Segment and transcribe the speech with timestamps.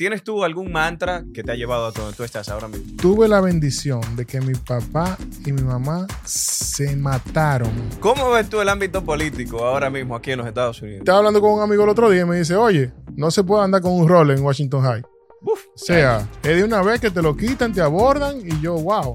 [0.00, 2.96] ¿tienes tú algún mantra que te ha llevado a donde tú estás ahora mismo?
[2.96, 7.70] Tuve la bendición de que mi papá y mi mamá se mataron.
[8.00, 11.00] ¿Cómo ves tú el ámbito político ahora mismo aquí en los Estados Unidos?
[11.00, 13.62] Estaba hablando con un amigo el otro día y me dice, oye, no se puede
[13.62, 15.02] andar con un rol en Washington High.
[15.42, 18.76] Uf, O sea, es de una vez que te lo quitan, te abordan y yo,
[18.76, 19.12] wow.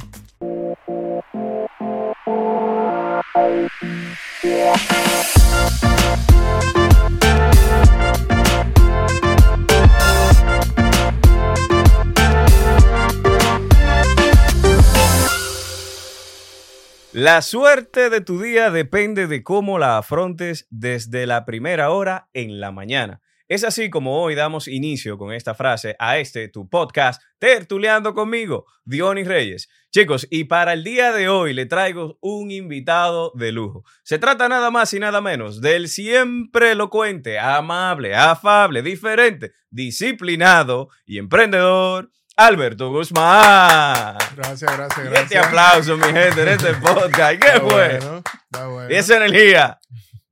[17.26, 22.60] La suerte de tu día depende de cómo la afrontes desde la primera hora en
[22.60, 23.20] la mañana.
[23.48, 28.68] Es así como hoy damos inicio con esta frase a este tu podcast, Tertuleando conmigo,
[28.84, 29.70] Dionis Reyes.
[29.90, 33.84] Chicos, y para el día de hoy le traigo un invitado de lujo.
[34.04, 41.18] Se trata nada más y nada menos del siempre elocuente, amable, afable, diferente, disciplinado y
[41.18, 44.18] emprendedor, Alberto Guzmán.
[44.36, 45.24] Gracias, gracias, Y gracias.
[45.24, 47.42] este aplauso, mi gente, en este podcast.
[47.42, 48.92] ¿Qué bueno, está bueno.
[48.92, 49.80] Y esa energía.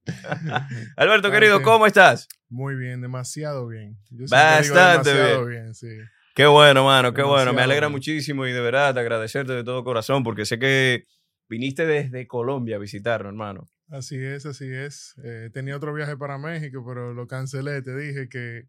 [0.98, 1.62] Alberto, querido.
[1.62, 2.28] ¿cómo estás?
[2.50, 3.98] Muy bien, demasiado bien.
[4.10, 5.74] Yo siempre digo Bastante demasiado bien.
[5.74, 5.88] sí.
[6.36, 7.54] Qué bueno, mano, qué bueno.
[7.54, 7.94] Me alegra bien.
[7.94, 11.06] muchísimo y de verdad agradecerte de todo corazón porque sé que
[11.48, 13.70] viniste desde Colombia a visitarnos, hermano.
[13.90, 15.14] Así es, así es.
[15.24, 17.82] Eh, tenía otro viaje para México, pero lo cancelé.
[17.84, 18.64] Te dije que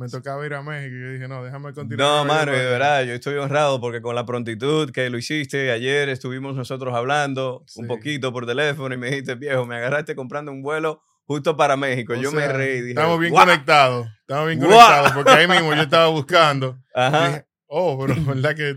[0.00, 2.08] me tocaba ir a México y yo dije, no, déjame continuar.
[2.08, 6.08] No, mano, de verdad, yo estoy honrado porque con la prontitud que lo hiciste, ayer
[6.08, 10.62] estuvimos nosotros hablando un poquito por teléfono y me dijiste, viejo, me agarraste comprando un
[10.62, 12.14] vuelo justo para México.
[12.14, 12.80] O yo me reí.
[12.80, 14.08] Dije, Estamos bien conectados.
[14.22, 16.78] Estamos bien conectados porque ahí mismo yo estaba buscando.
[16.94, 17.28] Ajá.
[17.28, 18.76] Dije, oh, pero verdad que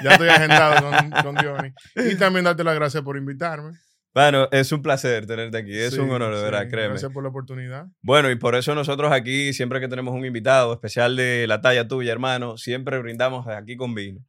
[0.00, 1.74] ya estoy agendado con, con Diony.
[1.96, 3.72] Y también darte las gracias por invitarme.
[4.14, 5.72] Bueno, es un placer tenerte aquí.
[5.76, 6.88] Es Sí, un honor, de sí, verdad, créeme.
[6.90, 7.86] Gracias por la oportunidad.
[8.02, 11.88] Bueno, y por eso nosotros aquí, siempre que tenemos un invitado especial de la talla
[11.88, 14.20] tuya, hermano, siempre brindamos aquí con vino.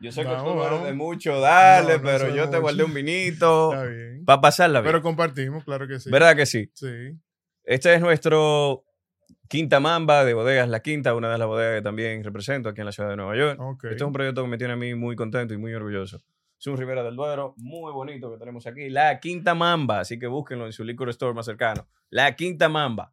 [0.00, 2.60] Yo sé que tú no eres de mucho No, no pero yo te mucho.
[2.60, 4.24] guardé un vinito Está bien.
[4.24, 4.88] para pasarla bien.
[4.92, 6.10] Pero compartimos, claro que sí.
[6.10, 6.70] ¿Verdad que sí?
[6.74, 7.16] Sí.
[7.64, 8.84] Este es nuestro
[9.48, 12.86] Quinta Mamba de Bodegas La Quinta, una de las bodegas que también represento aquí en
[12.86, 13.58] la ciudad de Nueva York.
[13.60, 13.84] Ok.
[13.84, 16.20] Este es un proyecto que me tiene a mí muy contento y muy orgulloso.
[16.64, 18.88] Es un Rivera del Duero muy bonito que tenemos aquí.
[18.88, 21.86] La Quinta Mamba, así que búsquenlo en su liquor store más cercano.
[22.08, 23.12] La Quinta Mamba.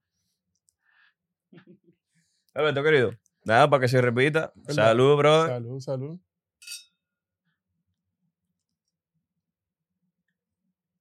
[2.53, 3.13] Alberto, querido.
[3.43, 4.53] Nada, para que se repita.
[4.69, 5.49] Salud, brother.
[5.49, 6.19] Salud, salud.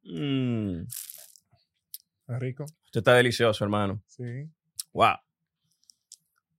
[0.02, 0.86] Mm,
[2.22, 2.64] Está rico.
[2.84, 4.02] esto está delicioso, hermano.
[4.08, 4.50] Sí.
[4.92, 5.18] Wow.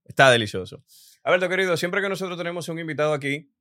[0.06, 0.82] Está delicioso.
[1.22, 3.52] Alberto, querido, siempre que nosotros tenemos un invitado aquí,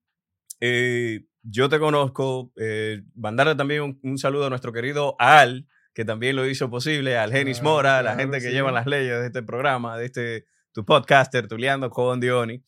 [0.61, 2.53] eh, yo te conozco.
[2.55, 7.17] Eh, mandarle también un, un saludo a nuestro querido Al, que también lo hizo posible,
[7.17, 8.53] al Genis Mora, la claro, gente que sí.
[8.53, 12.63] lleva las leyes de este programa, de este tu podcast, Tertuleando con Diony.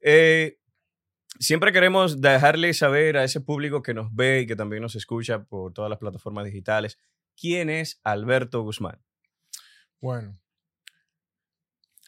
[0.00, 0.58] Eh,
[1.38, 5.44] siempre queremos dejarle saber a ese público que nos ve y que también nos escucha
[5.44, 6.98] por todas las plataformas digitales,
[7.36, 9.02] quién es Alberto Guzmán.
[10.00, 10.38] Bueno.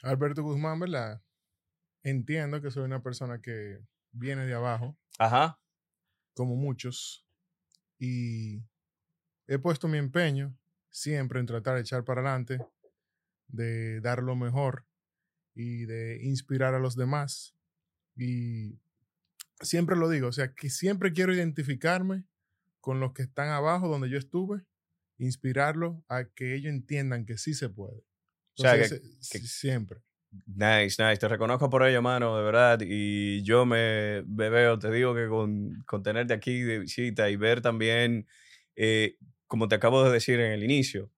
[0.03, 1.23] Alberto Guzmán, ¿verdad?
[2.03, 3.81] Entiendo que soy una persona que
[4.13, 5.59] viene de abajo, Ajá.
[6.34, 7.27] como muchos,
[7.99, 8.62] y
[9.47, 10.56] he puesto mi empeño
[10.91, 12.59] siempre en tratar de echar para adelante,
[13.49, 14.87] de dar lo mejor
[15.54, 17.54] y de inspirar a los demás.
[18.16, 18.78] Y
[19.60, 22.25] siempre lo digo, o sea, que siempre quiero identificarme
[22.81, 24.65] con los que están abajo donde yo estuve,
[25.19, 28.04] inspirarlos a que ellos entiendan que sí se puede.
[28.59, 30.00] O sea, que- siempre.
[30.47, 31.17] Nice, nice.
[31.19, 32.79] Te reconozco por ello, mano, de verdad.
[32.83, 37.37] Y yo me, me veo, te digo que con, con tenerte aquí de visita y
[37.37, 38.27] ver también,
[38.75, 39.17] eh,
[39.47, 41.11] como te acabo de decir en el inicio,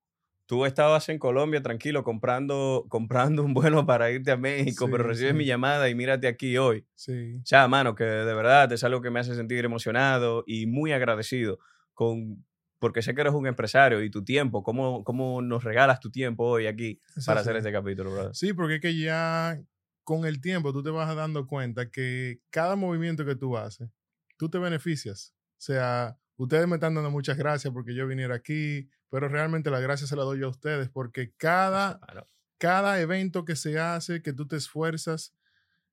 [0.47, 5.05] tú estabas en Colombia tranquilo comprando, comprando un vuelo para irte a México, Sí, pero
[5.05, 5.37] recibes sí.
[5.37, 6.87] mi llamada y mírate aquí hoy.
[6.95, 7.43] Sí.
[7.43, 10.93] O sea, mano, que de verdad es algo que me hace sentir emocionado y muy
[10.93, 11.59] agradecido
[11.95, 12.45] con,
[12.79, 16.45] porque sé que eres un empresario y tu tiempo, cómo, cómo nos regalas tu tiempo
[16.45, 18.35] hoy aquí para hacer este capítulo, brother.
[18.35, 19.61] Sí, porque es que ya
[20.05, 23.91] con el tiempo tú te vas dando cuenta que cada movimiento que tú haces,
[24.37, 25.35] tú te beneficias.
[25.53, 29.83] O sea, ustedes me están dando muchas gracias porque yo viniera aquí, pero realmente las
[29.83, 32.27] gracias se las doy yo a ustedes porque cada, Mano,
[32.59, 35.35] cada evento que se hace, que tú te esfuerzas,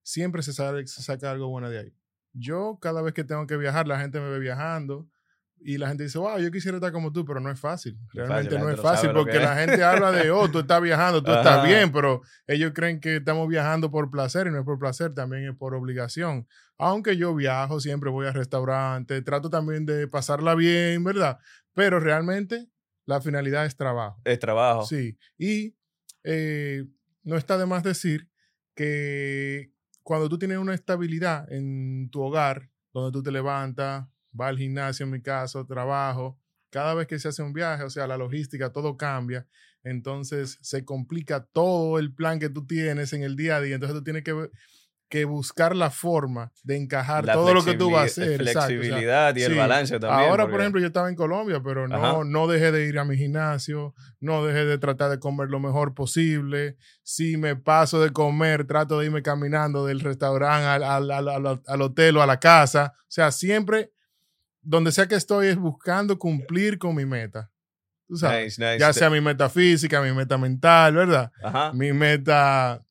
[0.03, 1.93] siempre se, sale- se saca algo bueno de ahí.
[2.33, 5.09] Yo cada vez que tengo que viajar, la gente me ve viajando
[5.59, 7.97] y la gente dice, wow, yo quisiera estar como tú, pero no es fácil.
[8.13, 11.23] Realmente fácil, no es fácil porque que la gente habla de, oh, tú estás viajando,
[11.23, 14.77] tú estás bien, pero ellos creen que estamos viajando por placer y no es por
[14.77, 16.47] placer, también es por obligación.
[16.77, 21.39] Aunque yo viajo, siempre voy a restaurantes, trato también de pasarla bien, ¿verdad?
[21.73, 22.69] Pero realmente
[23.05, 24.21] la finalidad es trabajo.
[24.23, 24.85] Es trabajo.
[24.85, 25.75] Sí, y
[26.23, 26.85] eh,
[27.23, 28.29] no está de más decir
[28.75, 29.71] que
[30.03, 35.05] cuando tú tienes una estabilidad en tu hogar, donde tú te levantas, vas al gimnasio,
[35.05, 36.37] en mi caso, trabajo,
[36.69, 39.47] cada vez que se hace un viaje, o sea, la logística, todo cambia.
[39.83, 43.75] Entonces se complica todo el plan que tú tienes en el día a día.
[43.75, 44.49] Entonces tú tienes que,
[45.07, 48.41] que buscar la forma de encajar La todo lo que tú vas a hacer.
[48.41, 49.57] exacto, Flexibilidad y el sí.
[49.57, 50.27] balance también.
[50.29, 51.95] Ahora, porque- por ejemplo, yo estaba en Colombia, pero Ajá.
[51.97, 55.59] no, no dejé de ir a mi gimnasio, no dejé de tratar de comer lo
[55.59, 56.77] mejor posible.
[57.03, 61.81] Si me paso de comer, trato de irme caminando del restaurante al- al- al- al
[61.81, 62.93] hotel o a la casa.
[63.01, 63.91] O sea, siempre,
[64.65, 67.51] donde sea que estoy, es buscando cumplir con mi meta.
[68.07, 68.79] Tú sabes, Nice, nice.
[68.79, 71.31] ya sea mi meta física, mi meta mental, ¿verdad?
[71.43, 71.71] Ajá.
[71.73, 72.85] Mi meta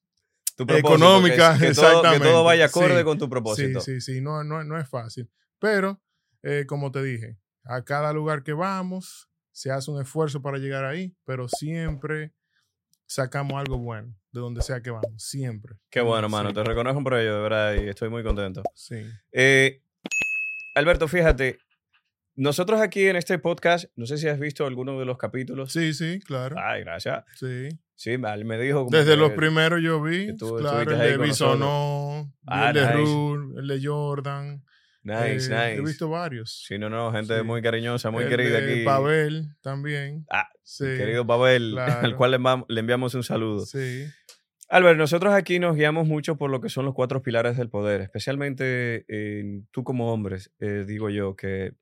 [0.56, 2.26] Tu económica, que, que todo, que exactamente.
[2.28, 3.04] todo vaya acorde Sí.
[3.04, 3.80] con tu Sí, propósito.
[3.80, 5.30] sí, sí, no, no, no es fácil.
[5.60, 6.00] Pero,
[6.42, 10.84] eh, como te dije, a cada lugar que vamos se hace un esfuerzo para llegar
[10.84, 12.32] ahí, pero siempre
[13.06, 15.76] sacamos algo bueno de donde sea que vamos, siempre.
[15.90, 16.48] Qué bueno, mano.
[16.48, 18.64] Sí, Te reconozco por ello, de verdad, y estoy muy contento.
[18.74, 18.96] sí.
[19.30, 19.80] Eh,
[20.74, 21.58] Alberto, fíjate,
[22.36, 25.72] nosotros aquí en este podcast, no sé si has visto alguno de los capítulos.
[25.72, 26.56] Sí, sí, claro.
[26.58, 27.24] Ay, gracias.
[27.36, 27.68] Sí.
[27.94, 28.84] Sí, mal me dijo.
[28.84, 32.80] como Desde que- los primeros yo vi, tú claro, el de Bisonó, Ah, el de
[32.80, 32.96] nice.
[32.96, 34.64] Rule, el de Jordan.
[35.04, 35.82] Nice, eh, He nice.
[35.82, 36.64] visto varios.
[36.66, 37.44] Sí, no, no, gente Sí.
[37.44, 38.84] muy cariñosa, muy el querida de aquí.
[38.84, 40.24] Pavel también.
[40.30, 40.84] Ah, sí.
[40.84, 41.76] Querido Pavel,
[42.14, 43.64] al cual le enviamos un saludo.
[43.66, 44.06] Sí.
[44.74, 48.00] Albert, nosotros aquí nos guiamos mucho por lo que son los cuatro pilares del poder,
[48.00, 51.74] especialmente eh, tú como hombres, eh, digo yo, que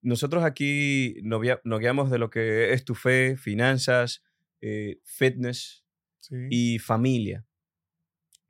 [0.00, 4.22] nosotros aquí nos, guia- nos guiamos de lo que es tu fe, finanzas,
[4.62, 5.84] eh, fitness
[6.20, 6.34] Sí.
[6.50, 7.44] y familia.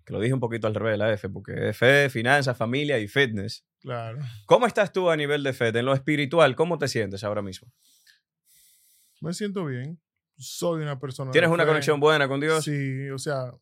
[0.07, 3.09] Que lo dije un poquito al revés, la F, porque es fe, finanzas, familia y
[3.09, 3.67] fitness.
[3.81, 4.21] Claro.
[4.47, 5.69] ¿Cómo estás tú a nivel de fe?
[5.69, 7.73] En lo espiritual, ¿cómo te sientes ahora mismo?
[9.21, 10.01] Me siento bien.
[10.39, 11.31] Soy una persona.
[11.31, 11.69] ¿Tienes una fe.
[11.69, 12.65] conexión buena con Dios?
[12.65, 13.53] Sí, o sea,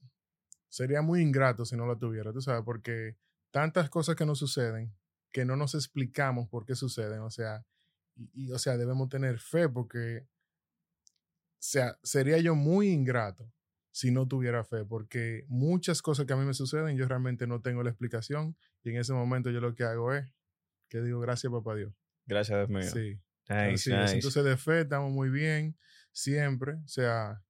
[0.68, 3.16] sería muy ingrato si no la tuviera, tú sabes, porque
[3.50, 4.94] tantas cosas que nos suceden
[5.32, 7.62] que no nos explicamos por qué suceden, o sea,
[8.14, 13.52] y, y, o sea, debemos tener fe porque, o sea, sería yo muy ingrato
[13.90, 17.60] si no tuviera fe, porque muchas cosas que a mí me suceden yo realmente no
[17.60, 20.24] tengo la explicación y en ese momento yo lo que hago es
[20.88, 21.92] que digo gracias papá Dios.
[22.26, 22.90] Gracias, Dios mío.
[22.90, 23.20] Sí.
[23.48, 24.14] Nice, Así nice.
[24.14, 25.76] Entonces, de fe estamos muy bien,
[26.16, 26.74] siempre.
[26.84, 27.42] O sea,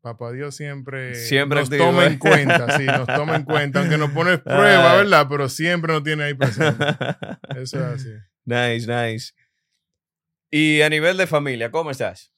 [0.00, 2.08] Papá Dios siempre, Siempre nos activo, toma ¿eh?
[2.08, 4.96] en cuenta, sí, nos toma en cuenta, aunque nos pone prueba.
[4.96, 5.26] ¿verdad?
[5.30, 6.84] Pero siempre nos tiene ahí presente.
[7.56, 8.10] Eso es así.
[8.44, 9.32] nice, nice.
[10.50, 12.32] Y a nivel de familia, ¿cómo estás?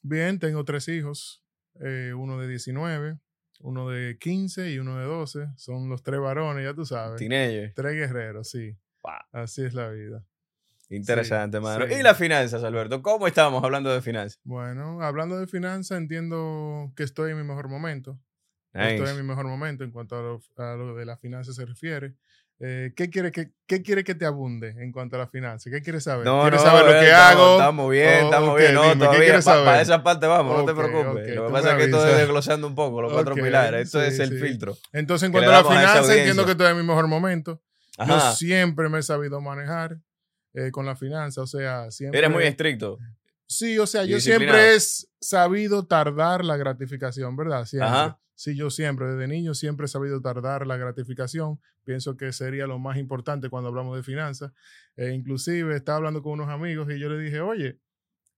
[0.00, 1.42] Bien, tengo tres hijos,
[1.80, 3.18] eh, uno de 19,
[3.60, 5.48] uno de 15 y uno de 12.
[5.56, 7.18] Son los tres varones, ya tú sabes.
[7.18, 7.72] Teenager.
[7.74, 8.76] Tres guerreros, sí.
[9.02, 9.42] Wow.
[9.42, 10.24] Así es la vida.
[10.90, 11.86] Interesante, Sí, mano.
[11.86, 11.94] sí.
[11.94, 13.02] Y las finanzas, Alberto.
[13.02, 14.40] ¿Cómo estamos hablando de finanzas?
[14.44, 18.18] Bueno, hablando de finanzas, entiendo que estoy en mi mejor momento.
[18.72, 18.96] Nice.
[18.96, 21.64] Estoy en mi mejor momento en cuanto a lo, a lo de las finanzas se
[21.66, 22.14] refiere.
[22.60, 25.72] Eh, ¿qué, quiere que, ¿Qué quiere que te abunde en cuanto a las finanzas?
[25.72, 26.24] ¿Qué quieres saber?
[26.26, 27.52] No, ¿Quieres no, saber lo que hago?
[27.52, 28.74] Estamos bien, estamos bien.
[28.74, 29.20] No, dime, ¿qué todavía.
[29.20, 29.82] quieres Para saber?
[29.82, 31.36] esa parte vamos, no te preocupes.
[31.36, 33.82] lo que pasa es que estoy desglosando un poco los cuatro pilares.
[33.82, 34.76] Esto sí, es el filtro.
[34.92, 37.62] Entonces, en cuanto a las finanzas, entiendo que estoy en mi mejor momento.
[37.98, 38.32] Yo Ajá.
[38.34, 39.98] siempre me he sabido manejar
[40.54, 42.18] eh, con la finanza, o sea, siempre...
[42.18, 42.98] Eres muy estricto.
[43.46, 44.78] Sí, o sea, yo siempre he
[45.20, 47.64] sabido tardar la gratificación, ¿verdad?
[47.64, 47.88] Siempre.
[47.88, 48.20] Ajá.
[48.34, 51.60] Sí, yo siempre, desde niño, siempre he sabido tardar la gratificación.
[51.82, 54.52] Pienso que sería lo más importante cuando hablamos de finanzas.
[54.96, 57.80] Eh, inclusive, estaba hablando con unos amigos y yo le dije, oye,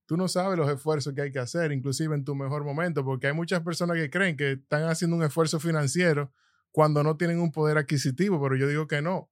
[0.07, 3.27] tú no sabes los esfuerzos que hay que hacer, inclusive en tu mejor momento, porque
[3.27, 6.33] hay muchas personas que creen que están haciendo un esfuerzo financiero
[6.73, 9.30] cuando no tienen un poder adquisitivo, pero yo digo que no,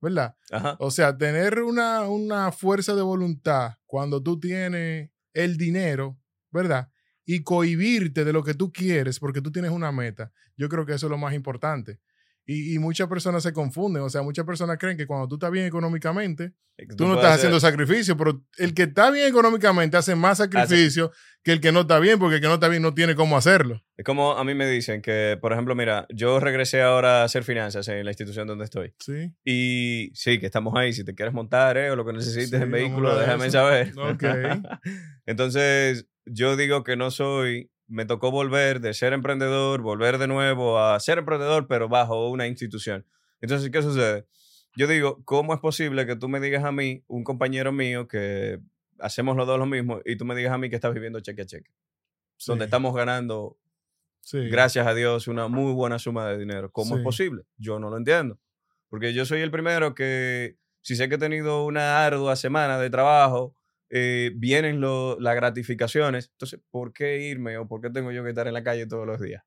[0.00, 0.36] ¿verdad?
[0.50, 0.76] Ajá.
[0.78, 6.18] O sea, tener una, una fuerza de voluntad cuando tú tienes el dinero,
[6.50, 6.90] ¿verdad?
[7.24, 10.32] Y cohibirte de lo que tú quieres porque tú tienes una meta.
[10.56, 12.00] Yo creo que eso es lo más importante.
[12.46, 14.02] Y, y muchas personas se confunden.
[14.02, 16.52] O sea, muchas personas creen que cuando tú estás bien económicamente,
[16.96, 21.12] tú no estás hacer- haciendo sacrificio, pero el que está bien económicamente hace más sacrificio
[21.44, 23.36] que el que no está bien porque el que no está bien no tiene cómo
[23.36, 23.82] hacerlo.
[23.96, 27.44] Es como a mí me dicen que, por ejemplo, mira, yo regresé ahora a hacer
[27.44, 28.94] finanzas en la institución donde estoy.
[28.98, 29.32] Sí.
[29.44, 30.92] Y sí, que estamos ahí.
[30.92, 33.92] Si te quieres montar eh, o lo que necesites Sí, en vehículo, déjame saber.
[33.98, 34.24] Ok.
[35.26, 40.78] Entonces, yo digo que no soy, me tocó volver de ser emprendedor, volver de nuevo
[40.78, 43.04] a ser emprendedor, pero bajo una institución.
[43.40, 44.26] Entonces, ¿qué sucede?
[44.76, 48.60] Yo digo, ¿cómo es posible que tú me digas a mí, un compañero mío, que
[49.00, 51.42] hacemos los dos lo mismo, y tú me digas a mí que estás viviendo cheque
[51.42, 51.70] a cheque?
[52.46, 52.66] Donde Sí.
[52.66, 53.58] estamos ganando,
[54.20, 54.48] Sí.
[54.48, 56.70] gracias a Dios, una muy buena suma de dinero.
[56.70, 57.42] ¿Cómo es posible?
[57.58, 58.38] Yo no lo entiendo.
[58.88, 62.88] Porque yo soy el primero que, si sé que he tenido una ardua semana de
[62.90, 63.54] trabajo,
[63.90, 66.30] eh, vienen lo- las gratificaciones.
[66.32, 69.06] Entonces, ¿por qué irme o por qué tengo yo que estar en la calle todos
[69.06, 69.42] los días?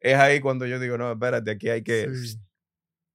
[0.00, 2.38] es ahí cuando yo digo, no, espérate, aquí hay que, Sí.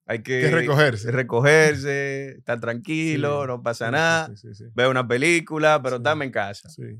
[0.07, 1.11] hay que, Que recogerse.
[1.11, 6.67] recogerse, estar tranquilo, Sí, no pasa nada, sí, ver una película, pero dame en casa.
[6.69, 6.99] Sí.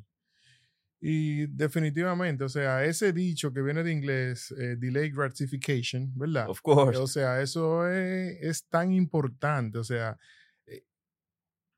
[1.02, 6.50] Y definitivamente, o sea, ese dicho que viene de inglés, eh, delay gratification, ¿verdad?
[6.50, 7.00] Of course.
[7.00, 9.78] O sea, eso es, es tan importante.
[9.78, 10.18] O sea,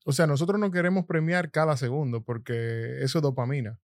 [0.05, 3.79] o sea, nosotros no queremos premiar cada segundo porque eso es dopamina.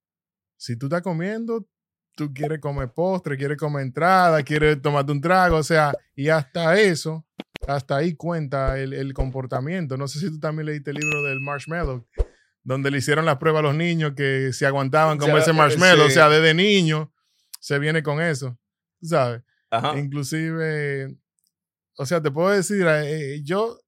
[0.57, 1.67] Si tú estás comiendo,
[2.15, 6.79] tú quieres comer postre, quieres comer entrada, quieres tomarte un trago, o sea, y hasta
[6.79, 7.25] eso,
[7.67, 9.97] hasta ahí cuenta el, el comportamiento.
[9.97, 12.07] No sé si tú también leíste el libro del marshmallow,
[12.63, 15.53] donde le hicieron la prueba a los niños que si aguantaban como Ya, ese eh,
[15.53, 17.13] marshmallow, o sea, desde niño
[17.59, 18.57] se viene con eso,
[18.99, 19.43] tú ¿sabes?
[19.69, 19.99] Ajá.
[19.99, 21.15] Inclusive,
[21.97, 23.79] o sea, te puedo decir, eh, yo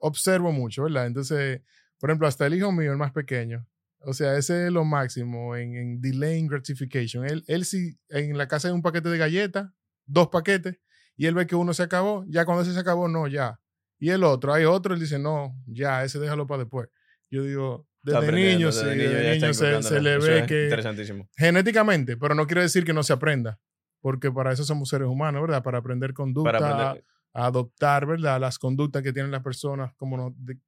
[0.00, 1.06] observo mucho, ¿verdad?
[1.06, 1.62] Entonces,
[1.98, 3.66] por ejemplo, hasta el hijo mío, el más pequeño,
[4.00, 7.24] o sea, ese es lo máximo en, en delaying gratification.
[7.24, 9.70] Él, él sí, en la casa hay un paquete de galletas,
[10.06, 10.78] dos paquetes,
[11.16, 13.58] y él ve que uno se acabó, ya cuando ese se acabó, no, ya.
[13.98, 16.88] Y el otro, hay otro, él dice, no, ya, ese déjalo para después.
[17.30, 21.28] Yo digo, desde niño, desde sí, niño desde niño se, le ve es que Interesantísimo.
[21.36, 23.58] genéticamente, pero no quiere decir que no se aprenda,
[24.00, 25.62] porque para eso somos seres humanos, ¿verdad?
[25.64, 27.04] Para aprender conducta, Para aprender.
[27.34, 28.40] a adoptar, ¿verdad?
[28.40, 30.58] Las conductas que tienen las personas, como no, de-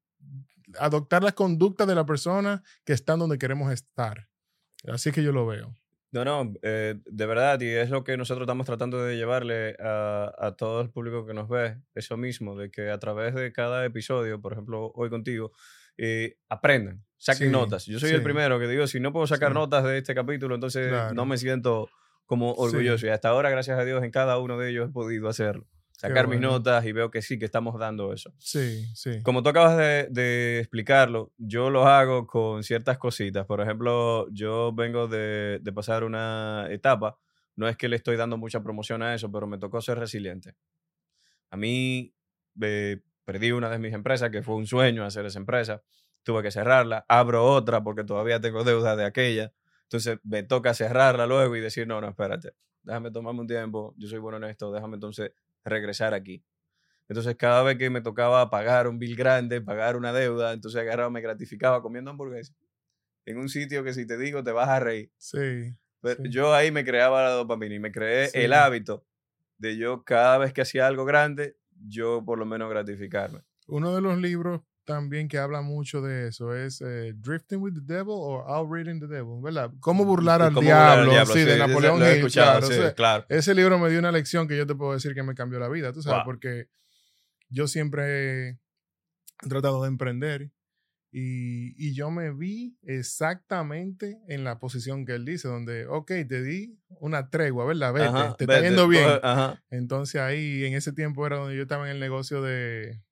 [0.78, 4.28] adoptar las conductas de la persona que están donde queremos estar.
[4.88, 5.74] Así que yo lo veo.
[6.12, 10.32] No, no, eh, de verdad, y es lo que nosotros estamos tratando de llevarle a,
[10.38, 13.84] a todo el público que nos ve, eso mismo, de que a través de cada
[13.84, 15.52] episodio, por ejemplo, hoy contigo,
[15.98, 17.86] eh, aprendan, saquen Sí, notas.
[17.86, 19.54] Yo soy el primero que digo, si no puedo sacar Sí.
[19.54, 21.14] notas de este capítulo, entonces Claro.
[21.14, 21.88] no me siento
[22.26, 23.06] como orgulloso.
[23.06, 25.66] Y hasta ahora, gracias a Dios, en cada uno de ellos he podido hacerlo.
[26.00, 26.52] Sacar mis bueno.
[26.54, 28.32] notas y veo que sí, que estamos dando eso.
[28.38, 29.22] Sí, sí.
[29.22, 33.44] Como tú acabas de, de explicarlo, yo lo hago con ciertas cositas.
[33.44, 37.18] Por ejemplo, yo vengo de, de pasar una etapa.
[37.54, 40.54] No es que le estoy dando mucha promoción a eso, pero me tocó ser resiliente.
[41.50, 42.14] A mí
[42.62, 45.82] eh, perdí una de mis empresas, que fue un sueño hacer esa empresa.
[46.22, 47.04] Tuve que cerrarla.
[47.08, 49.52] Abro otra porque todavía tengo deuda de aquella.
[49.82, 52.54] Entonces me toca cerrarla luego y decir, no, no, espérate.
[52.82, 53.94] Déjame tomarme un tiempo.
[53.98, 54.72] Yo soy bueno en esto.
[54.72, 55.32] Déjame entonces
[55.64, 56.44] regresar aquí.
[57.08, 61.10] Entonces, cada vez que me tocaba pagar un bill grande, pagar una deuda, entonces agarraba,
[61.10, 62.56] me gratificaba comiendo hamburguesas.
[63.26, 65.10] En un sitio que si te digo te vas a reír.
[65.18, 65.74] Sí.
[66.00, 66.30] Pero Sí.
[66.30, 68.38] Yo ahí me creaba la dopamina y me creé Sí.
[68.38, 69.04] el hábito
[69.58, 73.40] de yo cada vez que hacía algo grande, yo por lo menos gratificarme.
[73.66, 77.80] Uno de los libros también que habla mucho de eso es eh, Drifting with the
[77.94, 79.70] Devil o Outreading the Devil, ¿verdad?
[79.80, 82.66] Cómo burlar al ¿Cómo burlar al diablo, sí, de ese Napoleón lo he Hill, claro,
[82.66, 83.26] sí, o sea, claro.
[83.28, 85.68] Ese libro me dio una lección que yo te puedo decir que me cambió la
[85.68, 86.24] vida, tú sabes, Wow.
[86.24, 86.68] porque
[87.48, 90.50] yo siempre he tratado de emprender
[91.12, 96.42] y, y yo me vi exactamente en la posición que él dice, donde, ok, te
[96.42, 97.92] di una tregua, ¿verdad?
[97.92, 99.08] Vete, Ajá, te está vete, yendo bien.
[99.22, 99.60] Ajá.
[99.70, 103.02] Entonces ahí, en ese tiempo era donde yo estaba en el negocio de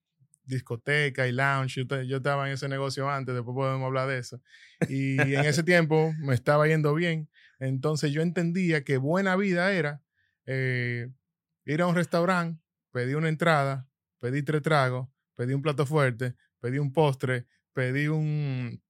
[0.49, 1.77] discoteca y lounge.
[1.81, 4.41] Yo, te- yo estaba en ese negocio antes, después podemos hablar de eso.
[4.89, 7.29] Y en ese tiempo me estaba yendo bien.
[7.61, 10.03] Entonces yo entendía que buena vida era
[10.47, 11.09] eh,
[11.65, 12.63] ir a un restaurante,
[12.93, 13.87] pedir una entrada,
[14.21, 18.81] pedir tres tragos, pedir un plato fuerte, pedir un postre, pedir un,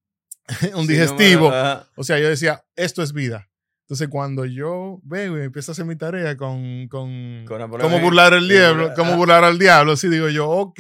[0.75, 1.51] un Sí, digestivo.
[1.51, 1.85] no.
[1.97, 3.51] O sea, yo decía, esto es vida.
[3.83, 7.45] Entonces, cuando yo veo y empiezo a hacer mi tarea con, con,
[7.81, 10.79] cómo burlar sí, diablo, cómo burlar al diablo, sí digo yo, ok.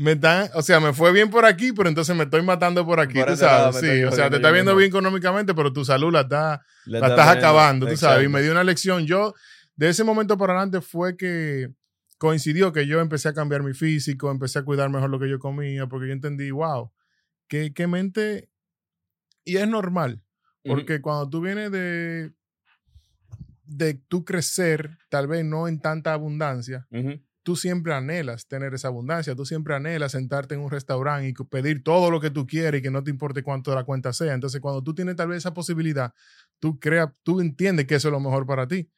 [0.00, 3.00] Me están, o sea, me fue bien por aquí, pero entonces me estoy matando por
[3.00, 6.10] aquí, Por tú lado Sí, o sea, te está viendo bien económicamente, pero tu salud
[6.10, 8.24] la, está, la está estás acabando, tú sabes.
[8.24, 9.04] Y me dio una lección.
[9.04, 9.34] Yo,
[9.76, 11.68] de ese momento para adelante, fue que
[12.16, 15.38] coincidió que yo empecé a cambiar mi físico, empecé a cuidar mejor lo que yo
[15.38, 16.90] comía, porque yo entendí, wow,
[17.46, 18.48] qué, qué mente.
[19.44, 20.22] Y es normal,
[20.64, 22.32] porque cuando tú vienes de,
[23.64, 26.88] de tú crecer, tal vez no en tanta abundancia.
[27.42, 31.82] Tú siempre anhelas tener esa abundancia, tú siempre anhelas sentarte en un restaurante y pedir
[31.82, 34.34] todo lo que tú quieres y que no te importe cuánto la cuenta sea.
[34.34, 36.12] Entonces, cuando tú tienes tal vez esa posibilidad,
[36.58, 38.90] tú creas, tú entiendes que eso es lo mejor para ti.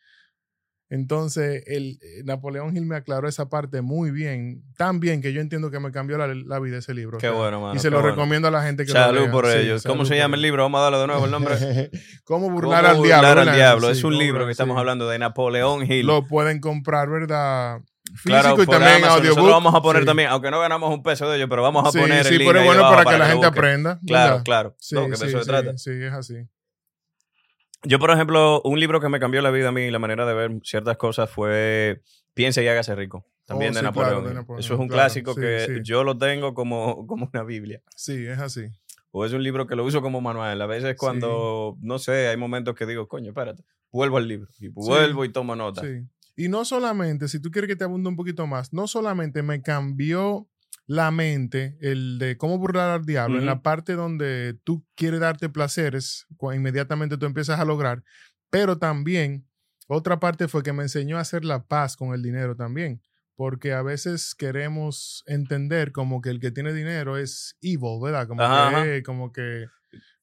[0.88, 5.40] Entonces, el, eh, Napoleón Hill me aclaró esa parte muy bien, tan bien que yo
[5.40, 7.16] entiendo que me cambió la, la vida ese libro.
[7.16, 7.74] o Qué sea, bueno, mano.
[7.74, 8.10] y se lo bueno.
[8.10, 9.30] recomiendo a la gente que lo Salud lea.
[9.32, 9.84] por Sí, ellos.
[9.84, 10.62] ¿Cómo se llama el libro?
[10.64, 11.54] Vamos a darle de nuevo el nombre.
[12.24, 13.26] ¿Cómo ¿Cómo burlar al diablo?
[13.28, 13.86] burlar al diablo?
[13.86, 16.06] Sí, es un cómo libro que estamos hablando de Napoleón Hill.
[16.06, 17.80] Lo pueden comprar, ¿verdad?
[18.14, 19.10] Físico Claro, y también Amazon.
[19.18, 19.36] audiobook.
[19.38, 20.06] Nosotros vamos a poner Sí.
[20.06, 22.44] también, aunque no ganamos un peso de ellos, pero vamos a sí, poner sí, el
[22.46, 24.00] pero es bueno para que la gente aprenda.
[24.06, 24.44] Claro, ¿verdad?
[24.44, 24.76] claro.
[24.78, 25.78] Sí, no, que de sí, eso se sí, trata.
[25.78, 26.34] sí, es así.
[27.84, 30.24] Yo, por ejemplo, un libro que me cambió la vida a mí y la manera
[30.24, 32.00] de ver ciertas cosas fue
[32.34, 33.26] Piense y hágase rico.
[33.44, 34.10] También Oh, de, Napoleón.
[34.10, 34.34] claro, de Hill.
[34.36, 37.82] Napoleón, Eso es un claro, clásico que yo lo tengo como, como una Biblia.
[37.96, 38.66] Sí, es así.
[39.10, 40.62] O es un libro que lo uso como manual.
[40.62, 44.48] A veces cuando, no sé, hay momentos que digo, coño, espérate, vuelvo al libro.
[44.60, 45.82] Y vuelvo y tomo nota.
[45.82, 46.06] Sí.
[46.36, 49.62] Y no solamente, si tú quieres que te abunde un poquito más, no solamente me
[49.62, 50.48] cambió
[50.86, 55.48] la mente el de cómo burlar al diablo en la parte donde tú quieres darte
[55.48, 58.02] placeres, inmediatamente tú empiezas a lograr,
[58.50, 59.46] pero también
[59.88, 63.02] otra parte fue que me enseñó a hacer la paz con el dinero también.
[63.34, 68.28] Porque a veces queremos entender como que el que tiene dinero es evil, ¿verdad?
[68.28, 69.66] Como Ajá, que, como que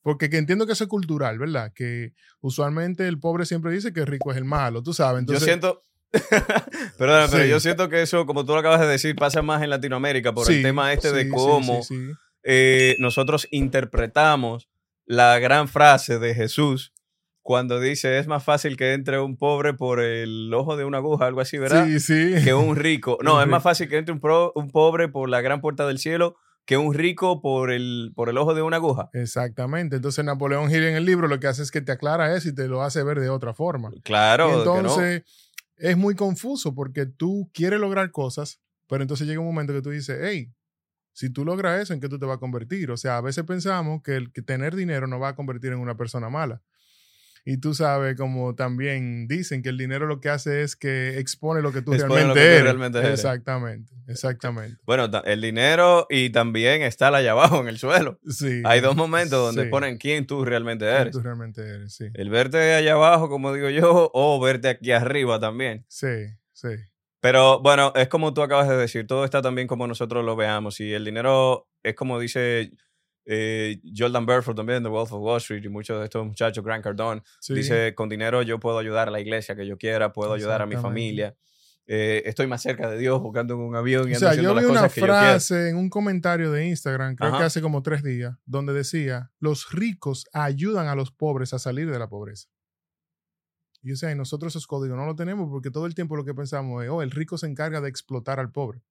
[0.02, 1.74] porque que entiendo que eso es cultural, ¿verdad?
[1.74, 5.20] Que usualmente el pobre siempre dice que el rico es el malo, tú sabes.
[5.20, 5.82] Entonces, yo siento.
[6.98, 7.50] Perdona, pero Sí.
[7.50, 10.46] yo siento que eso, como tú lo acabas de decir, pasa más en Latinoamérica por
[10.48, 11.82] sí, el tema este sí, de cómo
[12.44, 14.70] eh, nosotros interpretamos
[15.06, 16.94] la gran frase de Jesús
[17.42, 21.26] cuando dice es más fácil que entre un pobre por el ojo de una aguja,
[21.26, 21.86] algo así, ¿verdad?
[21.86, 22.36] Sí, sí.
[22.44, 23.18] Que un rico.
[23.24, 25.98] No, es más fácil que entre un, pro- un pobre por la gran puerta del
[25.98, 26.36] cielo
[26.66, 29.10] que un rico por el, por el ojo de una aguja.
[29.14, 29.96] Exactamente.
[29.96, 32.54] Entonces Napoleón Hill en el libro lo que hace es que te aclara eso y
[32.54, 33.90] te lo hace ver de otra forma.
[34.04, 34.90] Claro, Y que no.
[35.80, 39.90] Es muy confuso porque tú quieres lograr cosas, pero entonces llega un momento que tú
[39.90, 40.52] dices, hey,
[41.14, 42.92] si tú logras eso, ¿en qué tú te vas a convertir?
[42.92, 45.98] O sea, a veces pensamos que el tener dinero nos va a convertir en una
[45.98, 46.62] persona mala.
[47.46, 51.62] Y tú sabes, como también dicen que el dinero lo que hace es que expone
[51.62, 52.64] lo que tú, Expone lo realmente, que tú eres.
[52.64, 53.12] realmente eres.
[53.12, 54.78] Exactamente, exactamente.
[54.86, 58.20] Bueno, el dinero y también está allá abajo en el suelo.
[58.28, 58.62] Sí.
[58.66, 59.70] Hay dos momentos donde Sí.
[59.70, 61.12] ponen quién tú realmente Quién eres.
[61.14, 62.06] Tú realmente eres, sí.
[62.14, 65.86] El verte allá abajo, como digo yo, o verte aquí arriba también.
[65.88, 66.08] Sí,
[66.54, 66.70] sí.
[67.22, 70.80] Pero bueno, es como tú acabas de decir, todo está también como nosotros lo veamos.
[70.80, 72.72] Y el dinero es como dice
[73.32, 76.84] eh, Jordan Belfort también, The Wealth of Wall Street, y muchos de estos muchachos, Grant
[76.84, 77.54] Cardone, sí.
[77.54, 80.66] dice, con dinero yo puedo ayudar a la iglesia que yo quiera, puedo ayudar a
[80.66, 81.36] mi familia.
[81.86, 84.62] eh, estoy más cerca de Dios buscando en un avión y O sea, yo vi
[84.62, 87.38] las una que frase en un comentario de Instagram, creo Ajá.
[87.38, 91.90] que hace como tres días, donde decía, los ricos ayudan a los pobres a salir
[91.92, 92.48] de la pobreza.
[93.82, 96.26] Y o sea, y nosotros esos códigos no lo tenemos porque todo el tiempo lo
[96.26, 98.82] que pensamos es, oh, el rico se encarga de explotar al pobre.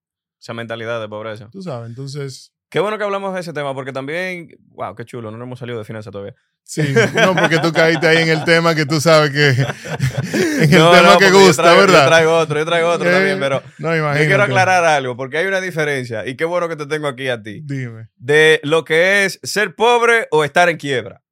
[0.40, 1.50] Esa mentalidad de pobreza.
[1.50, 5.30] Tú sabes, entonces, Qué bueno que hablamos de ese tema, porque también, wow, qué chulo,
[5.30, 6.34] no nos hemos salido de finanzas todavía.
[6.62, 6.82] sí,
[7.14, 9.48] no, porque tú caíste ahí en el tema que tú sabes que,
[10.64, 12.02] en el No, tema no, que porque yo gusta, traigo- ¿verdad?
[12.04, 14.26] Yo traigo otro, yo traigo otro Eh, también, pero No, yo imagínate.
[14.26, 17.42] quiero aclarar algo, porque hay una diferencia, y qué bueno que te tengo aquí a
[17.42, 21.22] ti, Dime, de lo que es ser pobre o estar en quiebra.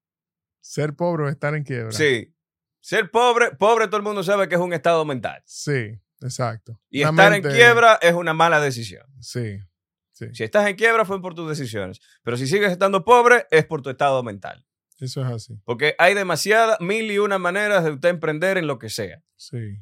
[0.63, 1.93] ser pobre o estar en quiebra.
[1.93, 2.33] Sí.
[2.81, 5.43] Ser pobre, pobre todo el mundo sabe que es un estado mental.
[5.45, 6.81] Sí, exacto.
[6.89, 9.05] Y estar mente- en quiebra es una mala decisión.
[9.21, 9.59] Sí,
[10.17, 10.27] sí.
[10.33, 12.01] Si estás en quiebra fue por tus decisiones.
[12.23, 14.65] Pero si sigues estando pobre es por tu estado mental.
[14.99, 15.61] Eso es así.
[15.65, 19.23] Porque hay demasiadas, mil y una maneras de usted emprender en lo que sea.
[19.37, 19.79] Sí.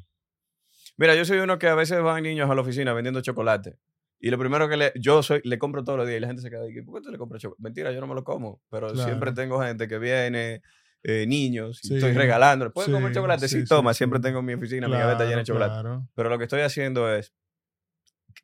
[0.97, 3.77] Mira, yo soy uno que a veces van niños a la oficina vendiendo chocolate.
[4.19, 6.41] Y lo primero que le, yo soy, le compro todos los días y la gente
[6.41, 7.61] se queda ahí, ¿por qué tú le compras chocolate?
[7.63, 8.61] Mentira, yo no me lo como.
[8.69, 9.03] Pero Claro.
[9.07, 10.61] siempre tengo gente que viene,
[11.03, 11.95] eh, niños, y Sí.
[11.95, 12.71] estoy regalando.
[12.73, 13.47] ¿Pueden Sí, comer chocolate?
[13.47, 13.93] Sí, sí, toma.
[13.93, 15.71] Siempre tengo en mi oficina mi gaveta llena de chocolate.
[15.81, 16.07] Claro.
[16.15, 17.33] Pero lo que estoy haciendo es,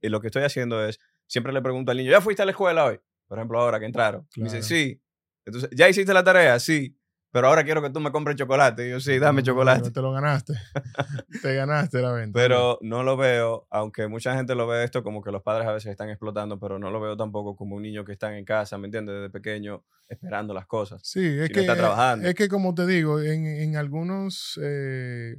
[0.01, 0.99] y lo que estoy haciendo es,
[1.32, 3.00] siempre le pregunto al niño, ¿ya fuiste a la escuela hoy?
[3.26, 4.28] Por ejemplo, ahora que entraron.
[4.36, 5.02] Me dice, sí.
[5.46, 6.60] Entonces, ¿ya hiciste la tarea?
[6.60, 6.98] Sí.
[7.32, 8.86] Pero ahora quiero que tú me compres chocolate.
[8.86, 9.91] Y yo, sí, dame No, chocolate.
[9.91, 10.54] Te lo ganaste.
[11.41, 12.38] te ganaste la venta.
[12.38, 15.72] Pero no lo veo, aunque mucha gente lo ve esto como que los padres a
[15.72, 18.78] veces están explotando, pero no lo veo tampoco como un niño que está en casa,
[18.78, 19.15] ¿me entiendes?
[19.15, 21.00] Desde pequeño, esperando las cosas.
[21.06, 22.28] Sí, es si no que, está trabajando.
[22.28, 25.38] es que como te digo, en, en algunos eh,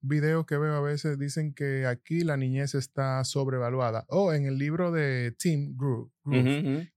[0.00, 4.04] videos que veo a veces dicen que aquí la niñez está sobrevaluada.
[4.08, 6.10] O en el libro de Tim Groove,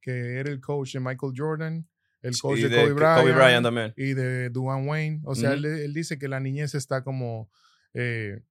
[0.02, 1.88] que era el coach de Michael Jordan,
[2.22, 3.94] el coach de, de Kobe, Kobe Bryant, también.
[3.96, 5.22] y de Duane Wayne.
[5.24, 7.50] O sea, él dice que la niñez está como
[7.94, 8.42] eh,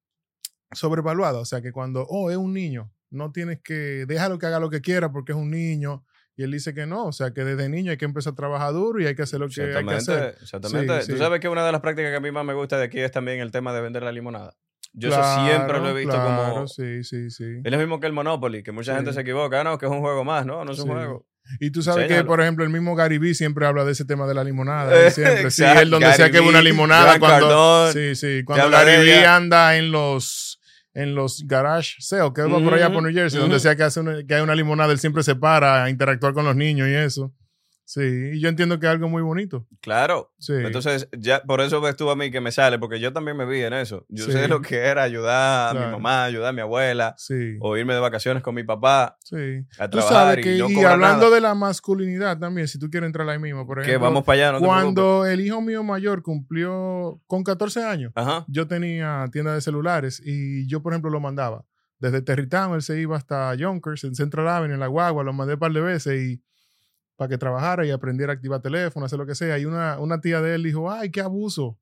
[0.72, 1.38] sobrevaluada.
[1.38, 4.70] O sea, que cuando, oh, es un niño, no tienes que, déjalo que haga lo
[4.70, 6.04] que quiera porque es un niño.
[6.38, 8.72] Y él dice que no, o sea, que desde niño hay que empezar a trabajar
[8.72, 10.37] duro y hay que hacer lo que hay que hacer.
[10.40, 11.03] Exactamente.
[11.03, 11.18] Sí, Tú sí.
[11.18, 13.11] sabes que una de las prácticas que a mí más me gusta de aquí es
[13.11, 14.55] también el tema de vender la limonada.
[14.92, 16.68] Yo Claro, eso siempre lo he visto claro, como...
[16.68, 17.44] Sí, sí, sí.
[17.64, 19.92] Es lo mismo que el Monopoly, que mucha gente se equivoca, "Ah, no, que es
[19.92, 21.27] un juego más, no, no es un juego.
[21.59, 24.29] Y tú sabes que, por ejemplo, el mismo Gary Vee siempre habla de ese tema
[24.29, 24.90] de la limonada.
[25.11, 29.35] Siempre, sí, él donde Gary sea que una limonada, cuando, sí, sí, cuando ella.
[29.35, 30.58] anda en los,
[30.94, 34.01] en los garage sale, que va por allá por New Jersey, donde sea que, hace
[34.01, 36.94] una- que hay una limonada, él siempre se para a interactuar con los niños y
[36.94, 37.33] eso.
[37.90, 38.03] Sí,
[38.35, 39.66] y yo entiendo que es algo muy bonito.
[39.81, 40.35] Claro.
[40.38, 40.53] Sí.
[40.53, 43.46] Entonces, ya por eso ves tú a mí que me sale, porque yo también me
[43.46, 44.05] vi en eso.
[44.11, 44.33] Yo Sí.
[44.33, 47.94] sé lo que era ayudar a mi mamá, ayudar a mi abuela, sí, o irme
[47.94, 49.64] de vacaciones con mi papá sí.
[49.79, 51.35] a Tú trabajar sabes que, y no y hablando nada.
[51.37, 54.48] de la masculinidad también, si tú quieres entrar ahí mismo, por que ejemplo, vamos para
[54.48, 58.44] allá, no cuando el hijo mío mayor cumplió con 14 años, Ajá.
[58.48, 61.64] yo tenía tienda de celulares y yo, por ejemplo, lo mandaba.
[62.01, 65.55] Desde Territown, él se iba hasta Yonkers, en Central Avenue, en la guagua, lo mandé
[65.55, 66.42] un par de veces y
[67.18, 69.59] para que trabajara y aprendiera a activar teléfono, hacer lo que sea.
[69.59, 71.76] Y una, una tía de él dijo, ay, qué abuso.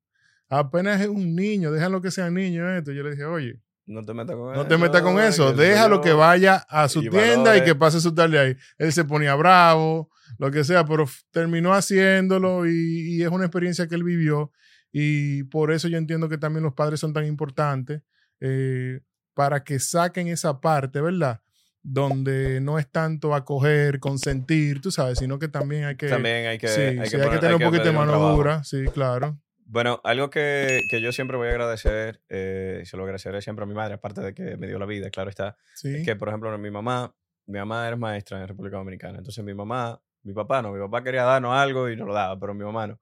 [0.49, 2.91] Apenas es un niño, déjalo que sea niño esto.
[2.91, 4.65] Yo le dije, oye, No te metas con no eso.
[4.67, 8.15] te metas con eso, el déjalo que vaya a su tienda y que pase su
[8.15, 8.57] tarde ahí.
[8.79, 12.71] Él se ponía bravo, lo que sea, pero terminó haciéndolo y,
[13.17, 14.51] y es una experiencia que él vivió
[14.91, 18.01] y por eso yo entiendo que también los padres son tan importantes
[18.39, 19.01] eh,
[19.35, 21.41] para que saquen esa parte, ¿verdad?
[21.89, 26.57] Donde no es tanto acoger, consentir, tú sabes, sino que también hay que, También hay
[26.57, 29.37] que, sí, hay sí, que, hay que tener un poquito de mano dura, sí, claro.
[29.69, 33.63] Bueno, algo que, que yo siempre voy a agradecer, eh, y se lo agradeceré siempre
[33.63, 35.95] a mi madre, aparte de que me dio la vida, claro está, Sí.
[35.95, 39.19] es que, por ejemplo, mi mamá, mi mamá era maestra en República Dominicana.
[39.19, 42.37] Entonces, mi mamá, mi papá no, mi papá quería darnos algo y nos lo daba,
[42.37, 42.99] pero mi mamá no.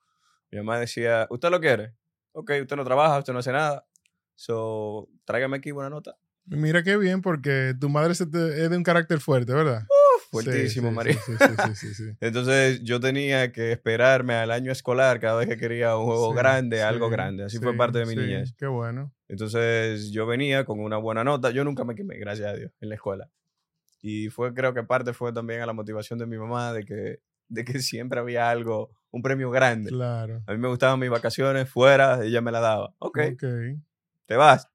[0.51, 1.93] Mi mamá decía, ¿usted lo quiere?
[2.33, 3.83] Ok, usted no trabaja, usted no hace nada.
[4.35, 6.15] So, tráigame aquí una nota.
[6.45, 9.85] Mira qué bien, porque tu madre es de un carácter fuerte, ¿verdad?
[10.31, 11.17] Fuertísimo, Sí, María.
[11.75, 12.03] Sí, sí.
[12.19, 16.83] Entonces, yo tenía que esperarme al año escolar cada vez que quería un juego grande,
[16.83, 17.45] algo grande.
[17.45, 18.53] Así fue parte de mi niñez.
[18.57, 19.13] Qué bueno.
[19.27, 21.49] Entonces yo venía con una buena nota.
[21.51, 23.29] Yo nunca me quemé, gracias a Dios, en la escuela.
[24.01, 27.19] Y fue, creo que parte fue también a la motivación de mi mamá de que,
[27.47, 29.89] de que siempre había algo, un premio grande.
[29.89, 30.43] Claro.
[30.45, 32.93] A mí me gustaban mis vacaciones fuera, ella me la daba.
[32.99, 33.43] Ok, Ok,
[34.27, 34.69] te vas,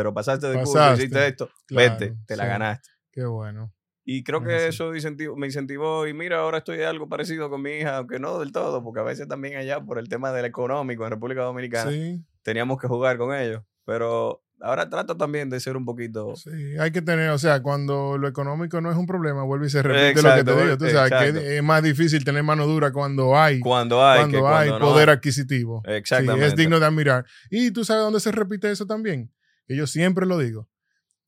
[0.00, 2.48] pero pasaste de curso, hiciste esto, claro, vete, te la sí.
[2.48, 2.88] ganaste.
[3.12, 3.70] qué bueno.
[4.02, 7.72] Y creo que eso incentivo- me incentivó y mira, ahora estoy algo parecido con mi
[7.72, 11.04] hija, aunque no del todo, porque a veces también allá por el tema del económico
[11.04, 13.62] en República Dominicana Sí, teníamos que jugar con ellos.
[13.84, 16.34] Pero ahora trato también de ser un poquito...
[16.34, 19.70] sí, hay que tener, o sea, cuando lo económico no es un problema, vuelve y
[19.70, 20.78] se repite lo que Exacto, te digo.
[20.78, 21.40] Tú sabes exacto.
[21.40, 24.78] que es más difícil tener mano dura cuando hay, Cuando hay, cuando que hay cuando
[24.80, 25.16] no poder hay.
[25.16, 25.82] adquisitivo.
[25.86, 26.46] Sí, Exactamente.
[26.46, 27.26] es digno de admirar.
[27.50, 29.30] Y tú sabes dónde se repite eso también.
[29.70, 30.68] Que yo siempre lo digo.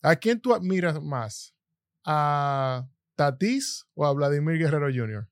[0.03, 1.55] ¿A quién tú admiras más?
[2.05, 5.29] ¿A Tatis o a Vladimir Guerrero Jr.?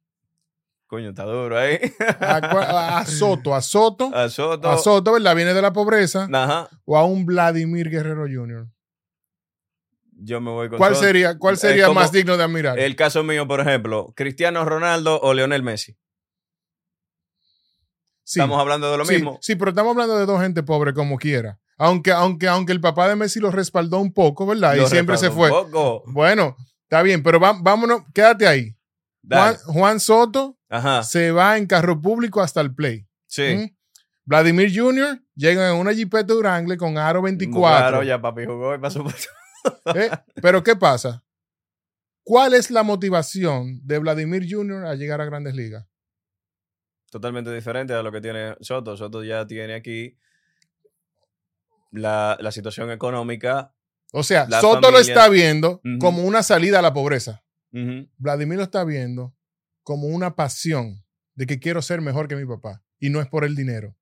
[0.87, 1.81] Coño, está duro ahí.
[2.21, 3.53] ¿A, Soto?
[3.53, 4.15] ¿A Soto?
[4.15, 4.71] A Soto.
[4.71, 5.35] A Soto, ¿verdad?
[5.35, 6.29] Viene de la pobreza.
[6.33, 6.69] Ajá.
[6.85, 8.69] ¿O a un Vladimir Guerrero Jr.?
[10.13, 11.07] Yo me voy con ¿Cuál Soto.
[11.09, 12.79] sería, cuál sería como más digno de admirar?
[12.79, 15.97] El caso mío, por ejemplo, Cristiano Ronaldo o Lionel Messi.
[18.23, 19.37] sí, Estamos hablando de lo sí, mismo.
[19.43, 21.59] sí, pero estamos hablando de dos gente pobre como quiera.
[21.83, 24.77] Aunque, aunque, aunque el papá de Messi lo respaldó un poco, ¿verdad?
[24.77, 25.51] Lo y siempre se fue.
[25.51, 26.03] un poco.
[26.13, 28.77] Bueno, está bien, pero va- vámonos, quédate ahí.
[29.65, 31.03] Juan, Soto Ajá.
[31.03, 33.07] se va en carro público hasta el play.
[33.27, 33.57] Sí.
[33.57, 33.77] ¿Mm?
[34.27, 35.23] Vladimir Jr.
[35.35, 37.79] llega en una Jeepeta Wrangler con aro 24.
[37.89, 39.15] Claro, ya papi jugó y pasó por
[39.97, 40.11] ¿eh?
[40.43, 41.25] Pero ¿qué pasa?
[42.23, 44.85] ¿Cuál es la motivación de Vladimir Jr.
[44.85, 45.87] a llegar a Grandes Ligas?
[47.11, 48.97] totalmente diferente a lo que tiene Soto.
[48.97, 50.17] Soto ya tiene aquí
[51.91, 53.75] la, la situación económica.
[54.13, 57.45] O sea, Soto lo está viendo como una salida a la pobreza.
[58.19, 59.35] Vladimir lo está viendo
[59.83, 62.83] como una pasión de que quiero ser mejor que mi papá.
[62.99, 63.97] Y no es por el dinero.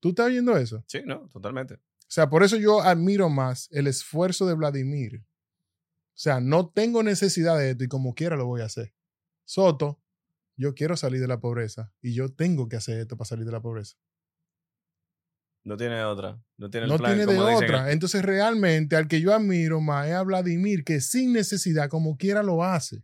[0.00, 0.84] ¿Tú estás viendo eso?
[0.86, 1.74] Sí, no, totalmente.
[1.74, 5.16] O sea, por eso yo admiro más el esfuerzo de Vladimir.
[5.16, 8.94] O sea, no tengo necesidad de esto y como quiera lo voy a hacer.
[9.44, 10.00] Soto,
[10.56, 13.52] yo quiero salir de la pobreza y yo tengo que hacer esto para salir de
[13.52, 13.96] la pobreza.
[15.64, 16.38] No tiene otra.
[16.56, 17.54] No tiene el No plan, tiene de dicen.
[17.64, 17.92] otra.
[17.92, 22.42] Entonces, realmente, al que yo admiro más es a Vladimir, que sin necesidad, como quiera,
[22.42, 23.02] lo hace.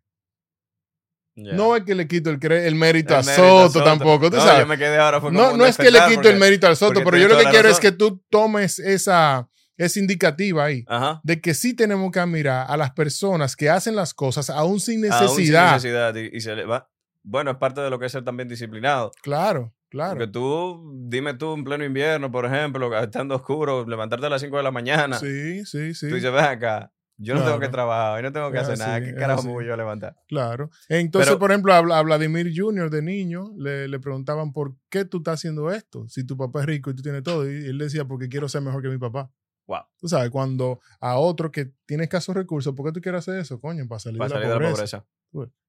[1.37, 4.43] No es que le quito el, mérito El a mérito a Soto, tampoco, tú No,
[4.43, 4.61] sabes.
[4.61, 7.03] yo me quedé ahora fue No, no es que le quito el mérito al Soto,
[7.05, 11.21] pero yo lo que quiero es que tú tomes esa, esa indicativa ahí Ajá.
[11.25, 15.05] de que sí tenemos que admirar a las personas que hacen las cosas aún sin
[15.07, 15.73] Aún sin necesidad.
[15.73, 16.15] necesidad.
[16.15, 16.89] Y, y se le va.
[17.25, 19.11] Bueno, es parte de lo que es ser también disciplinado.
[19.21, 20.13] Claro, claro.
[20.19, 24.57] Porque tú, dime tú en pleno invierno, por ejemplo, estando oscuro, levantarte a las 5
[24.57, 25.19] de la mañana.
[25.19, 26.09] Sí, sí, sí.
[26.09, 28.79] Tú dices, ven acá, yo no tengo que trabajar, yo no tengo que Es hacer
[28.79, 29.01] nada.
[29.01, 29.47] ¿Qué carajo así.
[29.49, 30.17] me voy yo a levantar?
[30.27, 30.71] Claro.
[30.89, 32.91] Entonces, Pero- por ejemplo, a, Vla- a Vladimir Jr.
[32.91, 36.67] de niño le, le preguntaban por qué tú estás haciendo esto, si tu papá es
[36.67, 37.49] rico y tú tienes todo.
[37.49, 39.31] Y él decía, porque quiero ser mejor que mi papá.
[39.67, 39.81] Wow.
[39.99, 43.59] Tú sabes, cuando a otro que tiene escasos recursos, ¿por qué tú quieres hacer eso?
[43.61, 45.07] Coño, para salir, Para de, salir la de la pobreza.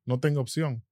[0.06, 0.84] No tengo opción.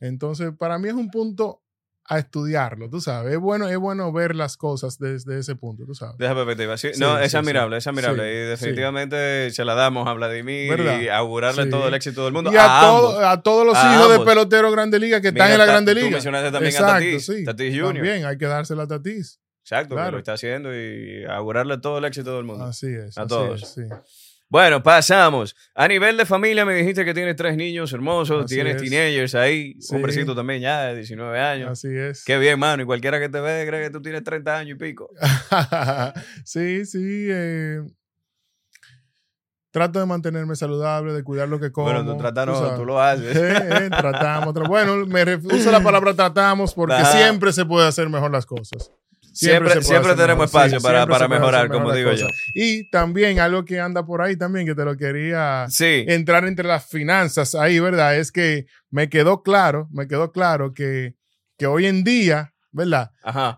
[0.00, 1.63] Entonces, para mí es un punto
[2.06, 3.32] a estudiarlo, tú sabes.
[3.32, 6.18] Es bueno, es bueno ver las cosas desde ese punto, tú sabes.
[6.18, 6.76] De esa perspectiva.
[6.76, 8.30] Sí, Sí, no, es sí, admirable, es admirable.
[8.30, 11.00] Y definitivamente se la damos a Vladimir ¿Verdad?
[11.00, 12.52] y augurarle todo el éxito del mundo.
[12.52, 13.16] Y a, a ambos.
[13.22, 15.92] a todos los A hijos de peloteros Grande Liga que Mira, están en la Grande
[15.94, 16.10] tú Liga.
[16.10, 17.44] mencionaste también a Tatis, sí.
[17.44, 17.94] Tatis Jr.
[17.94, 19.40] También hay que dársela a Tatis.
[19.62, 22.66] Exacto, que lo está haciendo y augurarle todo el éxito del mundo.
[22.66, 23.16] Así es.
[23.16, 23.62] A así todos.
[23.62, 23.82] es, sí.
[24.54, 25.56] Bueno, pasamos.
[25.74, 28.82] A nivel de familia, me dijiste que tienes tres niños hermosos, Así tienes es.
[28.88, 29.96] teenagers ahí, Sí.
[29.96, 31.70] hombrecito también ya de 19 años.
[31.70, 32.22] Así es.
[32.24, 32.80] Qué bien, mano.
[32.84, 35.10] Y cualquiera que te ve cree que tú tienes 30 años y pico.
[36.44, 37.26] sí, sí.
[37.30, 37.82] eh,
[39.72, 41.86] trato de mantenerme saludable, de cuidar lo que como.
[41.90, 43.36] bueno, tú tratas, no, tú lo haces.
[43.36, 44.54] Eh, eh, tratamos.
[44.54, 48.92] tra- bueno, me uso la palabra tratamos porque siempre se puede hacer mejor las cosas.
[49.34, 52.28] Siempre, siempre, tenemos espacio para, para mejorar, como digo yo.
[52.54, 56.86] Y también algo que anda por ahí también, que te lo quería entrar entre las
[56.86, 58.16] finanzas ahí, ¿verdad?
[58.16, 61.16] Es que me quedó claro, me quedó claro que,
[61.58, 63.10] que hoy en día, ¿verdad?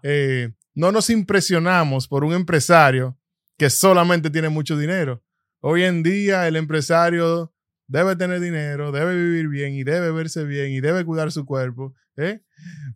[0.03, 3.19] Eh, no nos impresionamos por un empresario
[3.59, 5.23] que solamente tiene mucho dinero.
[5.61, 7.53] Hoy en día el empresario
[7.87, 11.95] debe tener dinero, debe vivir bien y debe verse bien y debe cuidar su cuerpo.
[12.17, 12.41] ¿eh?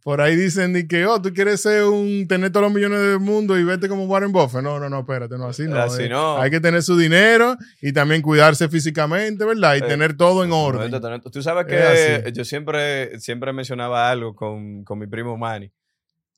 [0.03, 3.59] Por ahí dicen que, oh, tú quieres ser un, tener todos los millones del mundo
[3.59, 4.63] y verte como Warren Buffett.
[4.63, 5.79] No, no, no, espérate, no, así no.
[5.79, 6.09] Así eh.
[6.09, 6.39] no.
[6.39, 9.75] Hay que tener su dinero y también cuidarse físicamente, ¿verdad?
[9.75, 10.91] Y eh, tener todo en orden.
[11.31, 15.71] Tú sabes que yo siempre, siempre mencionaba algo con, con mi primo Manny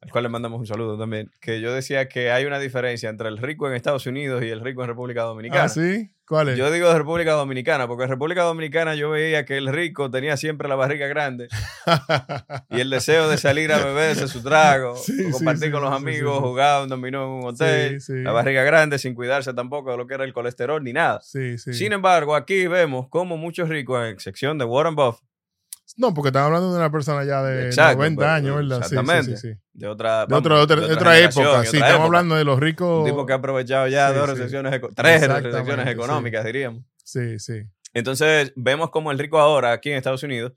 [0.02, 3.28] al cual le mandamos un saludo también, que yo decía que hay una diferencia entre
[3.28, 5.64] el rico en Estados Unidos y el rico en República Dominicana.
[5.64, 6.10] ¿Ah, sí?
[6.26, 6.58] ¿Cuál es?
[6.58, 10.36] Yo digo de República Dominicana, porque en República Dominicana yo veía que el rico tenía
[10.36, 11.46] siempre la barriga grande
[12.70, 14.96] y el deseo de salir a beberse su trago,
[15.32, 19.54] compartir con los amigos, jugar un dominó en un hotel, la barriga grande sin cuidarse
[19.54, 21.20] tampoco de lo que era el colesterol ni nada.
[21.20, 25.22] Sin embargo, aquí vemos como muchos ricos, a excepción de Warren Buffett,
[25.96, 28.78] no, porque estamos hablando de una persona ya de 90 años, ¿verdad?
[28.78, 29.37] Exactamente.
[29.37, 31.64] Sí, sí, de otra, de, otra, época.
[31.64, 33.00] sí, estamos hablando de los ricos.
[33.00, 36.85] Un tipo que ha aprovechado ya dos recesiones, tres recesiones económicas, diríamos.
[37.05, 37.62] Sí, sí.
[37.94, 40.52] Entonces, vemos como el rico ahora, aquí en Estados Unidos,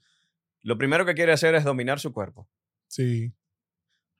[0.61, 2.47] lo primero que quiere hacer es dominar su cuerpo.
[2.87, 3.33] Sí.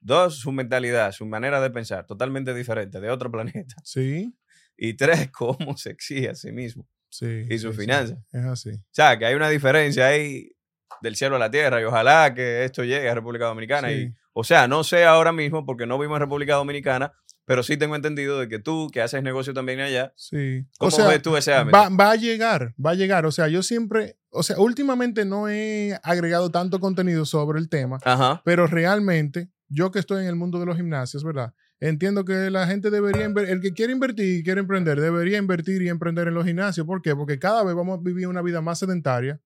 [0.01, 3.75] Dos, su mentalidad, su manera de pensar, totalmente diferente, de otro planeta.
[3.83, 4.35] Sí.
[4.77, 6.87] Y tres, cómo se exige a sí mismo.
[7.09, 7.45] Sí.
[7.49, 8.19] Y sus finanzas.
[8.33, 8.71] Es así.
[8.71, 10.54] O sea, que hay una diferencia ahí
[11.01, 13.91] del cielo a la tierra y ojalá que esto llegue a República Dominicana.
[13.91, 17.13] Y, o sea, no sé ahora mismo porque no vimos en República Dominicana,
[17.45, 20.65] pero sí tengo entendido de que tú, que haces negocio también allá, sí.
[20.79, 23.25] ¿cómo o sea, ves tú ese Va, va, a llegar, va a llegar.
[23.25, 27.99] O sea, yo siempre, o sea, últimamente no he agregado tanto contenido sobre el tema,
[28.03, 28.41] Ajá.
[28.43, 31.53] pero realmente, yo que estoy en el mundo de los gimnasios, ¿verdad?
[31.79, 35.89] Entiendo que la gente debería, el que quiere invertir y quiere emprender, debería invertir y
[35.89, 36.87] emprender en los gimnasios.
[36.87, 37.15] ¿Por qué?
[37.15, 39.39] Porque cada vez vamos a vivir una vida más sedentaria,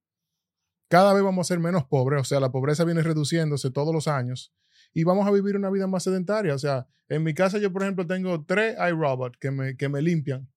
[0.90, 4.08] cada vez vamos a ser menos pobres, o sea, la pobreza viene reduciéndose todos los
[4.08, 4.52] años
[4.94, 6.54] y vamos a vivir una vida más sedentaria.
[6.54, 10.02] O sea, en mi casa yo, por ejemplo, tengo tres iRobot que me, que me
[10.02, 10.48] limpian.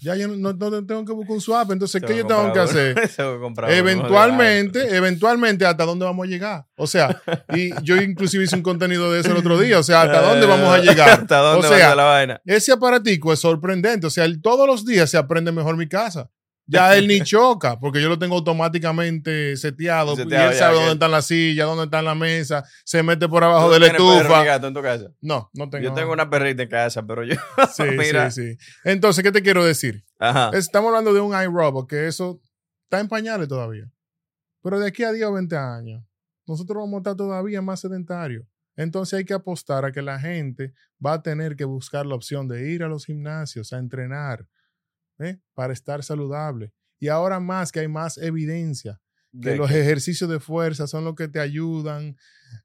[0.00, 1.72] Ya yo no, tengo que buscar un swap.
[1.72, 2.96] Entonces, ¿qué yo tengo que hacer?
[3.68, 6.66] eventualmente, eventualmente, ¿hasta dónde vamos a llegar?
[6.76, 7.20] O sea,
[7.52, 9.78] y yo inclusive hice un contenido de eso el otro día.
[9.78, 11.08] O sea, ¿hasta dónde vamos a llegar?
[11.08, 12.40] ¿Hasta dónde o sea, la vaina?
[12.44, 14.06] ese aparatico es sorprendente.
[14.06, 16.30] O sea, todos los días se aprende mejor mi casa
[16.68, 20.14] ya él ni choca, porque yo lo tengo automáticamente seteado.
[20.16, 23.72] y él sabe dónde está la silla, dónde está la mesa, se mete por abajo
[23.72, 24.44] de la estufa.
[24.44, 25.10] gato en tu casa?
[25.20, 25.84] No, no tengo.
[25.84, 27.34] Yo tengo una perrita en casa, pero yo.
[27.74, 28.58] Sí, sí, sí.
[28.84, 30.04] Entonces, ¿qué te quiero decir?
[30.18, 30.50] Ajá.
[30.52, 32.40] Estamos hablando de un iRobot, que eso
[32.84, 33.90] está en pañales todavía.
[34.62, 36.04] Pero de aquí a 10 o 20 años,
[36.46, 38.44] nosotros vamos a estar todavía más sedentarios.
[38.76, 40.72] Entonces hay que apostar a que la gente
[41.04, 44.46] va a tener que buscar la opción de ir a los gimnasios a entrenar,
[45.18, 45.38] ¿eh?
[45.54, 46.72] para estar saludable.
[46.98, 49.00] Y ahora más que hay más evidencia
[49.40, 52.16] que los ejercicios de fuerza son los que te ayudan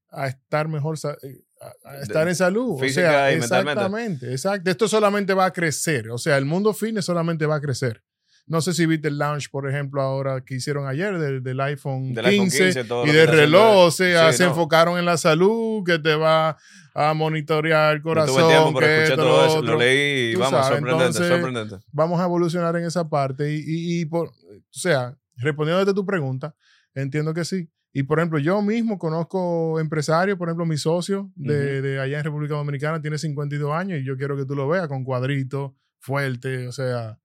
[0.10, 1.44] a estar mejor, eh,
[1.84, 2.82] a, estar en salud.
[2.82, 4.72] o sea, exactamente, exacto.
[4.72, 6.10] Esto solamente va a crecer.
[6.10, 8.04] O sea, el mundo fitness solamente va a crecer.
[8.46, 12.86] No sé si viste el launch, por ejemplo, ahora que hicieron ayer del, iPhone, 15,
[13.06, 13.88] y del reloj.
[13.88, 16.58] O sea, se enfocaron en la salud, que te va
[16.94, 18.36] a monitorear el corazón.
[18.36, 19.62] No tuve tiempo escuchar todo eso.
[19.62, 21.76] Lo leí y vamos, sorprendente, sorprendente.
[21.92, 23.54] Vamos a evolucionar en esa parte.
[23.54, 24.34] Y, y, por, o
[24.72, 26.54] sea, respondiendo a tu pregunta,
[26.94, 27.70] entiendo que sí.
[27.94, 32.24] Y por ejemplo, yo mismo conozco empresarios, por ejemplo, mi socio de, de allá en
[32.24, 36.68] República Dominicana tiene 52 años y yo quiero que tú lo veas con cuadritos, fuerte,
[36.68, 37.20] o sea,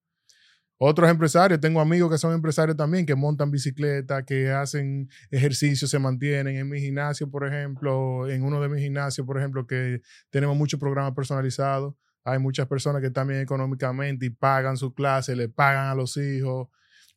[0.81, 5.99] otros empresarios, tengo amigos que son empresarios también, que montan bicicleta, que hacen ejercicio, se
[5.99, 6.57] mantienen.
[6.57, 10.79] En mi gimnasio, por ejemplo, en uno de mis gimnasios, por ejemplo, que tenemos muchos
[10.79, 11.95] programas personalizados.
[12.25, 16.69] Hay muchas personas que también económicamente y pagan su clase, le pagan a los hijos.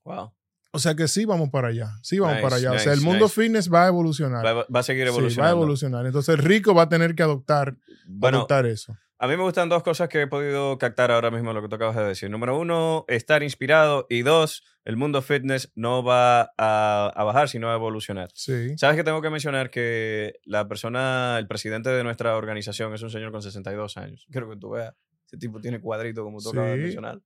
[0.05, 0.33] Wow.
[0.73, 2.71] O sea que sí vamos para allá, sí vamos para allá.
[2.71, 4.45] o sea, el mundo fitness va a evolucionar.
[4.45, 5.29] Va, a seguir evolucionando.
[5.33, 6.05] Sí, va a evolucionar.
[6.05, 7.75] Entonces el rico va a tener que adoptar,
[8.21, 8.97] adoptar eso.
[9.23, 11.75] A mí me gustan dos cosas que he podido captar ahora mismo lo que tú
[11.75, 12.31] acabas de decir.
[12.31, 14.07] Número uno, estar inspirado.
[14.09, 18.29] Y dos, el mundo fitness no va a, bajar, sino a evolucionar.
[18.33, 18.75] Sí.
[18.79, 23.11] Sabes que tengo que mencionar que la persona, el presidente de nuestra organización es un
[23.11, 24.25] señor con 62 años.
[24.31, 24.95] Quiero que tú veas.
[25.27, 27.21] Ese tipo tiene cuadrito, como tú acabas de mencionar.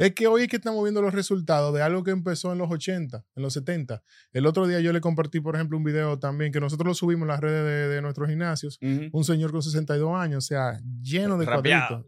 [0.00, 2.70] Es que hoy es que estamos viendo los resultados de algo que empezó en los
[2.70, 4.02] 80, en los 70.
[4.32, 7.24] El otro día yo le compartí, por ejemplo, un video también que nosotros lo subimos
[7.24, 8.78] en las redes de, nuestros gimnasios.
[8.80, 12.06] Un señor con 62 años, o sea, lleno de cuadritos.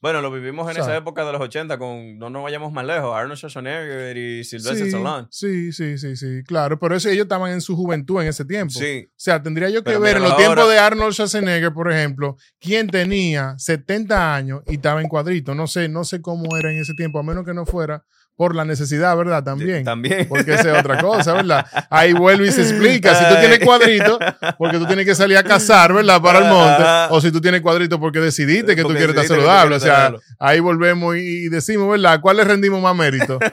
[0.00, 3.14] Bueno, lo vivimos en esa época de los 80 con, no nos vayamos más lejos,
[3.14, 5.26] Arnold Schwarzenegger y Sylvester Sí, Stallone.
[5.30, 6.78] sí, sí, sí, sí, claro.
[6.78, 8.72] Pero eso ellos estaban en su juventud en ese tiempo.
[8.72, 11.92] Sí, O sea, tendría yo que Pero ver en los tiempos de Arnold Schwarzenegger, por
[11.92, 15.54] ejemplo, quién tenía 70 años y estaba en cuadrito.
[15.54, 18.02] No sé, no sé cómo era en ese tiempo, a menos que no fuera
[18.40, 19.44] por la necesidad, ¿verdad?
[19.44, 19.84] También.
[19.84, 20.26] también.
[20.26, 21.66] Porque esa es otra cosa, ¿verdad?
[21.90, 23.14] Ahí vuelve y se explica.
[23.14, 24.18] Si tú tienes cuadrito,
[24.56, 26.22] porque tú tienes que salir a cazar, ¿verdad?
[26.22, 26.82] Para el monte.
[27.14, 29.76] O si tú tienes cuadrito porque decidiste que tú quieres estar saludable.
[29.76, 32.18] O sea, ahí volvemos y decimos, ¿verdad?
[32.22, 33.38] ¿Cuál le rendimos más mérito?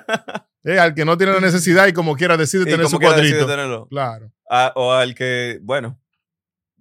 [0.63, 3.45] Eh, al que no tiene la necesidad y como quiera decide Y tener su cuadrito.
[3.47, 3.87] tenerlo.
[3.89, 4.33] Claro.
[4.49, 5.97] Ah, o al que, bueno.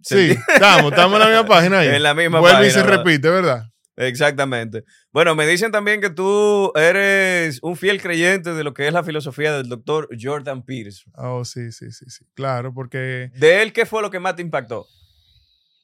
[0.03, 1.89] Sí, estamos, estamos en la misma página ahí.
[1.91, 3.05] En la misma Vuelve y página, se ¿verdad?
[3.05, 3.63] repite, ¿verdad?
[3.97, 4.85] Exactamente.
[5.11, 9.03] Bueno, me dicen también que tú eres un fiel creyente de lo que es la
[9.03, 11.13] filosofía del doctor Jordan Peterson.
[11.17, 12.27] Oh, sí, sí, sí, sí.
[12.35, 14.87] Claro, porque ¿De él qué fue lo que más te impactó?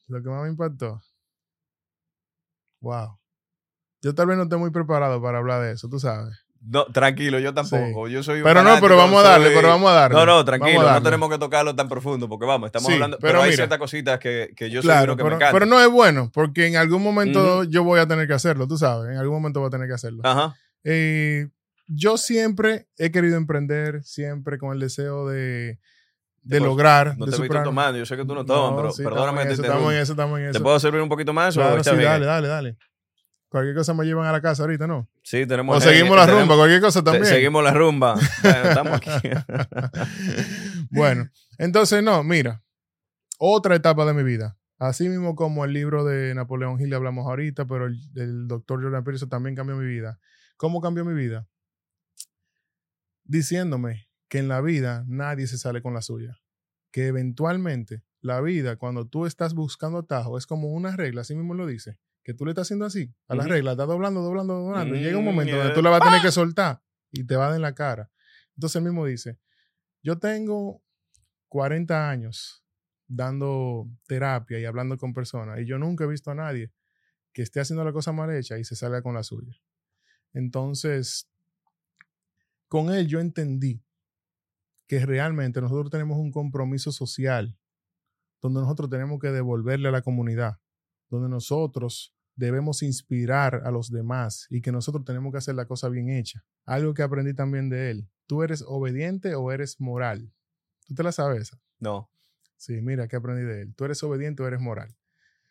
[0.09, 1.01] lo que más me impactó.
[2.81, 3.19] Wow.
[4.03, 6.42] Yo tal vez no esté muy preparado para hablar de eso, tú sabes.
[6.65, 8.07] No, tranquilo, yo tampoco.
[8.09, 10.17] Yo soy un Pero no, pero vamos a darle, pero vamos a darle.
[10.17, 13.33] No, no, tranquilo, no tenemos que tocarlo tan profundo porque vamos, estamos Sí, hablando, pero
[13.33, 13.57] pero, hay mira.
[13.57, 15.53] ciertas cositas que, que yo Claro, seguro que me pero, encantan.
[15.55, 18.79] pero no es bueno, porque en algún momento yo voy a tener que hacerlo, tú
[18.79, 19.11] sabes.
[19.11, 20.23] En algún momento voy a tener que hacerlo.
[20.25, 20.55] Ajá.
[20.85, 21.49] Eh,
[21.89, 25.81] yo siempre he querido emprender, siempre con el deseo de,
[26.43, 27.19] de lograr.
[27.19, 29.43] No de te superar- tomando, yo sé que tú no tomas, No, pero sí, perdóname,
[29.43, 30.63] estamos te en eso, estamos en eso, estamos en ¿Te eso.
[30.63, 31.57] puedo servir un poquito más?
[31.57, 32.77] o Claro, está sí, dale, dale, dale.
[33.53, 35.11] Cualquier cosa me llevan a la casa ahorita, ¿no?
[35.23, 35.77] Sí, tenemos.
[35.77, 37.27] O seguimos la tenemos- rumba, cualquier cosa también.
[37.27, 38.15] Seguimos la rumba.
[38.43, 39.11] Bueno, estamos aquí.
[40.91, 42.63] bueno, entonces no, mira,
[43.39, 44.57] otra etapa de mi vida.
[44.79, 49.05] Así mismo como el libro de Napoleón Hill hablamos ahorita, pero el, el doctor Jordan
[49.05, 50.19] Peterson también cambió mi vida.
[50.57, 51.47] ¿Cómo cambió mi vida?
[53.25, 56.39] Diciéndome que en la vida nadie se sale con la suya.
[56.91, 61.53] Que eventualmente la vida, cuando tú estás buscando atajo, es como una regla, así mismo
[61.55, 63.53] lo dice, que tú le estás haciendo así, a la Ujú.
[63.53, 66.05] regla, estás doblando, doblando, doblando, y llega un Mm, momento donde tú la vas a
[66.05, 68.11] tener que soltar y te va a dar en la cara.
[68.55, 69.39] Entonces él mismo dice,
[70.03, 70.83] yo tengo
[71.49, 72.65] 40 años
[73.09, 76.73] dando terapia y hablando con personas y yo nunca he visto a nadie
[77.33, 79.57] que esté haciendo la cosa mal hecha y se salga con la suya.
[80.33, 81.29] Entonces,
[82.69, 83.85] con él yo entendí
[84.87, 87.59] que realmente nosotros tenemos un compromiso social
[88.41, 90.59] donde nosotros tenemos que devolverle a la comunidad,
[91.13, 95.91] donde nosotros debemos inspirar a los demás y que nosotros tenemos que hacer la cosa
[95.91, 96.43] bien hecha.
[96.65, 98.09] Algo que aprendí también de él.
[98.27, 100.33] ¿Tú eres obediente o eres moral?
[100.87, 101.55] ¿Tú te la sabes?
[101.79, 102.11] No.
[102.57, 103.75] Sí, mira, que aprendí de él.
[103.75, 104.97] ¿Tú eres obediente o eres moral?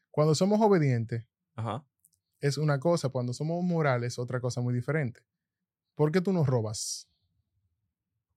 [0.10, 1.86] Cuando somos obedientes Ajá.
[2.40, 5.22] es una cosa, cuando somos morales es otra cosa muy diferente.
[5.94, 7.08] ¿Por qué tú nos robas?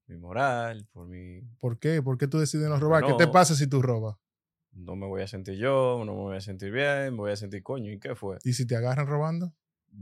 [0.07, 1.41] Mi moral, por mi.
[1.59, 2.03] ¿Por qué?
[2.03, 3.07] ¿Por qué tú decides no robar?
[3.07, 4.17] ¿Qué te pasa si tú robas?
[4.75, 7.37] No me voy a sentir yo, no me voy a sentir bien, me voy a
[7.37, 7.93] sentir coño.
[7.93, 8.39] ¿Y qué fue?
[8.45, 9.55] ¿Y si te agarran robando?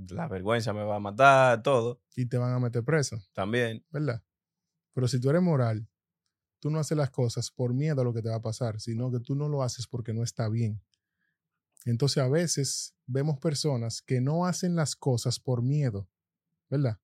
[0.09, 2.01] La vergüenza me va a matar, todo.
[2.17, 3.85] Y te van a meter preso, También.
[3.91, 4.23] ¿verdad?
[4.95, 5.87] Pero si tú eres moral,
[6.59, 9.11] tú no haces las cosas por miedo a lo que te va a pasar, sino
[9.11, 10.81] que tú no lo haces porque no está bien.
[11.85, 16.09] Entonces a veces vemos personas que no hacen las cosas por miedo,
[16.71, 16.99] ¿verdad?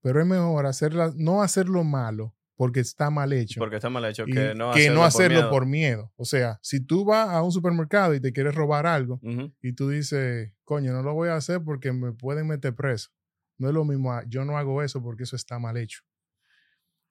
[0.00, 3.60] Pero es mejor hacerla, no hacerlo malo porque está mal hecho.
[3.60, 6.12] Porque está mal hecho que no que hacerlo, no hacerlo por por miedo.
[6.16, 9.20] O sea, si tú vas a un supermercado y te quieres robar algo
[9.62, 13.10] y tú dices, coño, no lo voy a hacer porque me pueden meter preso.
[13.58, 16.00] No es lo mismo, yo no hago eso porque eso está mal hecho.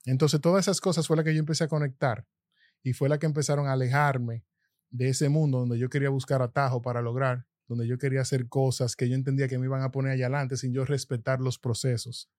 [0.03, 2.25] Entonces, todas esas cosas fue la que yo empecé a conectar
[2.83, 4.43] y fue la que empezaron a alejarme
[4.89, 8.97] de ese mundo donde yo quería buscar atajo para lograr, donde yo quería hacer cosas
[8.97, 12.29] que yo entendía que me iban a poner allá adelante sin yo respetar los procesos.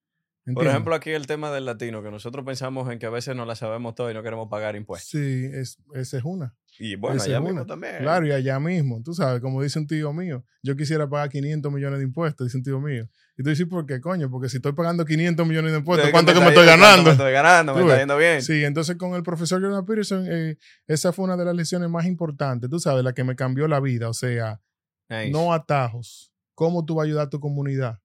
[0.53, 3.45] Por ejemplo, aquí el tema del latino, que nosotros pensamos en que a veces no
[3.45, 5.09] la sabemos todo y no queremos pagar impuestos.
[5.11, 6.55] Sí, es, esa es una.
[6.77, 7.97] Y bueno, Esa allá mismo también.
[7.99, 11.71] Claro, y allá mismo, tú sabes, como dice un tío mío, yo quisiera pagar 500
[11.71, 13.09] millones de impuestos, dice un tío mío.
[13.37, 14.29] Y tú dices, ¿por qué, coño?
[14.29, 17.03] Porque si estoy pagando 500 millones de impuestos, ¿cuánto que me estoy ganando?
[17.03, 18.41] Me estoy ganando, me está yendo bien.
[18.41, 20.57] Sí, entonces con el profesor Jordan Peterson, eh,
[20.87, 23.79] esa fue una de las lecciones más importantes, tú sabes, la que me cambió la
[23.81, 24.09] vida.
[24.09, 24.61] O sea,
[25.09, 25.31] Nice.
[25.31, 26.31] no atajos.
[26.53, 27.99] ¿Cómo tú vas a ayudar a tu comunidad?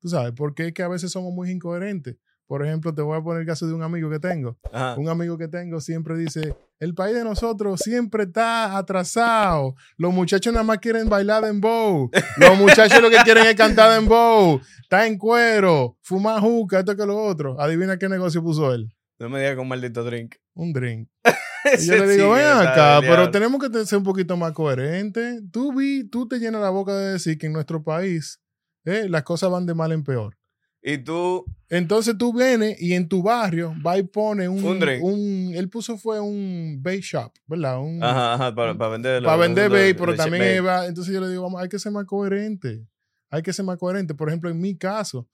[0.00, 2.16] Tú sabes, porque es que a veces somos muy incoherentes.
[2.46, 4.58] Por ejemplo, te voy a poner el caso de un amigo que tengo.
[4.72, 4.94] Ajá.
[4.96, 9.74] Un amigo que tengo siempre dice, el país de nosotros siempre está atrasado.
[9.98, 12.10] Los muchachos nada más quieren bailar en bow.
[12.38, 14.60] Los muchachos lo que quieren es cantar en bow.
[14.80, 17.60] Está en cuero, fumar juca, esto que lo otro.
[17.60, 18.88] Adivina qué negocio puso él.
[19.18, 20.36] No me digas con un maldito drink.
[20.54, 21.08] Un drink.
[21.78, 25.42] Y yo le digo, ven acá, pero tenemos que ser un poquito más coherentes.
[25.50, 28.40] Tú vi, tú te llenas la boca de decir que en nuestro país
[28.88, 30.36] eh, las cosas van de mal en peor.
[30.80, 35.02] Y tú, Entonces tú vienes y en tu barrio va y pone un, Un drink.
[35.02, 37.80] un- él puso fue un bait shop, ¿verdad?
[37.80, 39.22] Un, ajá, ajá, para, para vender.
[39.22, 41.92] para vender bait bait, pero también va- entonces yo le digo, vamos, hay que ser
[41.92, 42.86] más coherente.
[43.30, 44.14] hay que ser más coherente.
[44.14, 45.28] Por ejemplo, en mi caso,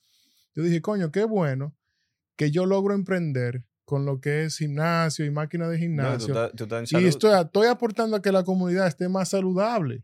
[0.57, 1.77] yo dije, coño, qué bueno
[2.37, 6.49] que yo logro emprender con lo que es gimnasio y máquina de No, tú gimnasio.
[6.57, 10.03] tú y estoy, estoy aportando a que la comunidad esté más saludable.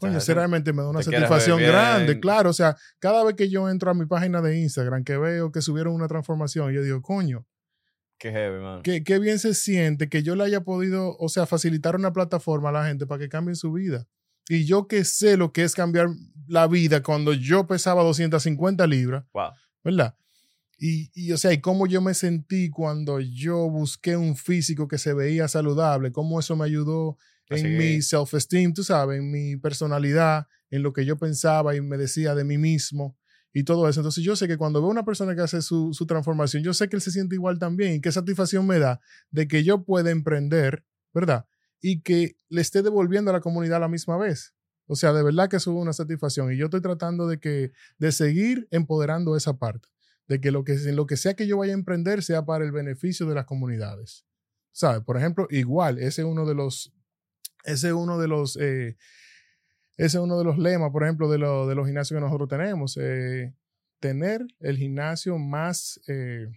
[0.00, 2.50] Coño, realmente me da una satisfacción grande, claro.
[2.50, 5.60] O sea, cada vez que yo entro a mi página de Instagram, que veo que
[5.60, 7.46] subieron una transformación, yo digo, coño,
[8.18, 8.82] Qué heavy, man.
[8.82, 12.70] qué, qué bien se siente que yo le haya podido, o sea, facilitar una plataforma
[12.70, 14.06] a la gente para que cambien su vida.
[14.48, 16.08] Y yo que sé lo que es cambiar
[16.46, 19.50] la vida cuando yo pesaba 250 libras, Wow.
[19.84, 20.16] ¿verdad?
[20.78, 24.98] Y, y, o sea, y cómo yo me sentí cuando yo busqué un físico que
[24.98, 27.18] se veía saludable, cómo eso me ayudó
[27.48, 31.76] Así en que- mi self-esteem, tú sabes, en mi personalidad, en lo que yo pensaba
[31.76, 33.16] y me decía de mí mismo
[33.52, 34.00] y todo eso.
[34.00, 36.88] Entonces yo sé que cuando veo una persona que hace su, su transformación, yo sé
[36.88, 40.10] que él se siente igual también y qué satisfacción me da de que yo pueda
[40.10, 40.84] emprender,
[41.14, 41.46] ¿verdad?
[41.80, 44.54] Y que le esté devolviendo a la comunidad a la misma vez.
[44.88, 48.12] O sea, de verdad que es una satisfacción y yo estoy tratando de que de
[48.12, 49.88] seguir empoderando esa parte,
[50.28, 52.72] de que lo que lo que sea que yo vaya a emprender sea para el
[52.72, 54.24] beneficio de las comunidades.
[54.72, 55.02] ¿Sabes?
[55.02, 56.92] Por ejemplo, igual, ese es uno de los
[57.66, 58.96] ese es uno de los eh,
[59.98, 62.48] ese es uno de los lemas, por ejemplo, de, lo- de los gimnasios que nosotros
[62.48, 62.96] tenemos.
[63.00, 63.52] eh,
[63.98, 66.48] tener el gimnasio más eh,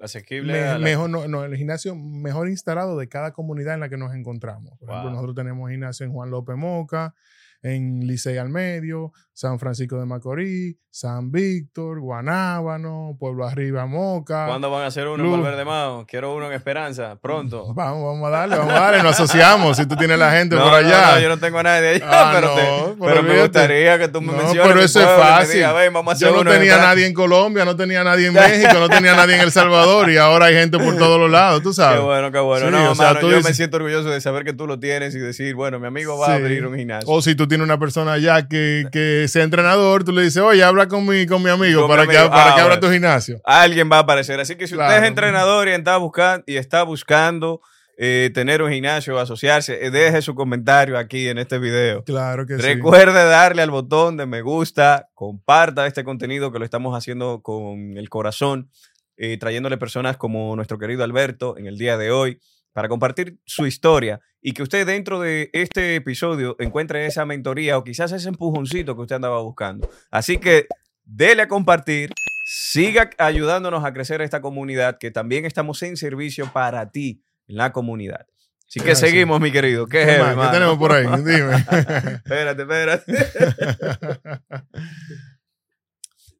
[0.00, 3.80] Asequible me- a la- mejor, no, no, el gimnasio mejor instalado de cada comunidad en
[3.80, 4.76] la que nos encontramos.
[4.78, 7.14] Por ejemplo, nosotros tenemos gimnasio en Juan López Moca,
[7.62, 14.46] en Licey al Medio, San Francisco de Macorís, San Víctor, Guanábano, Pueblo Arriba Moca.
[14.46, 15.34] ¿Cuándo van a hacer uno Luz.
[15.34, 16.06] en Valverde Mao?
[16.06, 17.72] Quiero uno en Esperanza, pronto.
[17.74, 19.76] Vamos, vamos a darle, vamos a darle, nos asociamos.
[19.76, 21.14] Si tú tienes la gente No, por allá.
[21.14, 24.20] no, yo no tengo a nadie allá, Ah, pero, te- pero me gustaría que tú
[24.20, 24.66] me No, menciones.
[24.66, 25.54] pero eso es fácil.
[25.56, 26.94] digas, "Ven, vamos a hacer Yo no uno tenía Esperanza".
[26.94, 30.16] nadie en Colombia, no tenía nadie en México, no tenía nadie en El Salvador y
[30.16, 32.00] ahora hay gente por todos los lados, tú Qué sabes.
[32.02, 32.66] bueno, qué bueno.
[32.66, 34.78] Sí, no, o sea, mano, tú yo me siento orgulloso de saber que tú lo
[34.80, 37.08] tienes y decir, bueno, mi amigo va a abrir un gimnasio.
[37.10, 40.62] O si tú tienes una persona allá que, que sea entrenador, tú le dices, oye,
[40.62, 42.80] habla con mi, con mi amigo Con mi para, que, para Ah, que abra bueno.
[42.80, 43.40] tu gimnasio.
[43.44, 44.40] Alguien va a aparecer.
[44.40, 45.02] Así que si usted Claro.
[45.02, 47.60] es entrenador y está buscando, y está buscando
[48.00, 52.04] eh, tener un gimnasio, asociarse, eh, deje su comentario aquí en este video.
[52.04, 52.62] Claro que sí.
[52.62, 57.96] Recuerde darle al botón de me gusta, comparta este contenido que lo estamos haciendo con
[57.96, 58.70] el corazón,
[59.16, 62.38] eh, trayéndole personas como nuestro querido Alberto en el día de hoy
[62.78, 67.82] para compartir su historia y que usted dentro de este episodio encuentre esa mentoría o
[67.82, 69.90] quizás ese empujoncito que usted andaba buscando.
[70.12, 70.68] Así que
[71.02, 72.12] dele a compartir,
[72.46, 77.72] siga ayudándonos a crecer esta comunidad que también estamos en servicio para ti en la
[77.72, 78.28] comunidad.
[78.68, 79.10] Así que Gracias.
[79.10, 79.88] seguimos, mi querido.
[79.88, 80.40] ¿Qué, ¿Qué heavy?
[80.40, 81.06] ¿Qué tenemos por ahí?
[81.24, 81.56] Dime.
[81.56, 83.12] Espérate, espérate.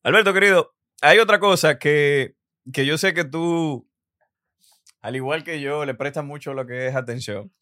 [0.05, 2.37] Alberto, querido, hay otra cosa que,
[2.73, 3.88] que yo sé que tú,
[5.01, 7.53] al igual que yo, le prestas mucho lo que es atención.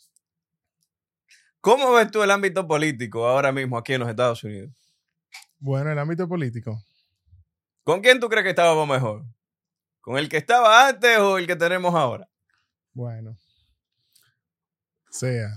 [1.60, 4.70] ¿Cómo ves tú el ámbito político ahora mismo aquí en los Estados Unidos?
[5.58, 6.80] bueno, el ámbito político.
[7.82, 9.24] ¿Con quién tú crees que estábamos mejor?
[10.00, 12.28] ¿Con el que estaba antes o el que tenemos ahora?
[12.92, 13.36] Bueno.
[15.10, 15.48] Sea.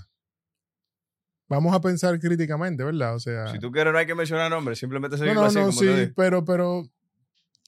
[1.47, 3.15] Vamos a pensar críticamente, ¿verdad?
[3.15, 3.47] O sea.
[3.51, 5.79] Si tú quieres, no hay que mencionar nombres, simplemente no, seguirlo no, así, no, como
[5.79, 6.83] te sí, pero, pero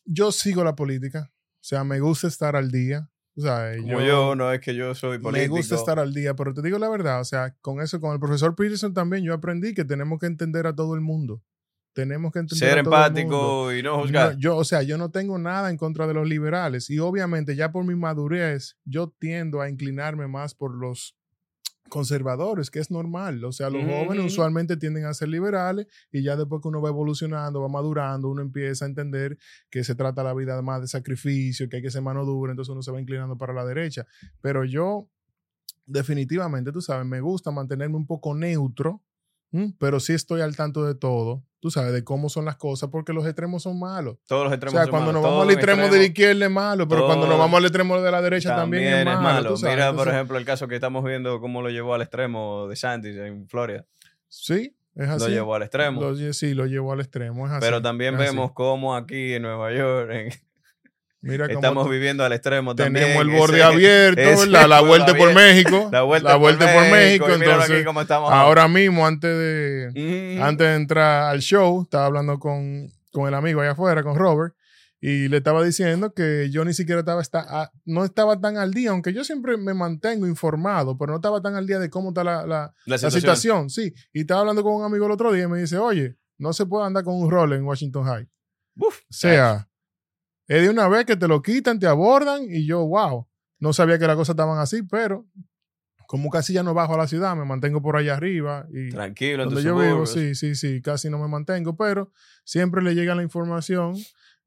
[0.05, 1.31] yo sigo la política.
[1.31, 3.10] O sea, me gusta estar al día.
[3.37, 5.55] O sea, Como yo, no es que yo soy me político.
[5.55, 8.19] gusta estar al día, pero te digo la verdad, o sea, con eso, con el
[8.19, 11.41] profesor Peterson también yo aprendí que tenemos que entender a todo el mundo.
[11.93, 13.17] Tenemos que entender Ser a todo el mundo.
[13.71, 14.37] empático y no No, juzgar.
[14.37, 17.71] yo, o sea, yo no tengo nada en contra de los liberales y obviamente ya
[17.71, 21.17] por mi madurez yo tiendo a inclinarme más por los
[21.91, 23.43] conservadores, que es normal.
[23.43, 26.89] O sea, los jóvenes usualmente tienden a ser liberales y ya después que uno va
[26.89, 29.37] evolucionando, va madurando, uno empieza a entender
[29.69, 32.71] que se trata la vida más de sacrificio, que hay que ser mano dura, entonces
[32.71, 34.07] uno se va inclinando para la derecha.
[34.41, 35.09] Pero yo,
[35.85, 39.03] definitivamente, tú sabes, me gusta mantenerme un poco neutro.
[39.77, 43.13] Pero sí estoy al tanto de todo, tú sabes, de cómo son las cosas, porque
[43.13, 44.17] los extremos son malos.
[44.27, 46.03] Todos los O extremos sea, son cuando malos, nos vamos al los extremo de la
[46.05, 49.49] izquierda es malo, pero cuando nos vamos al extremo de la derecha también, es malo.
[49.49, 49.75] tú sabes.
[49.75, 53.15] Mira, por ejemplo, el caso que estamos viendo, cómo lo llevó al extremo de Santis
[53.17, 53.85] en Florida.
[54.27, 55.25] Sí, es así.
[55.25, 56.01] Lo llevó al extremo.
[56.01, 57.61] Lo sí, lo llevó al extremo, es así.
[57.61, 58.29] Pero también es así.
[58.35, 60.31] vemos cómo aquí en Nueva York en-
[61.23, 63.05] Mira cómo estamos viviendo al extremo también.
[63.05, 65.89] tenemos el Ese- borde abierto, la vuelta por México.
[65.91, 66.51] La vuelta, por
[66.91, 67.27] México.
[67.29, 70.41] entonces, cómo estamos ahora mismo, antes de, Mm.
[70.41, 74.55] antes de entrar al show, estaba hablando con, con el amigo allá afuera, con Robert,
[74.99, 78.71] y le estaba diciendo que yo ni siquiera estaba, esta- a- no estaba tan al
[78.71, 82.09] día, aunque yo siempre me mantengo informado, pero no estaba tan al día de cómo
[82.09, 83.21] está la, la, la la situación.
[83.21, 83.69] situación.
[83.69, 86.53] Sí, y estaba hablando con un amigo el otro día y me dice, oye, no
[86.53, 88.27] se puede andar con un rol en Washington High.
[88.77, 89.67] Uf, O sea,
[90.51, 93.25] es de una vez que te lo quitan, te abordan y yo, wow,
[93.59, 95.25] no sabía que las cosas estaban así, pero
[96.07, 98.67] como casi ya no bajo a la ciudad, me mantengo por allá arriba.
[98.69, 102.11] Y Tranquilo, donde yo vivo, sí, sí, sí, casi no me mantengo, pero
[102.43, 103.95] siempre le llega la información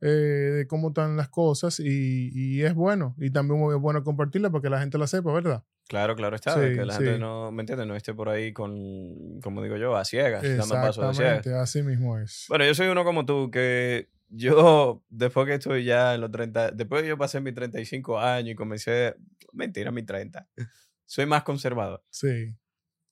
[0.03, 3.15] eh, de cómo están las cosas y, y es bueno.
[3.17, 5.65] Y también es bueno compartirla para que la gente la sepa, ¿verdad?
[5.89, 6.53] Claro, claro está.
[6.53, 7.19] Sí, que la gente sí.
[7.19, 7.87] no, ¿me entiendes?
[7.87, 11.39] No esté por ahí con, como digo yo, a ciegas, dando pasos de ciegas.
[11.39, 12.45] Exactamente, así mismo es.
[12.51, 16.71] Bueno, yo soy uno como tú que yo, después que estoy ya en los 30,
[16.73, 19.15] después que yo pasé mis 35 años y comencé,
[19.53, 20.49] mentira, mis 30,
[21.07, 22.03] soy más conservador.
[22.11, 22.27] Sí.
[22.27, 22.55] Eh,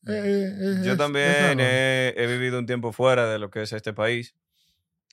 [0.09, 3.63] eh, es- Yo es- también es he, he vivido un tiempo fuera de lo que
[3.63, 4.35] es este país.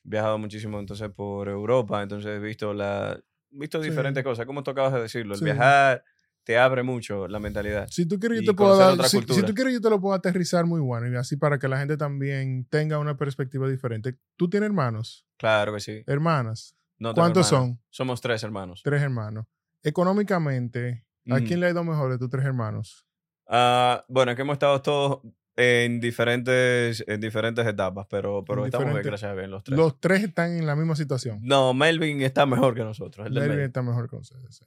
[0.03, 3.19] He viajado muchísimo entonces por Europa, entonces he visto la
[3.51, 3.89] visto Sí.
[3.89, 5.45] diferentes cosas, como tú acabas de decirlo, el Sí.
[5.45, 6.03] viajar
[6.49, 7.87] te abre mucho la mentalidad.
[7.91, 9.07] Si tú quieres, yo te puedo dar.
[9.07, 11.77] Si, tú quieres, yo te lo puedo aterrizar muy bueno y así para que la
[11.77, 14.17] gente también tenga una perspectiva diferente.
[14.35, 15.27] ¿Tú tienes hermanos?
[15.37, 16.01] Claro que sí.
[16.07, 16.75] Hermanas.
[16.97, 17.69] No ¿Cuántos hermanos.
[17.75, 17.81] son?
[17.91, 18.81] Somos tres hermanos.
[18.83, 19.45] Tres hermanos.
[19.83, 21.45] Económicamente, ¿a Ujú.
[21.45, 23.05] quién le ha ido mejor de tus tres hermanos?
[23.47, 25.19] Ah, bueno, es que hemos estado todos
[25.55, 29.77] en diferentes, en diferentes etapas, pero, pero En estamos bien, gracias a Dios, los tres.
[29.77, 31.41] Los tres están en la misma situación.
[31.43, 33.27] No, Melvin está mejor que nosotros.
[33.27, 33.65] El Melvin medio.
[33.65, 34.65] está mejor que ustedes.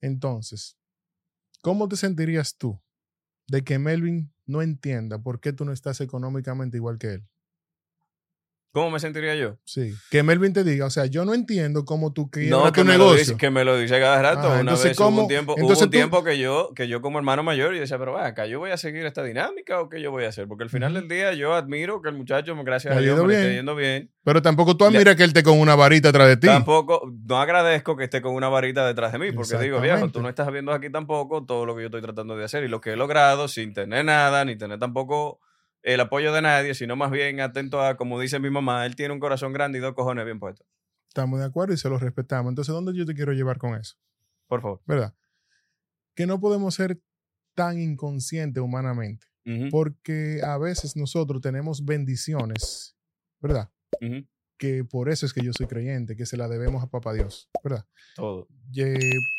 [0.00, 0.78] Entonces,
[1.62, 2.80] ¿cómo te sentirías tú
[3.48, 7.28] de que Melvin no entienda por qué tú no estás económicamente igual que él?
[8.76, 9.56] ¿Cómo me sentiría yo?
[9.64, 9.94] Sí.
[10.10, 12.92] Que Melvin te diga, o sea, yo no entiendo cómo tú quiebras No, tu me,
[12.92, 13.18] negocio.
[13.20, 14.48] dice, que me lo dice cada rato.
[14.48, 16.86] Ah, una entonces, vez hubo un tiempo, hubo Entonces un tú- tiempo que yo, que
[16.86, 19.80] yo como hermano mayor, y decía, pero va acá, yo voy a seguir esta dinámica
[19.80, 20.46] o qué yo voy a hacer?
[20.46, 23.54] Porque al final del día yo admiro que el muchacho, gracias a Dios, me esté
[23.54, 24.10] yendo bien.
[24.24, 26.46] Pero tampoco tú Le- admiras que él esté con una varita atrás de ti.
[26.46, 30.20] Tampoco, no agradezco que esté con una varita detrás de mí, porque digo, viejo, tú
[30.20, 32.82] no estás viendo aquí tampoco todo lo que yo estoy tratando de hacer y lo
[32.82, 35.40] que he logrado sin tener nada, ni tener tampoco
[35.86, 39.14] el apoyo de nadie, sino más bien atento a, como dice mi mamá, él tiene
[39.14, 40.66] un corazón grande y dos cojones bien puestos.
[41.06, 42.50] Estamos de acuerdo y se lo respetamos.
[42.50, 43.94] Entonces, ¿dónde yo te quiero llevar con eso?
[44.48, 44.82] Por favor.
[44.84, 45.14] ¿Verdad?
[46.16, 47.00] Que no podemos ser
[47.54, 49.28] tan inconscientes humanamente,
[49.70, 52.96] porque a veces nosotros tenemos bendiciones,
[53.40, 53.70] ¿verdad?
[54.58, 57.50] Que por eso es que yo soy creyente, que se la debemos a Papá Dios,
[57.62, 57.84] ¿verdad?
[58.14, 58.48] Todo.
[58.72, 58.94] Y, eh,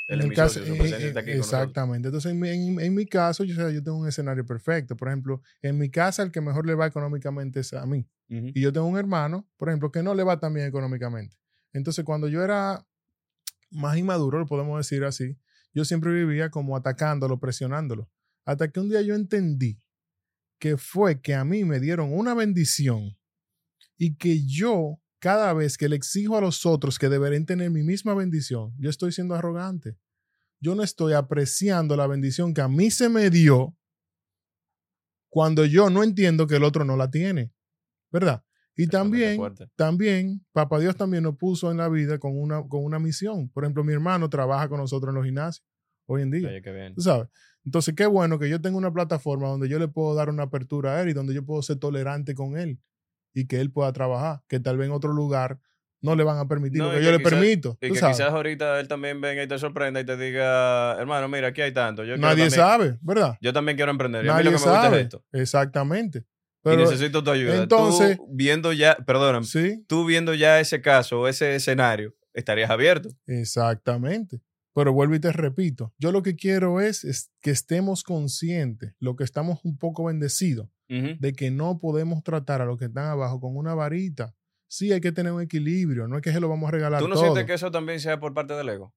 [0.10, 0.78] en el caso, eh,
[1.10, 2.08] eh, exactamente.
[2.10, 4.96] Entonces, en, mi- en- en mi caso, yo, o sea, yo tengo un escenario perfecto.
[4.96, 8.08] Por ejemplo, en mi casa, el que mejor le va económicamente es a mí.
[8.54, 11.36] Y yo tengo un hermano, por ejemplo, que no le va tan bien económicamente.
[11.74, 12.86] Entonces, cuando yo era
[13.72, 15.38] más inmaduro, lo podemos decir así,
[15.74, 18.10] yo siempre vivía como atacándolo, presionándolo.
[18.46, 19.80] Hasta que un día yo entendí
[20.60, 23.18] que fue que a mí me dieron una bendición
[23.98, 27.84] y que yo, cada vez que le exijo a los otros que deberían tener mi
[27.84, 29.98] misma bendición, yo estoy siendo arrogante.
[30.60, 33.76] Yo no estoy apreciando la bendición que a mí se me dio
[35.30, 37.52] cuando yo no entiendo que el otro no la tiene.
[38.12, 38.44] ¿Verdad?
[38.76, 39.40] Y también,
[39.76, 43.50] también, Papá Dios también nos puso en la vida con una, con una misión.
[43.50, 45.66] Por ejemplo, mi hermano trabaja con nosotros en los gimnasios
[46.06, 46.48] hoy en día.
[46.48, 46.94] Oye, qué bien.
[46.94, 47.28] ¿Tú sabes?
[47.66, 50.96] Entonces, qué bueno que yo tenga una plataforma donde yo le puedo dar una apertura
[50.96, 52.80] a él y donde yo puedo ser tolerante con él
[53.40, 55.60] y que él pueda trabajar, que tal vez en otro lugar
[56.02, 57.78] no le van a permitir No, lo que yo le permito.
[57.82, 58.18] Y ¿tú que sabes?
[58.18, 61.72] quizás ahorita él también venga y te sorprenda y te diga, hermano, mira, aquí hay
[61.74, 62.04] tanto.
[62.04, 63.38] Yo Nadie también- sabe, ¿verdad?
[63.42, 64.24] Yo también quiero emprender.
[64.26, 64.98] Y a mí Nadie lo que me gusta sabe.
[64.98, 65.24] es esto.
[65.32, 66.26] Exactamente.
[66.66, 67.56] y necesito tu ayuda.
[67.64, 72.70] entonces- tú viendo ya, perdóname, sí, tú viendo ya ese caso o ese escenario, estarías
[72.70, 73.10] abierto.
[73.26, 74.42] exactamente.
[74.76, 79.16] Pero vuelvo y te repito, yo lo que quiero es, es que estemos conscientes, lo
[79.16, 83.40] que estamos un poco bendecidos, De que no podemos tratar a los que están abajo
[83.42, 84.34] con una varita.
[84.68, 87.08] Sí, hay que tener un equilibrio, no es que se lo vamos a regalar ¿Tú
[87.08, 88.94] no todo sientes que eso también sea por parte del ego?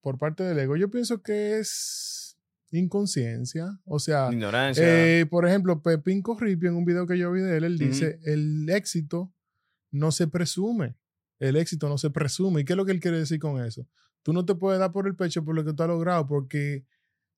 [0.00, 0.76] por parte del ego.
[0.76, 2.38] Yo pienso que es
[2.70, 4.84] inconsciencia, o sea, Ignorancia.
[4.86, 8.18] eh, por ejemplo, Pepín Corripio en un video que yo vi de él, él dice,
[8.24, 9.32] el éxito
[9.90, 10.96] no se presume,
[11.38, 12.60] el éxito no se presume.
[12.60, 13.86] ¿Y qué es lo que él quiere decir con eso?
[14.22, 16.84] Tú no te puedes dar por el pecho por lo que tú has logrado, porque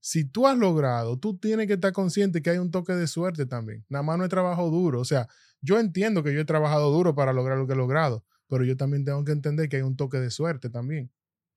[0.04, 3.46] si tú has logrado, tú tienes que estar consciente que hay un toque de suerte
[3.46, 3.84] también.
[3.88, 4.98] Nada más no es trabajo duro.
[5.00, 5.28] O sea,
[5.60, 8.76] yo entiendo que yo he trabajado duro para lograr lo que he logrado, pero yo
[8.76, 11.12] también tengo que entender que hay un toque de suerte también.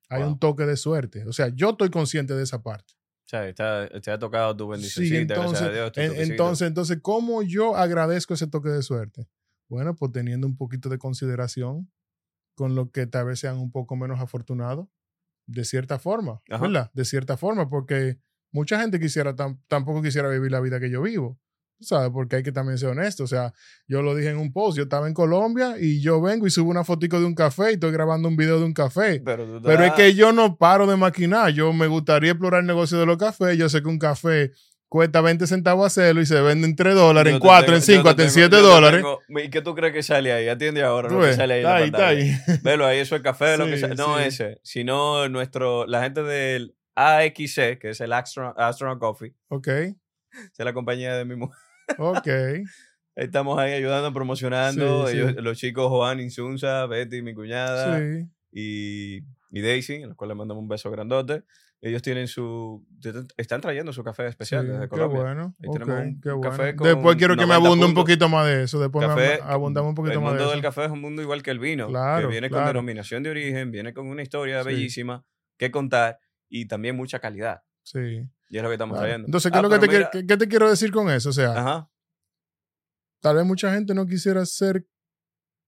[0.10, 0.34] Hay Wow.
[0.34, 1.26] un toque de suerte.
[1.26, 2.94] O sea, yo estoy consciente de esa parte.
[3.26, 5.04] o sea, te ha tocado tu bendición.
[5.06, 5.92] Sí, gracias entonces, a Dios.
[5.92, 9.28] tu entonces, entonces, ¿cómo yo agradezco ese toque de suerte?
[9.68, 11.92] Bueno, pues teniendo un poquito de consideración
[12.56, 14.88] con lo que tal vez sean un poco menos afortunados,
[15.48, 16.62] de cierta forma, Ajá.
[16.62, 16.92] ¿verdad?
[16.94, 18.20] De cierta forma, porque
[18.56, 21.38] mucha gente quisiera, tam- tampoco quisiera vivir la vida que yo vivo,
[21.82, 22.10] ¿sabes?
[22.12, 23.54] Porque hay que también ser honesto, o sea,
[23.88, 26.70] yo lo dije en un post, yo estaba en Colombia y yo vengo y subo
[26.72, 29.22] una fotico de un café y estoy grabando un video de un café.
[29.24, 31.52] Pero, es que yo no paro de maquinar.
[31.52, 33.58] Yo me gustaría explorar el negocio de los cafés.
[33.58, 34.52] Yo sé que un café
[34.88, 37.82] cuesta 20 centavos hacerlo y se vende en 3 dólares, en te 4, tengo- en
[37.82, 39.02] yo 5, te hasta en tengo- 7 yo te dólares.
[39.02, 40.48] tengo- ¿Y qué tú crees que sale ahí?
[40.48, 41.60] Atiende ahora, lo que ves, sale ahí.
[41.60, 42.60] está ahí, está ahí.
[42.64, 43.96] Velo ahí, eso es café, lo que Sí, sale.
[43.96, 44.24] No sí.
[44.28, 49.34] ese, sino nuestro, la gente del AXC, que es el Astronaut, Astronaut Coffee.
[49.50, 49.96] Ok, es
[50.58, 51.58] la compañía de mi mujer.
[51.98, 52.28] ok.
[53.16, 55.08] Estamos ahí ayudando, promocionando.
[55.08, 55.20] Sí, sí.
[55.20, 59.18] Ellos- Los chicos Juan, Insunza, Betty, mi cuñada Sí, y,
[59.52, 61.44] y Daisy, a los cuales le mandamos un beso grandote.
[61.82, 62.86] Ellos tienen su.
[63.38, 65.22] Están trayendo su café especial sí, desde qué Colombia.
[65.22, 65.56] bueno.
[65.62, 66.52] Ahí ok, tenemos un- qué un bueno.
[66.58, 68.04] café con Después quiero que me 90 abunde un puntos.
[68.04, 68.80] poquito más de eso.
[68.80, 70.68] Después Café, me abundamos un poquito el más mundo de del eso.
[70.68, 72.68] café es un mundo igual que el vino, Claro, que viene con claro.
[72.70, 74.68] denominación de origen, viene con una historia Sí.
[74.70, 75.24] bellísima
[75.58, 76.20] que contar
[76.50, 77.62] y también mucha calidad.
[77.84, 78.28] Sí.
[78.50, 79.06] Y es lo que estamos claro.
[79.08, 79.28] trayendo.
[79.28, 81.10] Entonces, ¿qué Ah, es lo que te, mira- quiero- qué- qué te quiero decir con
[81.10, 81.30] eso?
[81.30, 81.90] O sea, Ajá.
[83.22, 84.88] tal vez mucha gente no quisiera ser,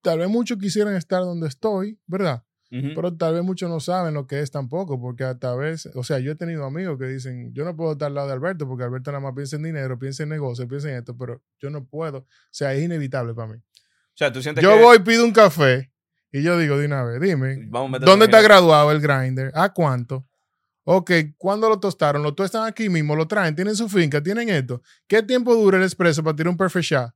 [0.02, 2.44] tal vez muchos quisieran estar donde estoy, ¿verdad?
[2.70, 6.20] Pero tal vez muchos no saben lo que es tampoco, porque a vez, o sea,
[6.20, 8.84] yo he tenido amigos que dicen, yo no puedo estar al lado de Alberto, porque
[8.84, 11.86] Alberto nada más piensa en dinero, piensa en negocio, piensa en esto, pero yo no
[11.86, 12.18] puedo.
[12.20, 13.58] O sea, es inevitable para mí.
[13.58, 14.82] O sea, tú sientes Yo que.
[14.84, 15.94] voy, pido un café,
[16.30, 19.50] y yo digo de una vez, dime, Vamos a ¿dónde está graduado el grinder?
[19.56, 20.27] ¿A cuánto?
[20.90, 22.24] Ok, ¿cuándo lo tostaron?
[22.24, 23.14] ¿Lo tostan aquí mismo?
[23.14, 23.54] ¿Lo traen?
[23.56, 24.24] ¿Tienen su finca?
[24.24, 24.82] ¿Tienen esto?
[25.06, 27.12] ¿Qué tiempo dura el expreso para tirar un perfect shot?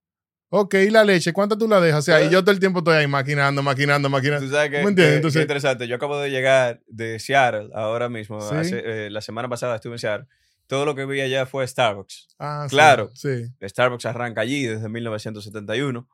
[0.49, 1.31] Ok, ¿y la leche?
[1.31, 1.99] ¿Cuánto tú la dejas?
[1.99, 4.45] O sea, y yo todo el tiempo estoy ahí maquinando, maquinando, maquinando.
[4.45, 5.05] Tú sabes que, ¿Me entiendes?
[5.07, 5.87] que- Entonces- que interesante.
[5.87, 8.41] Yo acabo de llegar de Seattle ahora mismo.
[8.41, 8.55] Sí.
[8.55, 10.27] hace- eh, la semana pasada estuve en Seattle.
[10.67, 12.27] Todo lo que vi allá fue Starbucks.
[12.39, 13.11] Ah, sí, Claro.
[13.13, 13.45] Sí.
[13.61, 16.09] Starbucks arranca allí desde 1971.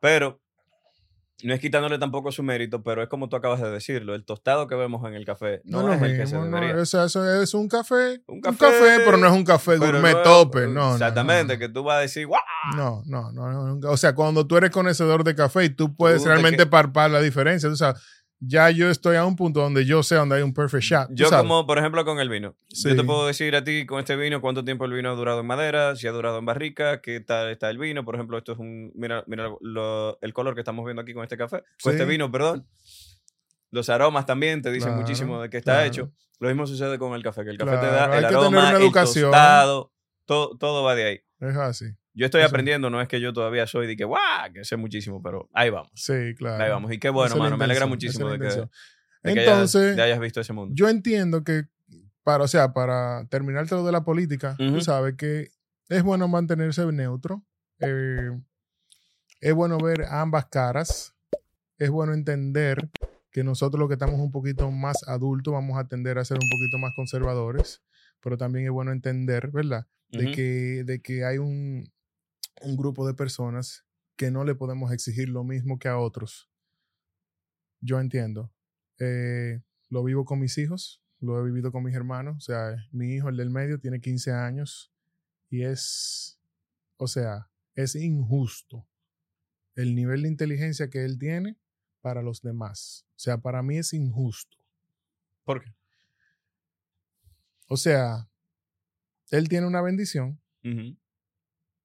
[0.00, 0.40] Pero
[1.42, 4.14] no es quitándole tampoco su mérito, pero es como tú acabas de decirlo.
[4.14, 6.76] El tostado que vemos en el café no, No, es el que se no, debería.
[6.80, 10.14] o sea, eso es un café, Un un café, pero no es un café gourmet
[10.14, 12.40] no tope, no, no, Exactamente, no, que tú vas a decir, ¡guau!
[12.76, 13.90] no, no, no, no, no.
[13.90, 17.10] o sea, cuando tú eres conocedor de café y tú puedes Tú realmente que- parpar
[17.10, 17.94] la diferencia, o sea,
[18.38, 21.14] ya yo estoy a un punto donde yo sé donde hay un perfect shot, tú
[21.14, 21.42] Yo sabes.
[21.42, 22.54] como, por ejemplo, con el vino.
[22.68, 22.88] Sí.
[22.90, 25.40] Yo te puedo decir a ti con este vino cuánto tiempo el vino ha durado
[25.40, 28.04] en madera, si ha durado en barrica, qué tal está el vino.
[28.04, 28.92] Por ejemplo, esto es un...
[28.94, 31.62] Mira, mira lo- el color que estamos viendo aquí con este café.
[31.82, 32.66] Con este vino, perdón.
[33.70, 35.86] Los aromas también te dicen Claro, muchísimo de qué está claro.
[35.88, 36.12] hecho.
[36.38, 39.92] Lo mismo sucede con el café, que el café te da el aroma, el tostado,
[40.24, 41.20] todo, todo va de ahí.
[41.40, 41.86] Es así.
[42.16, 42.48] Yo estoy Eso.
[42.48, 44.52] aprendiendo, no es que yo todavía soy de que, ¡guau!
[44.52, 45.90] Que sé muchísimo, pero ahí vamos.
[45.94, 46.64] Sí, claro.
[46.64, 46.90] Ahí vamos.
[46.92, 47.56] Y qué bueno, mano.
[47.58, 48.52] Me alegra muchísimo de que, de
[49.22, 50.74] que hayas- Entonces, de hayas visto ese mundo.
[50.74, 51.64] yo entiendo que
[52.24, 54.76] para, o sea, para terminar todo de la política, Ujú.
[54.76, 55.50] tú sabes que
[55.88, 57.44] es bueno mantenerse neutro.
[57.80, 58.30] eh,
[59.40, 61.14] es bueno ver ambas caras.
[61.78, 62.88] Es bueno entender
[63.30, 66.48] que nosotros los que estamos un poquito más adultos vamos a tender a ser un
[66.48, 67.82] poquito más conservadores.
[68.22, 69.86] Pero también es bueno entender, ¿verdad?
[70.08, 71.92] De, que, de que hay un,
[72.62, 73.84] un grupo de personas
[74.16, 76.50] que no le podemos exigir lo mismo que a otros.
[77.80, 78.52] Yo entiendo.
[78.98, 82.36] Eh, lo vivo con mis hijos, lo he vivido con mis hermanos.
[82.36, 84.92] O sea, mi hijo, el del medio, tiene 15 años
[85.50, 86.40] y es,
[86.96, 88.88] o sea, es injusto
[89.74, 91.58] el nivel de inteligencia que él tiene
[92.00, 93.06] para los demás.
[93.10, 94.56] O sea, para mí es injusto.
[95.44, 95.74] ¿Por qué?
[97.68, 98.30] O sea,
[99.30, 100.40] él tiene una bendición.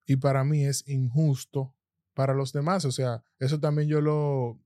[0.05, 1.75] Y para mí es injusto
[2.13, 2.85] para los demás.
[2.85, 4.59] O sea, eso también yo lo...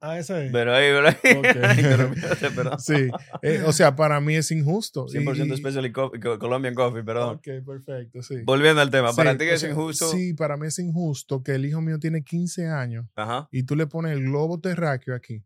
[0.00, 0.52] Ah, ese es.
[0.52, 1.38] Pero ahí, pero ahí.
[1.38, 1.78] Ok.
[1.78, 2.78] Interrumpíate, perdón.
[2.78, 3.08] Sí,
[3.40, 5.06] eh, o sea, para mí es injusto.
[5.08, 7.36] Y- 100% y- Special Co- Co- Colombian Coffee, perdón.
[7.36, 8.42] Ok, perfecto, sí.
[8.44, 10.08] Volviendo al tema, para Sí, ti o es sea, injusto.
[10.10, 13.48] Sí, para mí es injusto que el hijo mío tiene 15 años Ajá.
[13.50, 15.42] y tú le pones el globo terráqueo aquí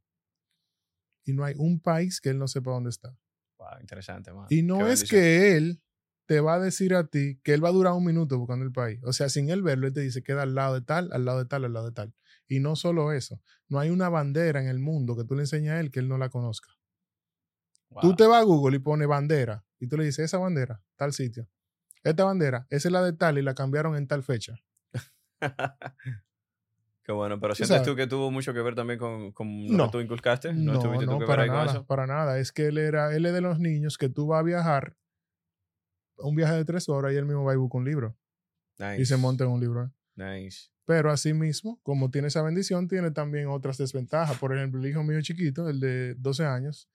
[1.25, 3.17] y no hay un país que él no sepa dónde está.
[3.59, 4.47] Wow, interesante, man.
[4.51, 5.21] Y no Qué es bendición.
[5.21, 5.83] que él
[6.29, 8.71] te va a decir a ti que él va a durar un minuto buscando el
[8.71, 9.01] país.
[9.03, 11.39] O sea, sin él verlo, él te dice queda al lado de tal, al lado
[11.39, 12.13] de tal, al lado de tal.
[12.47, 15.71] Y no solo eso, no hay una bandera en el mundo que tú le enseñes
[15.73, 16.69] a él que él no la conozca.
[17.89, 18.03] Wow.
[18.03, 21.15] Tú te vas a Google y pones bandera y tú le dices, esa bandera, tal
[21.15, 21.49] sitio.
[22.05, 24.55] Esta bandera, esa es la de tal y la cambiaron en tal fecha.
[27.05, 27.89] Qué bueno, pero sientes sabes.
[27.89, 29.85] tú que tuvo mucho que ver también con, con lo No.
[29.87, 30.53] que tú inculcaste.
[30.53, 32.39] No, No, tú no, para nada, para nada.
[32.39, 34.95] Es que él era, él es de los niños que tú vas a viajar
[36.19, 38.17] un viaje de tres horas y él mismo va y busca un libro
[38.79, 39.03] Nice.
[39.03, 39.93] y se monta en un libro.
[40.15, 40.69] Nice.
[40.85, 44.39] Pero asimismo, como tiene esa bendición, tiene también otras desventajas.
[44.39, 46.89] Por ejemplo, el hijo mío chiquito, el de 12 años,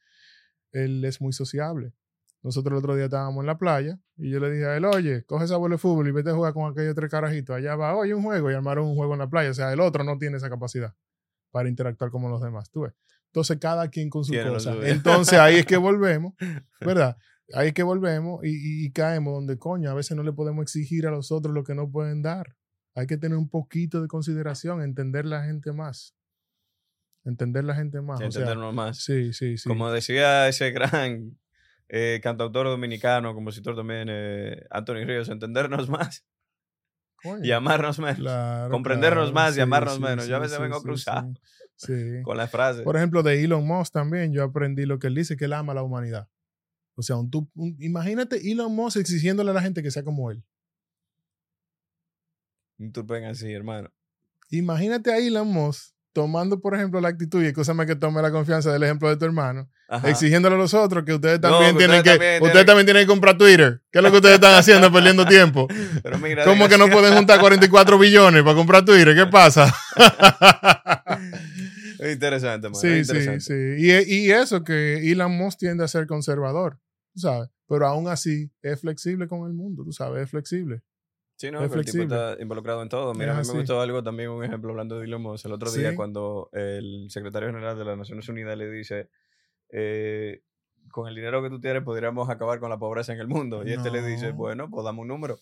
[0.71, 1.93] él es muy sociable.
[2.41, 5.23] Nosotros el otro día estábamos en la playa y yo le dije a él, oye,
[5.23, 7.55] coge esa bola de fútbol y vete a jugar con aquellos tres carajitos.
[7.55, 9.51] Allá va, oye, un juego y armaron un juego en la playa.
[9.51, 10.93] O sea, el otro no tiene esa capacidad
[11.51, 12.69] para interactuar como los demás.
[12.69, 12.93] ¿Tú ves?
[13.27, 14.75] Entonces, cada quien con su cosa.
[14.83, 16.33] Entonces, ahí es que volvemos,
[16.81, 17.17] ¿verdad?
[17.53, 21.05] Ahí que volvemos y, y- y caemos donde, coño, a veces no le podemos exigir
[21.07, 22.55] a los otros lo que no pueden dar.
[22.95, 26.15] Hay que tener un poquito de consideración, entender la gente más.
[27.25, 28.17] Entender la gente más.
[28.17, 28.97] o sea, Entendernos más.
[28.97, 29.67] sí, sí, sí.
[29.69, 31.37] Como decía ese gran
[31.89, 36.25] eh, cantautor dominicano, compositor también, eh, Anthony Ríos, entendernos más
[37.21, 38.17] Coño, y amarnos menos.
[38.17, 40.27] claro, comprendernos claro, más y sí, amarnos sí, menos.
[40.27, 41.33] Yo a sí, veces sí, vengo sí, cruzado
[41.75, 41.93] Sí.
[42.17, 42.21] sí.
[42.23, 42.83] con las frases.
[42.83, 45.71] Por ejemplo, de Elon Musk también, yo aprendí lo que él dice, que él ama
[45.71, 46.27] a la humanidad.
[46.95, 50.43] O sea, un, un- imagínate Elon Musk exigiéndole a la gente que sea como él.
[52.79, 53.89] Un tupen así, hermano.
[54.49, 58.71] Imagínate a Elon Musk tomando, por ejemplo, la actitud, y escúchame que tome la confianza
[58.71, 60.07] del ejemplo de tu hermano, Ajá.
[60.11, 63.03] exigiéndole a los otros que ustedes también tienen ustedes que, también ustedes tienen- también tienen
[63.03, 63.81] que comprar Twitter.
[63.91, 65.67] ¿Qué es lo que ustedes están haciendo perdiendo tiempo?
[66.03, 69.15] Pero mira, ¿Cómo que no pueden juntar 44 billones para comprar Twitter?
[69.15, 69.73] ¿Qué pasa?
[71.99, 72.75] Es interesante, man.
[72.75, 73.77] Sí, es sí, interesante.
[73.77, 73.85] sí.
[74.11, 76.77] Y, y eso que Elon Musk tiende a ser conservador,
[77.13, 77.49] tú sabes.
[77.67, 80.81] Pero aún así es flexible con el mundo, tú sabes, es flexible.
[81.35, 83.13] Sí, no, Es el tipo está involucrado en todo.
[83.13, 83.51] Mira, Es a mí así.
[83.53, 85.45] me gustó algo también, un ejemplo hablando de Elon Musk.
[85.45, 89.09] El otro día, cuando el secretario general de las Naciones Unidas le dice,
[89.69, 90.43] eh,
[90.91, 93.63] con el dinero que tú tienes podríamos acabar con la pobreza en el mundo.
[93.67, 94.35] Y este le dice, No.
[94.35, 95.39] bueno, pues dame un número.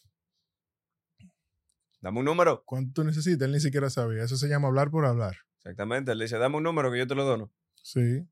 [1.99, 2.63] Dame un número.
[2.65, 3.45] ¿Cuánto necesitas?
[3.45, 4.23] Él ni siquiera sabía.
[4.23, 5.35] Eso se llama hablar por hablar.
[5.57, 6.11] Exactamente.
[6.13, 7.51] Él dice, dame un número que yo te lo dono.
[7.75, 8.25] Sí.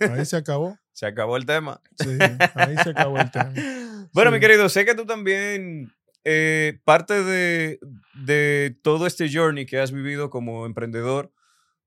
[0.00, 0.78] Ahí se acabó.
[0.92, 1.80] Se acabó el tema.
[1.96, 2.08] Sí,
[2.54, 3.52] ahí se acabó el tema.
[4.12, 4.34] Bueno, Sí.
[4.34, 5.90] mi querido, sé que tú también,
[6.24, 7.78] eh, parte de,
[8.26, 11.32] de todo este journey que has vivido como emprendedor,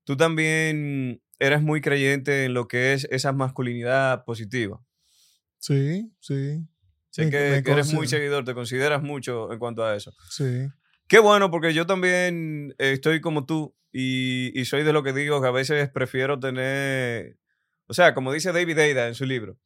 [0.05, 4.81] tú también eres muy creyente en lo que es esa masculinidad positiva.
[5.59, 6.65] Sí, sí,
[7.11, 10.11] Sé Me- que, me que eres muy seguidor, te consideras mucho en cuanto a eso.
[10.29, 10.67] sí.
[11.07, 15.39] Qué bueno, porque yo también estoy como tú y, y soy de lo que digo
[15.41, 17.37] que a veces prefiero tener,
[17.87, 19.57] o sea, como dice David Aida en su libro,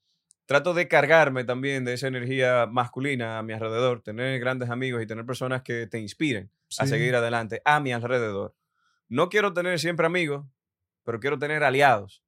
[0.45, 5.05] trato de cargarme también de esa energía masculina a mi alrededor, tener grandes amigos y
[5.05, 8.55] tener personas que te inspiren a seguir adelante a mi alrededor.
[9.07, 10.45] No quiero tener siempre amigos,
[11.03, 12.23] pero quiero tener aliados.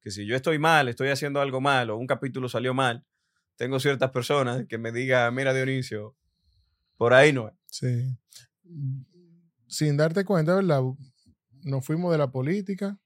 [0.00, 3.06] Que si yo estoy mal, estoy haciendo algo mal o un capítulo salió mal,
[3.56, 6.16] tengo ciertas personas que me digan, mira Dionisio,
[6.96, 7.54] por ahí no es.
[7.66, 8.18] Sí.
[9.68, 10.82] Sin darte cuenta, ¿verdad?
[11.62, 12.98] Nos fuimos de la política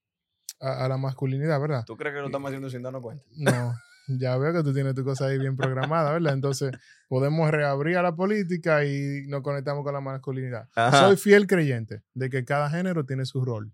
[0.61, 1.85] a, a la masculinidad, ¿verdad?
[1.87, 3.25] ¿Tú crees que lo estamos haciendo sin darnos cuenta?
[3.37, 3.75] No,
[4.09, 6.33] ya veo que tú tienes tu cosa ahí bien programada, ¿verdad?
[6.33, 6.73] Entonces,
[7.09, 10.69] podemos reabrir a la política y nos conectamos con la masculinidad.
[10.75, 11.01] Ajá.
[11.07, 13.73] Soy fiel creyente de que cada género tiene su rol.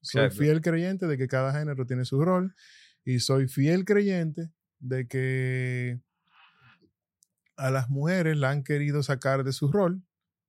[0.00, 0.42] Soy Exacto.
[0.44, 2.54] fiel creyente de que cada género tiene su rol.
[3.04, 4.50] Y soy fiel creyente
[4.80, 6.00] de que
[7.56, 10.02] a las mujeres la han querido sacar de su rol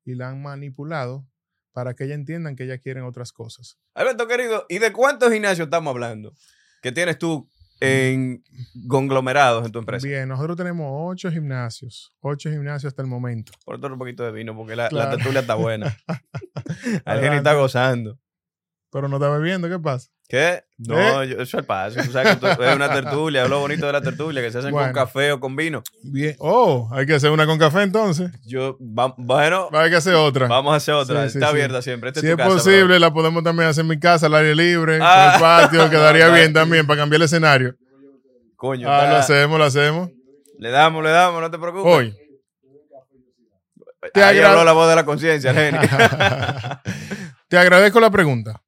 [0.06, 1.28] y la han manipulado
[1.72, 3.78] para que ellas entiendan que ellas quieren otras cosas.
[3.94, 6.34] Alberto, querido, ¿y de cuántos gimnasios estamos hablando?
[6.82, 7.48] Que tienes tú
[7.82, 8.44] en
[8.90, 10.06] conglomerados en tu empresa.
[10.06, 13.54] Bien, nosotros tenemos ocho gimnasios, ocho gimnasios hasta el momento.
[13.64, 15.16] Por otro un poquito de vino, porque la, la Claro.
[15.18, 15.96] tertulia está buena.
[17.06, 18.20] Alguien está gozando.
[18.92, 20.10] Pero no está bebiendo, ¿qué pasa?
[20.30, 20.64] ¿Qué?
[20.78, 22.00] No, yo- eso es el paso.
[22.06, 24.60] Tú sabes que tú- es una tertulia, es lo bonito de la tertulia, que se
[24.60, 25.82] hacen con café o con vino.
[26.04, 26.36] Bien.
[26.38, 28.30] Oh, hay que hacer una con café entonces.
[28.46, 30.48] Yo, va- bueno, Hay que hacer otra.
[30.48, 31.24] vamos a hacer otra.
[31.26, 31.52] Sí, sí, está sí.
[31.54, 32.10] abierta siempre.
[32.10, 34.36] Esta Si es es tu casa, posible, la podemos también hacer en mi casa, al
[34.36, 35.30] aire libre, Ah.
[35.30, 37.74] en el patio, quedaría bien también para cambiar el escenario.
[38.56, 40.10] Coño, Ah, lo hacemos, lo hacemos.
[40.60, 41.92] le damos, le damos, no te preocupes.
[41.92, 42.16] Hoy.
[44.14, 45.52] te Ahí habló la voz de la conciencia.
[47.50, 48.62] Te agradezco la pregunta.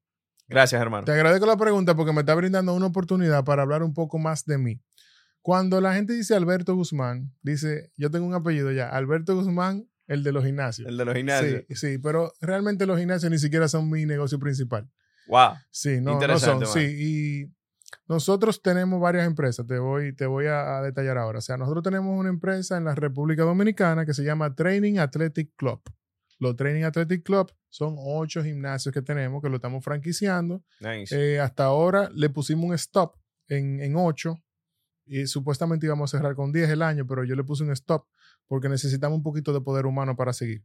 [0.52, 1.06] Gracias, hermano.
[1.06, 4.46] Te agradezco la pregunta porque me está brindando una oportunidad para hablar un poco más
[4.46, 4.82] de mí.
[5.42, 10.24] Cuando la gente dice Alberto Guzmán, dice, yo tengo un apellido ya, Alberto Guzmán, el
[10.24, 10.88] de los gimnasios.
[10.88, 11.64] El de los gimnasios.
[11.70, 14.88] Sí, sí, pero realmente los gimnasios ni siquiera son mi negocio principal.
[15.28, 15.54] Wow.
[15.72, 16.66] Sí, no, no son.
[16.68, 17.52] Sí, y
[18.08, 21.40] nosotros tenemos varias empresas, te voy, te voy a, a detallar ahora.
[21.40, 25.56] O sea, nosotros tenemos una empresa en la República Dominicana que se llama Training Athletic
[25.56, 25.82] Club.
[26.42, 30.64] Los Training Athletic Club son ocho gimnasios que tenemos que lo estamos franquiciando.
[30.80, 31.16] Nice.
[31.16, 33.16] Eh, hasta ahora le pusimos un stop
[33.48, 34.44] en, en ocho
[35.06, 38.08] y supuestamente íbamos a cerrar con 10 el año, pero yo le puse un stop
[38.48, 40.64] porque necesitamos un poquito de poder humano para seguir.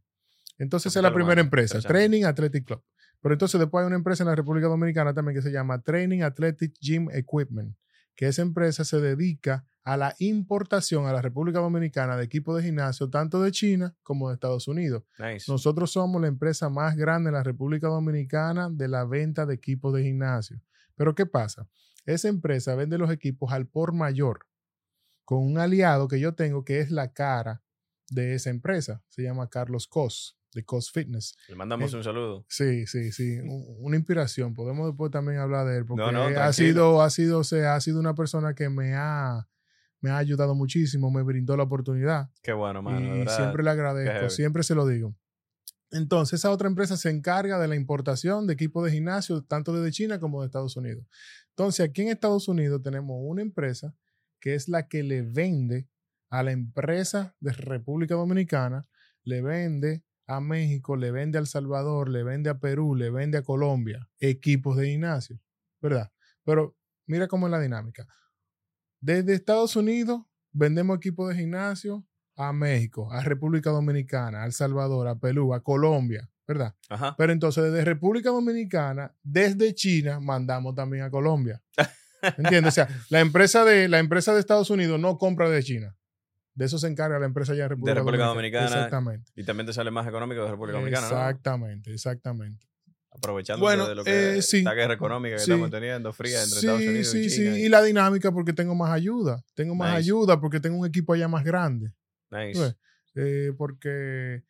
[0.57, 1.79] Entonces es la primera empresa.
[1.79, 2.83] Training Athletic Club.
[3.21, 6.21] Pero entonces después hay una empresa en la República Dominicana también que se llama Training
[6.21, 7.77] Athletic Gym Equipment,
[8.15, 12.63] que esa empresa se dedica a la importación a la República Dominicana de equipos de
[12.63, 15.03] gimnasio tanto de China como de Estados Unidos.
[15.17, 15.49] nice.
[15.49, 19.93] Nosotros somos la empresa más grande en la República Dominicana de la venta de equipos
[19.93, 20.59] de gimnasio.
[20.95, 21.69] Pero ¿qué pasa?
[22.05, 24.45] Esa empresa vende los equipos al por mayor
[25.23, 27.61] con un aliado que yo tengo que es la cara
[28.09, 29.03] de esa empresa.
[29.07, 31.37] Se llama Carlos Cos, de Cos Fitness.
[31.49, 32.45] Le mandamos eh, un saludo.
[32.49, 33.39] Sí, sí, sí.
[33.39, 34.53] un- Una inspiración.
[34.53, 37.75] Podemos después también hablar de él porque No, no, ha sido, ha sido, o sea,
[37.75, 39.47] ha sido una persona que me ha,
[40.07, 43.17] me ha ayudado muchísimo, me brindó la oportunidad Qué bueno, mano.
[43.17, 45.13] y siempre le agradezco, siempre se lo digo.
[45.91, 49.91] Entonces, esa otra empresa se encarga de la importación de equipos de gimnasio, tanto desde
[49.91, 51.05] China como de Estados Unidos.
[51.49, 53.95] Entonces, aquí en Estados Unidos tenemos una empresa
[54.39, 55.87] que es la que le vende
[56.29, 58.85] a la empresa de República Dominicana,
[59.23, 63.37] le vende a México, le vende a El Salvador, le vende a Perú, le vende
[63.37, 65.39] a Colombia equipos de gimnasio,
[65.81, 66.11] ¿verdad?
[66.43, 68.05] Pero mira cómo es la dinámica.
[68.99, 70.21] Desde Estados Unidos
[70.51, 75.63] vendemos equipos de gimnasio a México, a República Dominicana, a El Salvador, a Perú, a
[75.63, 76.75] Colombia, ¿verdad?
[76.89, 77.15] Ajá.
[77.17, 81.61] Pero entonces desde República Dominicana, desde China, mandamos también a Colombia.
[82.37, 82.73] ¿Entiendes?
[82.73, 85.95] O sea, la empresa de, la empresa de Estados Unidos no compra de China.
[86.53, 88.65] De eso se encarga la empresa ya de República, República Dominicana.
[88.65, 89.31] Exactamente.
[89.35, 91.15] Y también te sale más económico de República Dominicana, ¿no?
[91.15, 92.65] Exactamente, exactamente.
[93.17, 94.57] Aprovechando Bueno, de lo que eh, sí.
[94.59, 95.51] esta guerra económica que Sí.
[95.51, 97.35] estamos teniendo fría entre sí, Estados Unidos sí, y sí.
[97.43, 97.57] China.
[97.59, 99.43] Y la dinámica porque tengo más ayuda.
[99.55, 99.99] Tengo más Nice.
[99.99, 101.91] ayuda porque tengo un equipo allá más grande.
[102.29, 102.75] Nice.
[103.15, 104.43] Eh, porque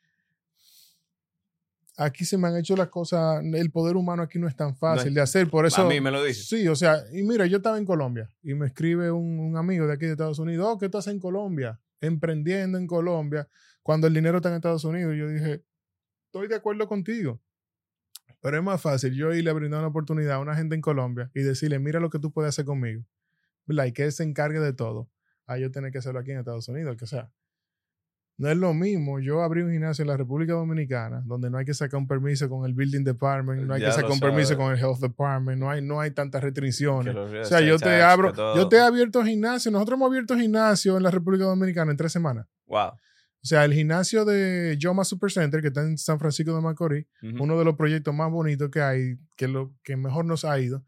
[1.95, 5.09] aquí se me han hecho las cosas, el poder humano aquí no es tan fácil
[5.09, 5.81] es- de hacer, por eso...
[5.81, 6.47] a mí me lo dices.
[6.47, 9.87] Sí, o sea, y mira, yo estaba en Colombia y me escribe un, un amigo
[9.87, 11.79] de aquí de Estados Unidos, oh, ¿qué tú haces en Colombia?
[11.99, 13.47] Emprendiendo en Colombia,
[13.81, 15.15] cuando el dinero está en Estados Unidos.
[15.15, 15.63] Y yo dije,
[16.27, 17.41] estoy de acuerdo contigo.
[18.41, 21.31] Pero es más fácil yo irle a brindar una oportunidad a una gente en Colombia
[21.33, 23.03] y decirle, mira lo que tú puedes hacer conmigo.
[23.67, 23.85] ¿verdad?
[23.85, 25.09] Y que él se encargue de todo.
[25.45, 26.97] A yo tener que hacerlo aquí en Estados Unidos.
[26.97, 27.31] Que sea,
[28.37, 31.65] no es lo mismo yo abrir un gimnasio en la República Dominicana, donde no hay
[31.65, 34.55] que sacar un permiso con el Building Department, no hay Ya que sacar un permiso
[34.55, 37.15] con el Health Department, no hay, no hay tantas restricciones.
[37.15, 41.03] O sea, yo te abro, yo te he abierto gimnasio, nosotros hemos abierto gimnasio en
[41.03, 42.45] la República Dominicana en tres semanas.
[42.67, 42.91] Wow.
[43.47, 47.57] O sea, el gimnasio de Yoma Supercenter, que está en San Francisco de Macorís, uno
[47.57, 50.83] de los proyectos más bonitos que hay, que lo que mejor nos ha ido.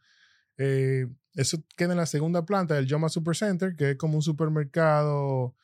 [0.57, 5.55] Eh, eso queda en la segunda planta del Yoma Supercenter, que es como un supermercado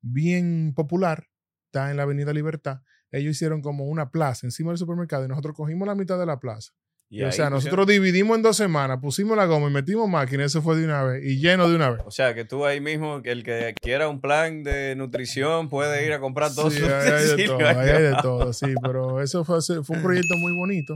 [0.00, 1.28] bien popular.
[1.66, 2.80] Está en la Avenida Libertad.
[3.10, 6.40] Ellos hicieron como una plaza encima del supermercado y nosotros cogimos la mitad de la
[6.40, 6.72] plaza.
[7.10, 10.44] Y o sea, pusieron- nosotros dividimos en dos semanas, pusimos la goma y metimos máquina,
[10.44, 12.02] eso fue de una vez y lleno de una vez.
[12.04, 16.12] O sea, que tú ahí mismo, el que quiera un plan de nutrición puede ir
[16.12, 19.96] a comprar todo Sí, hay de todo, hay de todo, sí, pero eso fue, fue
[19.96, 20.94] un proyecto muy bonito,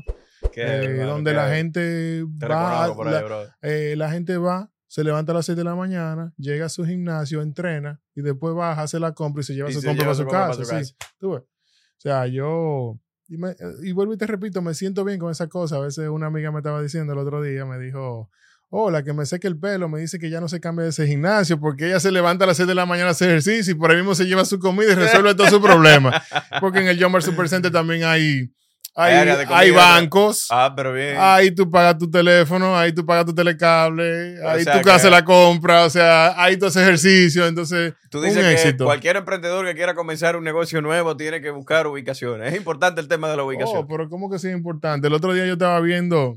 [0.55, 5.37] eh, donde la gente Te va, ahí, la, eh, la gente va, se levanta a
[5.37, 9.15] las 7 de la mañana, llega a su gimnasio, entrena y después baja, hace la
[9.15, 10.69] compra y se lleva Y su se compra lleva para su casa.
[10.71, 10.95] para su sí.
[11.19, 11.43] Tú ves.
[11.43, 12.99] O sea, yo,
[13.33, 15.77] y, me- y vuelvo y te repito, me siento bien con esa cosa.
[15.77, 18.29] A veces una amiga me estaba diciendo el otro día, me dijo,
[18.69, 21.07] hola, que me seque el pelo, me dice que ya no se cambia de ese
[21.07, 23.77] gimnasio porque ella se levanta a las 6 de la mañana a hacer ejercicio y
[23.77, 26.23] por ahí mismo se lleva su comida y resuelve todos sus problemas.
[26.61, 28.51] Porque en el Jumper Super Center también hay,
[28.95, 30.47] hay, bancos.
[30.51, 31.17] Ah, pero bien.
[31.19, 35.11] Ahí tú pagas tu teléfono, ahí tú pagas tu telecable, ahí sea tú que haces
[35.11, 38.85] la compra, o sea, ahí tú haces ejercicio, entonces Tú un dices que éxito.
[38.85, 42.53] cualquier emprendedor que quiera comenzar un negocio nuevo tiene que buscar ubicaciones.
[42.53, 43.79] Es importante el tema de la ubicación.
[43.79, 45.07] Oh, pero ¿cómo que sí es importante?
[45.09, 46.37] El otro día yo estaba viendo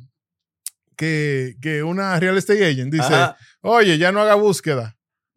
[0.96, 4.95] que, que una real estate agent dice, Ajá, oye, ya no haga búsqueda.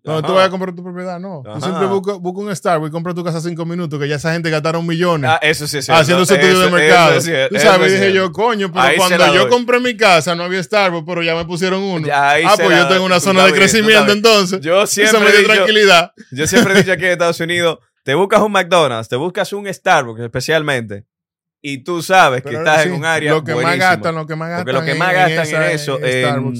[0.08, 1.42] No, tú vayas a comprar tu propiedad, no.
[1.46, 1.54] Ajá.
[1.54, 4.32] Tú siempre busca, busca un Starbucks y compra tu casa cinco minutos, que ya esa
[4.32, 5.30] gente gastaron millones.
[5.32, 6.00] Ah, eso sí es cierto.
[6.02, 7.14] Haciendo su estudio Eso- de mercado.
[7.14, 10.34] eso Tú eso sabes, es dije yo, coño, pero Ahí cuando yo compré mi casa
[10.34, 12.06] no había Starbucks, pero ya me pusieron uno.
[12.06, 14.60] Ya, ah, pues yo tengo una zona de bien, crecimiento entonces.
[14.60, 16.12] Yo Eso siempre, me he dio dicho, tranquilidad.
[16.30, 19.72] yo siempre he dicho aquí en Estados Unidos, te buscas un McDonald's, te buscas un
[19.72, 21.04] Starbucks especialmente,
[21.60, 24.36] y tú sabes que estás sí, en un área Lo que más gastan, lo que
[24.36, 24.64] más gastan.
[24.64, 26.54] Porque lo que más en- gastan esa en eso, es en-.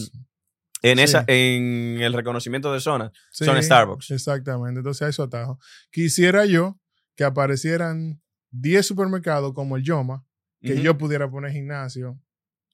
[0.82, 1.04] En, Sí.
[1.04, 3.10] esa, en el reconocimiento de zonas.
[3.30, 4.10] Sí, son Starbucks.
[4.10, 4.78] Exactamente.
[4.80, 5.58] Entonces, a eso atajo.
[5.90, 6.78] Quisiera yo
[7.16, 8.20] que aparecieran
[8.50, 10.24] 10 supermercados como el Yoma,
[10.60, 12.18] que yo pudiera poner gimnasio.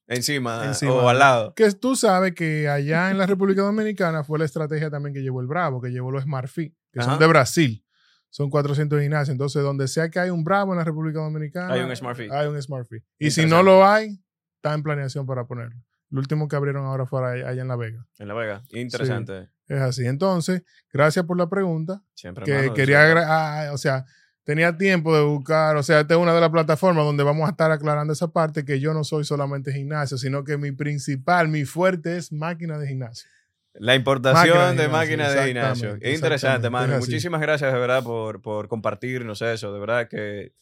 [0.07, 0.92] encima, Encima.
[0.92, 1.55] o al lado.
[1.55, 5.40] Que tú sabes que allá en la República Dominicana fue la estrategia también que llevó
[5.40, 7.11] el Bravo, que llevó los Smart Fit, que Ajá.
[7.12, 7.84] son de Brasil.
[8.28, 9.30] Son 400 gimnasios.
[9.32, 12.30] Entonces, donde sea que hay un Bravo en la República Dominicana, Hay un Smart Fit.
[12.32, 13.02] Hay un Smart Fit.
[13.18, 14.18] Y si no lo hay,
[14.57, 15.80] está en planeación para ponerlo.
[16.14, 18.06] El último que abrieron ahora fue allá en La Vega.
[18.20, 18.62] En La Vega.
[18.70, 19.48] Interesante.
[19.66, 20.06] Es así.
[20.06, 20.62] Entonces,
[20.92, 22.02] gracias por la pregunta.
[22.14, 22.44] Siempre.
[22.44, 23.24] que quería, agra-
[23.66, 24.04] ah, o sea,
[24.44, 27.50] tenía tiempo de buscar, o sea, esta es una de las plataformas donde vamos a
[27.50, 31.64] estar aclarando esa parte, que yo no soy solamente gimnasio, sino que mi principal, mi
[31.64, 33.28] fuerte es máquina de gimnasio.
[33.72, 35.96] La importación de máquinas de gimnasio.
[36.00, 36.96] Es interesante, mano.
[37.00, 39.72] Muchísimas gracias, de verdad, por, por compartirnos eso.
[39.72, 40.52] De verdad que,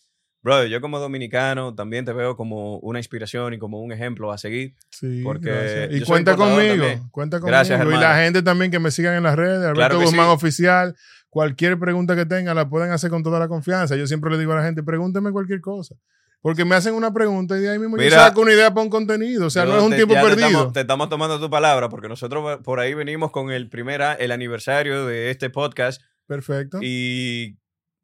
[0.42, 4.38] brother, yo como dominicano también te veo como una inspiración y como un ejemplo a
[4.38, 4.74] seguir.
[4.90, 5.90] Sí, Porque gracias.
[5.90, 7.08] yo Y cuenta conmigo, también.
[7.10, 7.56] cuenta conmigo.
[7.56, 8.00] Gracias, y hermano.
[8.00, 10.32] la gente también que me sigan en las redes, Alberto Claro Guzmán sí.
[10.32, 10.96] Oficial,
[11.30, 13.96] cualquier pregunta que tengan la pueden hacer con toda la confianza.
[13.96, 15.94] Yo siempre le digo a la gente, pregúnteme cualquier cosa.
[16.40, 18.82] Porque me hacen una pregunta y de ahí mismo yo Mira, saco una idea para
[18.82, 19.46] un contenido.
[19.46, 20.48] O sea, Yo no es un te- tiempo te perdido.
[20.48, 24.32] estamos- Te estamos, tomando tu palabra porque nosotros por ahí venimos con el primer, el
[24.32, 26.78] aniversario de este podcast Perfecto.
[26.82, 27.58] y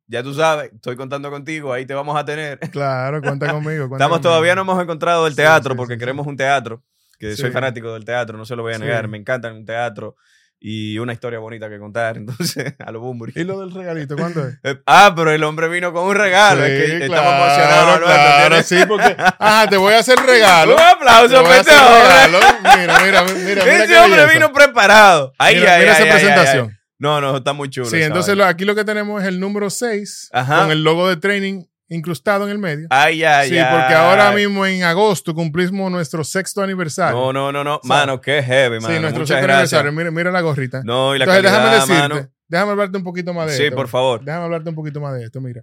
[0.09, 2.59] ya tú sabes, estoy contando contigo, ahí te vamos a tener.
[2.71, 3.89] Claro, cuenta conmigo.
[3.89, 4.31] cuenta Estamos conmigo.
[4.31, 6.83] todavía no hemos encontrado el Sí, teatro sí, porque sí, queremos un teatro,
[7.19, 7.53] que soy Sí.
[7.53, 8.83] fanático del teatro, no se lo voy a Sí.
[8.83, 10.17] negar, me encanta un teatro.
[10.61, 12.17] y una historia bonita que contar,
[12.57, 13.33] entonces, a los Bumburi.
[13.37, 14.17] ¿Y lo del regalito?
[14.17, 14.57] ¿Cuándo es?
[14.65, 16.65] Eh, Ah, pero el hombre vino con un regalo.
[16.65, 18.01] es que estamos emocionados.
[18.01, 20.75] Claro, sí, porque, ajá, te voy a hacer regalo.
[20.75, 21.45] Un aplauso.
[21.45, 23.85] Mira, mira, mira, mira.
[23.85, 24.33] Ese hombre belleza.
[24.33, 25.33] vino preparado.
[25.39, 26.78] Ay, Mira, ay, mira esa presentación.
[26.99, 27.87] No, no, está muy chulo.
[27.87, 30.63] Sí, entonces lo- aquí lo que tenemos es el número 6 Ajá.
[30.63, 32.87] con el logo de training incrustado en el medio.
[32.91, 33.75] Ay, ay, sí, ay.
[33.75, 37.17] porque ahora mismo en agosto cumplimos nuestro sexto aniversario.
[37.19, 37.81] No, no, no, no.
[37.85, 38.93] Mano, qué heavy, mano.
[38.95, 39.73] sí, nuestro Muchas sexto gracias.
[39.81, 39.93] aniversario.
[39.93, 40.83] Mira, mira la gorrita.
[40.85, 42.31] No, y la Entonces, calidad, déjame decirte, mano.
[42.49, 43.77] déjame hablarte un poquito más de Sí, esto.
[43.77, 44.25] por favor.
[44.25, 45.63] Déjame hablarte un poquito más de esto, mira.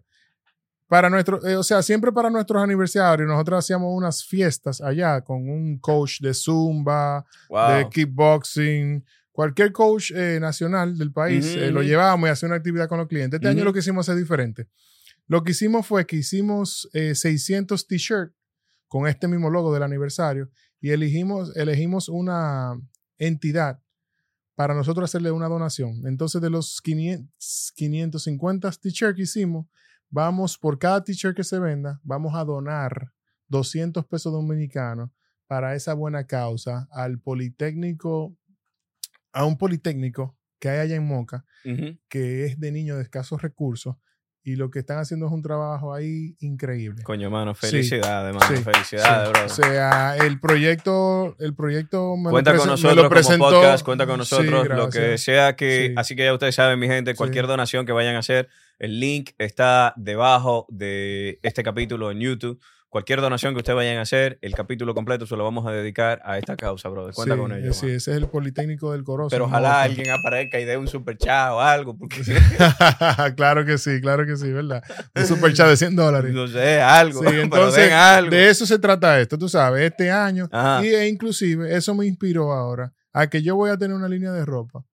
[0.88, 5.49] Para nuestro, eh, o sea, siempre para nuestros aniversarios, nosotros hacíamos unas fiestas allá con
[5.49, 7.69] un coach de Zumba, Wow.
[7.77, 9.03] de kickboxing,
[9.36, 13.07] cualquier coach eh, nacional del país, eh, lo llevábamos y hacía una actividad con los
[13.09, 13.38] clientes.
[13.38, 14.69] Este año lo que hicimos es diferente.
[15.27, 18.33] Lo que hicimos fue que hicimos eh, 600 t-shirts
[18.88, 22.79] con este mismo logo del aniversario y elegimos, elegimos una
[23.17, 23.81] entidad
[24.55, 26.07] para nosotros hacerle una donación.
[26.07, 29.67] Entonces, de los 500, 550 t-shirts que hicimos,
[30.09, 33.11] vamos, por cada t-shirt que se venda, vamos a donar
[33.49, 35.09] 200 pesos dominicanos
[35.45, 38.38] para esa buena causa al Politécnico,
[39.36, 41.45] a un Politécnico que hay allá en Moca,
[42.09, 43.97] que es de niños de escasos recursos,
[44.47, 47.03] y lo que están haciendo es un trabajo ahí increíble.
[47.03, 47.67] Coño, mano, Sí.
[47.67, 48.45] felicidades, mano.
[48.55, 49.33] Sí, Felicidades, Sí.
[49.33, 49.45] bro.
[49.45, 53.51] O sea, el proyecto, el proyecto me Cuenta lo con presen- me nosotros lo como
[53.51, 55.88] podcast, cuenta con nosotros, lo que sea que...
[55.89, 55.93] Sí.
[55.97, 58.47] Así que ya ustedes saben, mi gente, cualquier donación que vayan a hacer,
[58.79, 62.59] el link está debajo de este capítulo en YouTube.
[62.95, 66.21] Cualquier donación que ustedes vayan a hacer, el capítulo completo se lo vamos a dedicar
[66.23, 67.13] a esta causa, brother.
[67.13, 67.73] Cuenta Sí, con ello.
[67.73, 69.31] Sí, ese es el Politécnico del Corozo.
[69.31, 72.21] Pero ojalá alguien aparezca y dé un super chat o algo, porque
[73.35, 74.81] claro que sí, claro que sí, ¿verdad?
[75.13, 76.33] Un super chat de 100 dólares.
[76.33, 77.19] no sé, algo.
[77.19, 78.31] Sí, pero entonces, den algo.
[78.31, 80.47] de eso se trata esto, tú sabes, este año.
[80.49, 80.85] Ajá.
[80.85, 84.31] Y e inclusive eso me inspiró ahora a que yo voy a tener una línea
[84.31, 84.85] de ropa.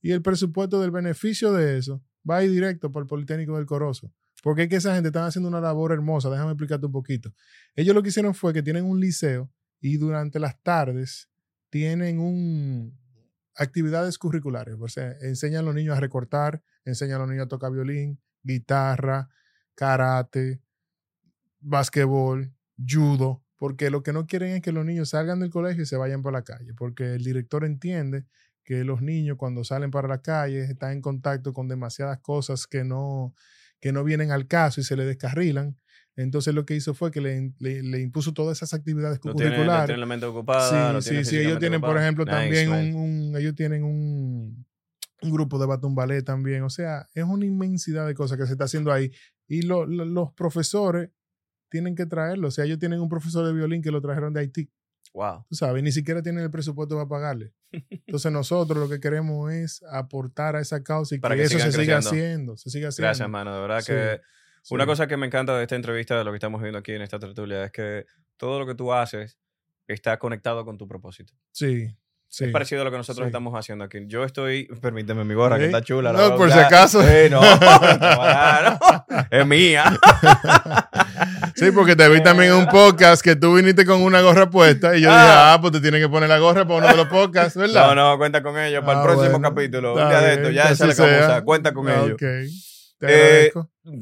[0.00, 3.66] Y el presupuesto del beneficio de eso va a ir directo para el Politécnico del
[3.66, 4.12] Corozo.
[4.42, 6.28] Porque es que esa gente está haciendo una labor hermosa.
[6.28, 7.32] Déjame explicarte un poquito.
[7.74, 11.30] Ellos lo que hicieron fue que tienen un liceo y durante las tardes
[11.70, 12.98] tienen un
[13.54, 14.76] actividades curriculares.
[14.80, 18.20] O sea, enseñan a los niños a recortar, enseñan a los niños a tocar violín,
[18.42, 19.30] guitarra,
[19.74, 20.60] karate,
[21.60, 25.86] basquetbol, judo, porque lo que no quieren es que los niños salgan del colegio y
[25.86, 28.26] se vayan por la calle, porque el director entiende
[28.64, 32.84] que los niños cuando salen para la calle están en contacto con demasiadas cosas que
[32.84, 33.34] no,
[33.82, 35.76] que no vienen al caso y se le descarrilan.
[36.14, 39.50] Entonces lo que hizo fue que le, le- le impuso todas esas actividades No tiene,
[39.50, 39.96] no curriculares.
[39.96, 41.00] tiene ocupada.
[41.02, 41.36] Sí, sí, sí.
[41.38, 42.94] Ellos tienen, por ejemplo, Nice, también un,
[43.30, 44.64] un- ellos tienen un,
[45.22, 46.62] un grupo de batumbalé también.
[46.62, 49.10] O sea, es una inmensidad de cosas que se está haciendo ahí.
[49.48, 51.10] Y lo- lo- los profesores
[51.70, 52.48] tienen que traerlo.
[52.48, 54.70] O sea, ellos tienen un profesor de violín que lo trajeron de Haití.
[55.14, 55.44] Wow.
[55.48, 57.52] Tú sabes, ni siquiera tienen el presupuesto para pagarle.
[57.90, 61.58] Entonces nosotros lo que queremos es aportar a esa causa y Para que, que eso
[61.58, 62.56] se siga haciendo.
[62.56, 63.08] Se siga haciendo.
[63.08, 63.54] Gracias, mano.
[63.54, 64.20] De verdad Sí, que
[64.62, 64.74] sí.
[64.74, 67.02] una cosa que me encanta de esta entrevista, de lo que estamos viendo aquí en
[67.02, 68.06] esta tertulia, es que
[68.38, 69.38] todo lo que tú haces
[69.86, 71.34] está conectado con tu propósito.
[71.50, 71.94] Sí,
[72.32, 72.44] sí.
[72.46, 73.28] Es parecido a lo que nosotros Sí.
[73.28, 73.98] estamos haciendo aquí.
[74.06, 76.12] Yo estoy, permíteme mi gorra, que está chula.
[76.12, 77.02] la No, por si acaso.
[77.02, 78.78] Sí, no, no, no,
[79.30, 79.84] es mía.
[81.54, 84.96] Sí, porque te vi también en un podcast que tú viniste con una gorra puesta
[84.96, 85.54] y yo dije, Ah.
[85.54, 87.88] ah, pues te tienen que poner la gorra para uno de los podcasts, ¿verdad?
[87.88, 89.48] No, no, cuenta con ello para el Ah, próximo bueno.
[89.50, 89.92] capítulo.
[89.94, 91.20] Un de esto, ya vamos sea.
[91.20, 91.44] usar.
[91.44, 92.14] Cuenta con Ah, ello.
[92.14, 92.22] Ok.
[92.98, 93.52] Te Eh.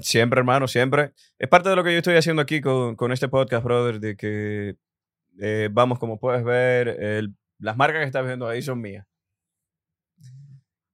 [0.03, 1.13] Siempre, hermano, siempre.
[1.39, 4.17] Es parte de lo que yo estoy haciendo aquí con, con este podcast, brother, de
[4.17, 4.77] que
[5.41, 9.07] eh, vamos, como puedes ver, el- las marcas que estás viendo ahí son mías.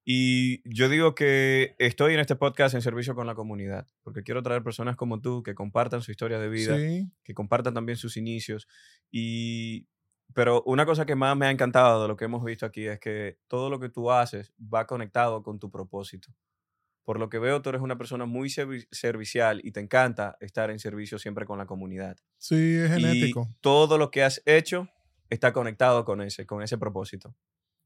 [0.08, 4.40] Y yo digo que estoy en este podcast en servicio con la comunidad, porque quiero
[4.42, 8.16] traer personas como tú que compartan su historia de vida, Sí, que compartan también sus
[8.16, 8.68] inicios.
[9.10, 9.88] Y,
[10.32, 13.00] pero una cosa que más me ha encantado de lo que hemos visto aquí es
[13.00, 16.32] que todo lo que tú haces va conectado con tu propósito.
[17.02, 20.70] Por lo que veo, tú eres una persona muy servi- servicial y te encanta estar
[20.70, 22.16] en servicio siempre con la comunidad.
[22.38, 23.48] sí, es Y genético.
[23.60, 24.88] todo lo que has hecho
[25.30, 27.34] está conectado con ese, con ese propósito.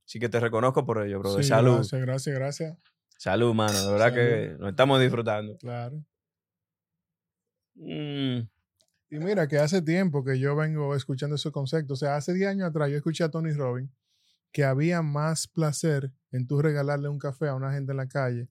[0.06, 1.44] Así que te reconozco por ello, brother.
[1.44, 1.76] Sí, Salud.
[1.76, 2.78] Gracias, gracias, gracias.
[3.16, 3.78] Salud, mano.
[3.86, 5.56] De verdad que nos estamos disfrutando.
[5.58, 6.04] Claro.
[7.74, 8.40] Mm,
[9.12, 11.98] Y mira que hace tiempo que yo vengo escuchando esos conceptos.
[11.98, 13.90] O sea, hace 10 años atrás yo escuché a Tony Robbins
[14.52, 18.48] que había más placer en tú regalarle un café a una gente en la calle,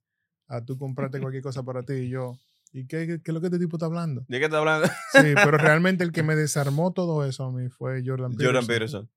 [0.47, 2.37] a tú comprarte cualquier cosa para ti y yo.
[2.71, 4.23] ¿Y qué, qué, qué es lo que este tipo está hablando?
[4.27, 4.87] ¿De qué estás hablando?
[4.87, 8.45] Sí, pero realmente el que me desarmó todo eso a mí fue Jordan Peterson.
[8.47, 9.09] Jordan Peterson.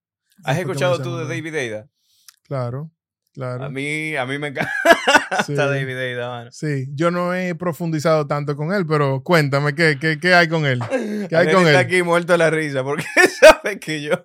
[0.45, 1.25] ¿Has escuchado tú de.
[1.25, 1.89] David Aida?
[2.45, 2.91] Claro,
[3.33, 3.65] claro.
[3.65, 4.73] A mí, a mí me encanta
[5.47, 5.55] Sí.
[5.55, 6.51] David Aida, mano.
[6.51, 10.65] Sí, yo no he profundizado tanto con él, pero cuéntame, ¿qué, qué, qué hay con
[10.65, 10.81] él?
[11.29, 11.87] ¿Qué hay con está él?
[11.87, 13.05] aquí muerto de la risa porque
[13.41, 14.25] sabe que yo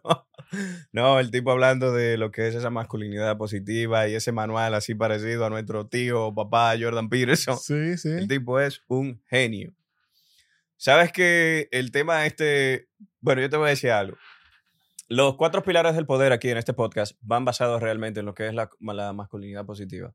[0.91, 4.95] No, el tipo hablando de lo que es esa masculinidad positiva y ese manual así
[4.95, 7.57] parecido a nuestro tío, papá Jordan Peterson.
[7.57, 8.09] Sí, sí.
[8.09, 9.73] El tipo es un genio.
[10.77, 12.87] Sabes que el tema este,
[13.19, 14.17] bueno, yo te voy a decir algo.
[15.09, 18.47] Los cuatro pilares del poder aquí en este podcast van basados realmente en lo que
[18.47, 20.13] es la, la masculinidad positiva.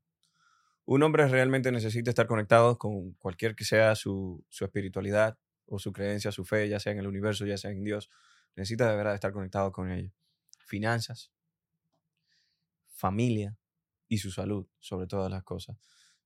[0.85, 5.37] Un hombre realmente necesita estar conectado con cualquier que sea su, su espiritualidad
[5.67, 8.09] o su creencia, su fe, ya sea en el universo, ya sea en Dios.
[8.55, 10.11] Necesita de verdad estar conectado con ello.
[10.65, 11.31] Finanzas,
[12.87, 13.57] familia
[14.07, 15.77] y su salud, sobre todas las cosas.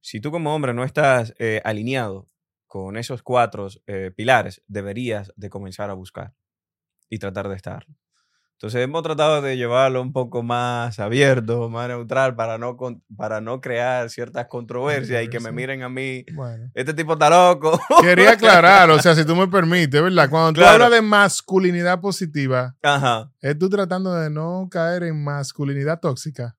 [0.01, 2.29] Si tú como hombre no estás eh, alineado
[2.67, 6.35] con esos cuatro eh, pilares, deberías de comenzar a buscar
[7.09, 7.87] y tratar de estar.
[8.59, 13.39] Entonces hemos tratado de llevarlo un poco más abierto, más neutral, para no, con- para
[13.39, 16.71] no crear ciertas controversias y que me miren a mí, Bueno.
[16.73, 17.79] este tipo está loco.
[18.01, 20.27] Quería aclarar, o sea, si tú me permites, ¿verdad?
[20.27, 20.85] Cuando tú Claro.
[20.85, 23.29] hablas de masculinidad positiva, Ajá.
[23.41, 26.55] es tú tratando de no caer en masculinidad tóxica.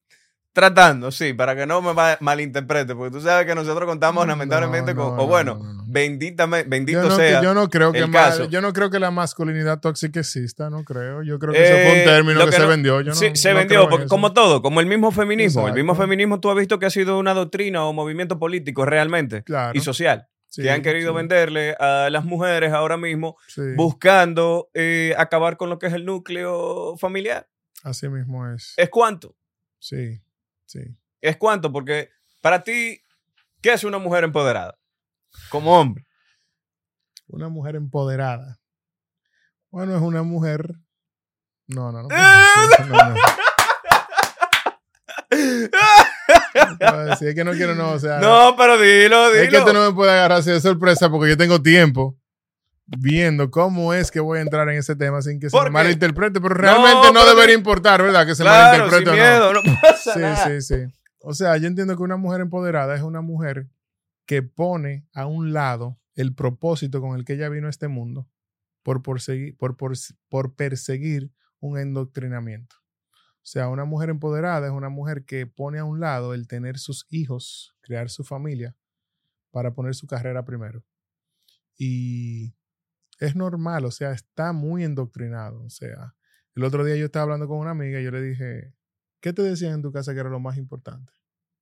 [0.59, 4.33] Tratando, sí, para que no me ma- malinterprete, porque tú sabes que nosotros contamos No,
[4.33, 5.85] lamentablemente con, no, o bueno, no, no, no.
[5.87, 7.41] bendita, bendito Yo sea.
[7.41, 8.49] yo no creo que el caso.
[8.49, 11.23] yo no creo que la masculinidad tóxica exista, no creo.
[11.23, 13.01] Yo creo que ese fue Eh, un término lo que, que se vendió.
[13.03, 15.69] Yo sí, se vendió, porque como todo, como el mismo feminismo.
[15.69, 19.45] El mismo feminismo tú has visto que ha sido una doctrina o movimiento político realmente
[19.45, 19.79] Claro.
[19.79, 23.61] y social, Sí, que han querido sí, venderle a las mujeres ahora mismo sí.
[23.77, 27.47] buscando eh, acabar con lo que es el núcleo familiar.
[27.85, 28.75] Así mismo es.
[28.77, 29.37] ¿Es cuánto?
[29.79, 30.21] Sí,
[30.69, 30.81] sí.
[31.21, 31.73] ¿Es cuánto?
[31.73, 32.11] Porque
[32.41, 33.01] para ti,
[33.61, 34.79] ¿qué es una mujer empoderada?
[35.51, 36.07] Como hombre.
[37.27, 38.61] Una mujer empoderada.
[39.71, 40.75] Bueno, es una mujer.
[41.67, 42.09] No, no, no.
[46.81, 47.13] No, no.
[47.13, 48.19] Es que no quiero, no, o sea.
[48.19, 49.43] No, pero dilo, dilo.
[49.43, 52.18] Es que esto no me puede agarrar así de sorpresa porque yo tengo tiempo
[52.97, 55.71] viendo cómo es que voy a entrar en ese tema sin que se ¿Por me
[55.71, 58.27] malinterprete, pero realmente no, pero debería importar, ¿verdad?
[58.27, 59.53] Que se claro, sin malinterprete o no.
[59.53, 60.47] miedo, no pasa Sí, nada.
[60.47, 60.95] sí, sí.
[61.21, 63.69] O sea, yo entiendo que una mujer empoderada es una mujer
[64.25, 68.29] que pone a un lado el propósito con el que ella vino a este mundo
[68.83, 69.93] por, perseguir, por, por,
[70.29, 71.31] por perseguir
[71.61, 72.77] un endoctrinamiento.
[73.37, 76.79] O sea, una mujer empoderada es una mujer que pone a un lado el tener
[76.79, 78.77] sus hijos, crear su familia,
[79.51, 80.85] para poner su carrera primero.
[81.77, 82.55] Y
[83.19, 85.63] es normal, o sea, está muy endoctrinado.
[85.63, 86.15] O sea,
[86.55, 88.75] el otro día yo estaba hablando con una amiga y yo le dije,
[89.21, 91.13] ¿qué te decían en tu casa que era lo más importante?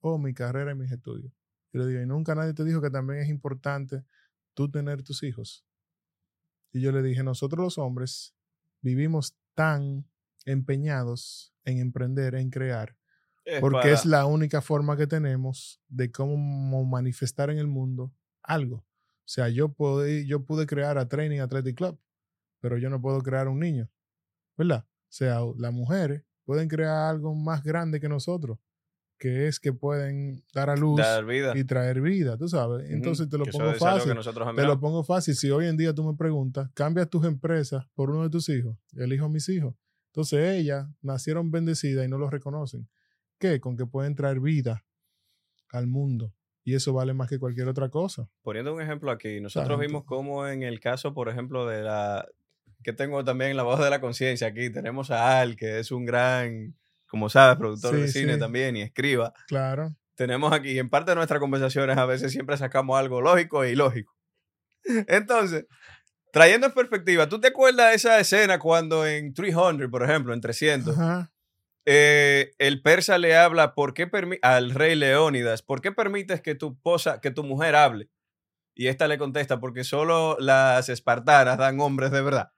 [0.00, 1.32] Oh, mi carrera y mis estudios.
[1.72, 4.04] Yo le digo, y nunca nadie te dijo que también es importante
[4.54, 5.64] tú tener tus hijos.
[6.72, 8.34] Y yo le dije, nosotros los hombres
[8.82, 10.06] vivimos tan
[10.44, 12.96] empeñados en emprender, en crear,
[13.44, 18.12] Es porque para- es la única forma que tenemos de cómo manifestar en el mundo
[18.42, 18.84] algo.
[19.26, 21.98] O sea, yo, puedo, yo pude crear a Training Athletic Club,
[22.60, 23.90] pero yo no puedo crear un niño,
[24.56, 24.86] ¿verdad?
[24.86, 28.60] O sea, las mujeres pueden crear algo más grande que nosotros,
[29.18, 31.54] que es que pueden dar a luz dar vida.
[31.56, 32.88] y traer vida, tú sabes.
[32.88, 34.14] Entonces te lo pongo fácil.
[34.54, 35.34] Te lo pongo fácil.
[35.34, 38.76] Si hoy en día tú me preguntas, cambias tus empresas por uno de tus hijos,
[38.94, 39.74] elijo a mis hijos.
[40.12, 42.88] Entonces ellas nacieron bendecidas y no lo reconocen.
[43.38, 43.60] ¿Qué?
[43.60, 44.84] Con que pueden traer vida
[45.70, 46.32] al mundo.
[46.66, 48.28] Y eso vale más que cualquier otra cosa.
[48.42, 52.26] Poniendo un ejemplo aquí, nosotros vimos cómo en el caso, por ejemplo, de la
[52.82, 56.04] que tengo también la voz de la conciencia aquí, tenemos a Al, que es un
[56.04, 56.74] gran,
[57.06, 58.40] como sabes, productor de cine sí.
[58.40, 59.32] también y escriba.
[59.46, 59.94] Claro.
[60.16, 64.16] Tenemos aquí, en parte de nuestras conversaciones, a veces siempre sacamos algo lógico e ilógico.
[65.06, 65.66] Entonces,
[66.32, 70.40] trayendo en perspectiva, ¿tú te acuerdas de esa escena cuando en 300, por ejemplo, en
[70.40, 71.30] 300, Ajá.
[71.86, 74.10] Eh, el persa le habla ¿por qué
[74.42, 78.10] al rey Leónidas, ¿por qué permites que tu esposa, que tu mujer hable?
[78.74, 82.52] Y esta le contesta, porque solo las espartanas dan hombres de verdad.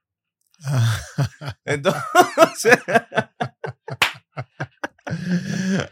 [1.65, 2.77] Entonces,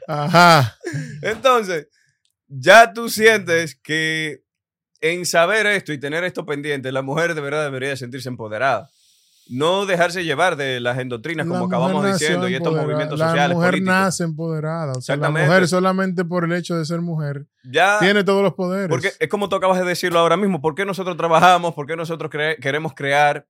[0.08, 0.78] Ajá.
[1.22, 1.88] entonces,
[2.48, 4.44] ya tú sientes que
[5.02, 8.90] en saber esto y tener esto pendiente, la mujer de verdad debería sentirse empoderada.
[9.50, 13.30] No dejarse llevar de las endoctrinas, como La acabamos mujer diciendo, y estos movimientos La
[13.30, 13.56] sociales.
[13.56, 13.94] mujer políticos.
[13.96, 14.92] nace empoderada.
[14.94, 15.48] O sea, la Exactamente.
[15.50, 18.90] mujer solamente por el hecho de ser mujer Ya, tiene todos los poderes.
[18.90, 21.74] porque es como tú acabas de decirlo ahora mismo, ¿por qué nosotros trabajamos?
[21.74, 23.48] ¿Por qué nosotros cre- queremos crear?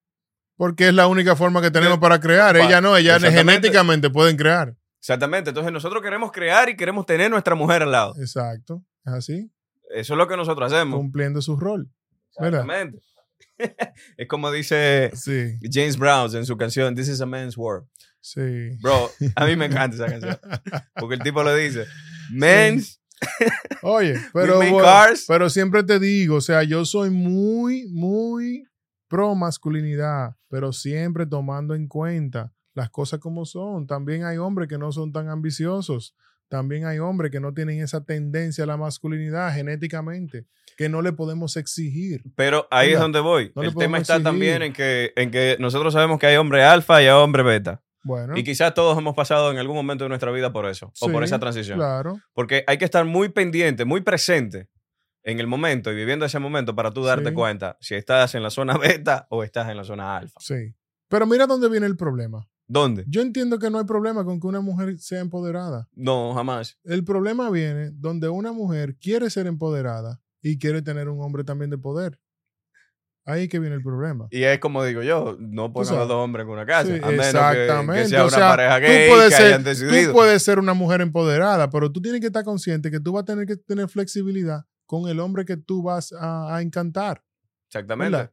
[0.56, 2.58] Porque es la única forma que tenemos De- para crear.
[2.58, 3.38] Ella no, Exactamente.
[3.38, 4.76] genéticamente pueden crear.
[5.00, 8.14] Exactamente, entonces nosotros queremos crear y queremos tener nuestra mujer al lado.
[8.20, 8.84] Exacto.
[9.06, 9.52] Es así.
[9.92, 10.98] Eso es lo que nosotros hacemos.
[11.00, 11.90] Cumpliendo su rol.
[12.40, 12.66] ¿verdad?
[14.18, 17.88] Es como dice Sí, James Brown en su canción This is a Man's World.
[18.22, 18.70] sí.
[18.82, 20.40] Bro, a mí me encanta esa canción.
[20.96, 21.86] Porque el tipo le dice,
[22.32, 23.02] Men's,
[23.82, 25.26] Oye, pero, make bueno, cars.
[25.28, 28.64] pero siempre te digo, o sea, yo soy muy, muy
[29.08, 33.88] pro masculinidad, pero siempre tomando en cuenta las cosas como son.
[33.88, 36.16] También hay hombres que no son tan ambiciosos.
[36.50, 40.46] También hay hombres que no tienen esa tendencia a la masculinidad genéticamente,
[40.78, 42.24] que no le podemos exigir.
[42.36, 43.52] Pero ahí es donde voy.
[43.56, 47.02] no el tema está también en que, en que nosotros sabemos que hay hombre alfa
[47.02, 47.82] y hay hombre beta.
[48.04, 51.12] Bueno, Y quizás todos hemos pasado en algún momento de nuestra vida por eso, o
[51.12, 51.78] por esa transición.
[51.78, 52.18] Claro.
[52.34, 54.70] Porque hay que estar muy pendiente, muy presente
[55.24, 57.36] en el momento y viviendo ese momento para tú darte Sí.
[57.36, 60.40] cuenta si estás en la zona beta o estás en la zona alfa.
[60.40, 60.74] Sí.
[61.10, 62.48] Pero mira dónde viene el problema.
[62.68, 63.06] ¿Dónde?
[63.08, 65.88] Yo entiendo que no hay problema con que una mujer sea empoderada.
[65.94, 66.78] No, jamás.
[66.84, 71.70] El problema viene donde una mujer quiere ser empoderada y quiere tener un hombre también
[71.70, 72.20] de poder.
[73.26, 74.28] Ahí que viene el problema.
[74.32, 77.08] Y es como digo yo, no pongan los dos hombres en una casa, Sí, a
[77.08, 78.08] menos que- que, exactamente.
[78.10, 80.08] sea O una sea, pareja tú puedes que ser- hayan decidido.
[80.12, 83.24] Tú puedes ser una mujer empoderada, pero tú tienes que estar consciente que tú vas
[83.24, 87.22] a tener que tener flexibilidad con el hombre que tú vas a, a encantar.
[87.70, 88.12] Exactamente.
[88.16, 88.32] ¿verdad?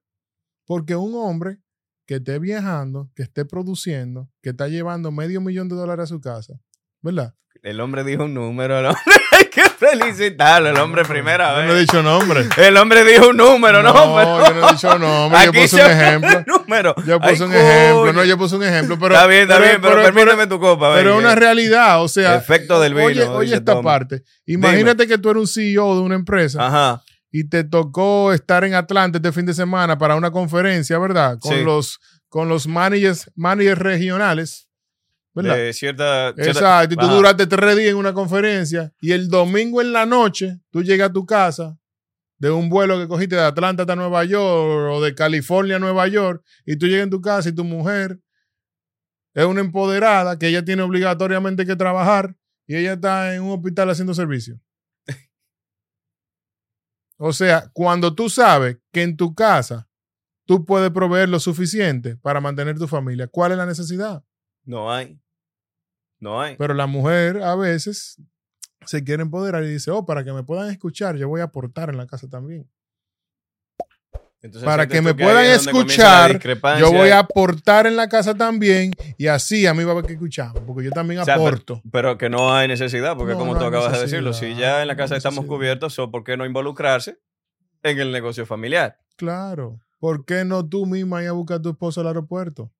[0.65, 1.59] Porque un hombre
[2.06, 6.20] que esté viajando, que esté produciendo, que está llevando medio millón de dólares a su
[6.20, 6.55] casa,
[7.01, 7.35] ¿verdad?
[7.62, 9.01] El hombre dijo un número, el hombre
[9.31, 11.66] hay que felicitarlo, el hombre primera Yo vez.
[11.68, 12.44] no he dicho nombre.
[12.59, 15.40] El hombre dijo un número, no, pero- yo no he dicho nombre.
[15.44, 16.44] Yo Aquí puse se un ejemplo.
[16.47, 16.94] número.
[17.06, 18.12] Yo Ay, puse un ejemplo.
[18.12, 18.98] No, yo puse un ejemplo.
[18.98, 20.93] Pero, está bien, está bien, pero, pero- permíteme tu copa.
[20.94, 22.02] pero es una realidad.
[22.02, 24.24] O sea, Efecto del vino, oye, esta parte.
[24.44, 27.02] Imagínate que tú eres un CEO de una empresa Ajá.
[27.36, 31.36] Y te tocó estar en Atlanta este fin de semana para una conferencia, ¿verdad?
[31.40, 31.65] Con Sí.
[31.65, 31.98] los
[32.28, 34.69] con los managers, managers regionales,
[35.35, 35.56] ¿verdad?
[35.56, 37.15] De cierta, Exacto, y tú Ajá.
[37.15, 41.12] duraste tres días en una conferencia y el domingo en la noche tú llegas a
[41.12, 41.77] tu casa
[42.39, 46.06] de un vuelo que cogiste de Atlanta hasta Nueva York o de California a Nueva
[46.06, 48.20] York y tú llegas en tu casa y tu mujer
[49.35, 52.36] es una empoderada que ella tiene obligatoriamente que trabajar
[52.69, 54.61] y ella está en un hospital haciendo servicio.
[57.16, 59.89] O sea, cuando tú sabes que en tu casa
[60.47, 64.24] tú puedes proveer lo suficiente para mantener tu familia, ¿cuál es la necesidad?
[64.65, 65.20] No hay.
[66.19, 66.57] No hay.
[66.57, 68.20] Pero la mujer a veces
[68.86, 71.91] se quiere empoderar y dice, oh, para que me puedan escuchar, yo voy a aportar
[71.91, 72.70] en la casa también.
[74.44, 76.38] Entonces, para que me puedan escuchar,
[76.78, 80.04] Yo voy a aportar en la casa también y así a mí va a haber
[80.04, 81.82] que escucharme, porque yo también O sea, pero- aporto.
[81.90, 84.82] Pero que no hay necesidad, porque No, como no tú acabas de decirlo, si ya
[84.82, 87.18] en la no casa estamos cubiertos, so, ¿por qué no involucrarse
[87.82, 88.98] en el negocio familiar?
[89.16, 89.80] Claro.
[89.98, 92.70] ¿Por qué no tú misma ir a buscar a tu esposo al aeropuerto?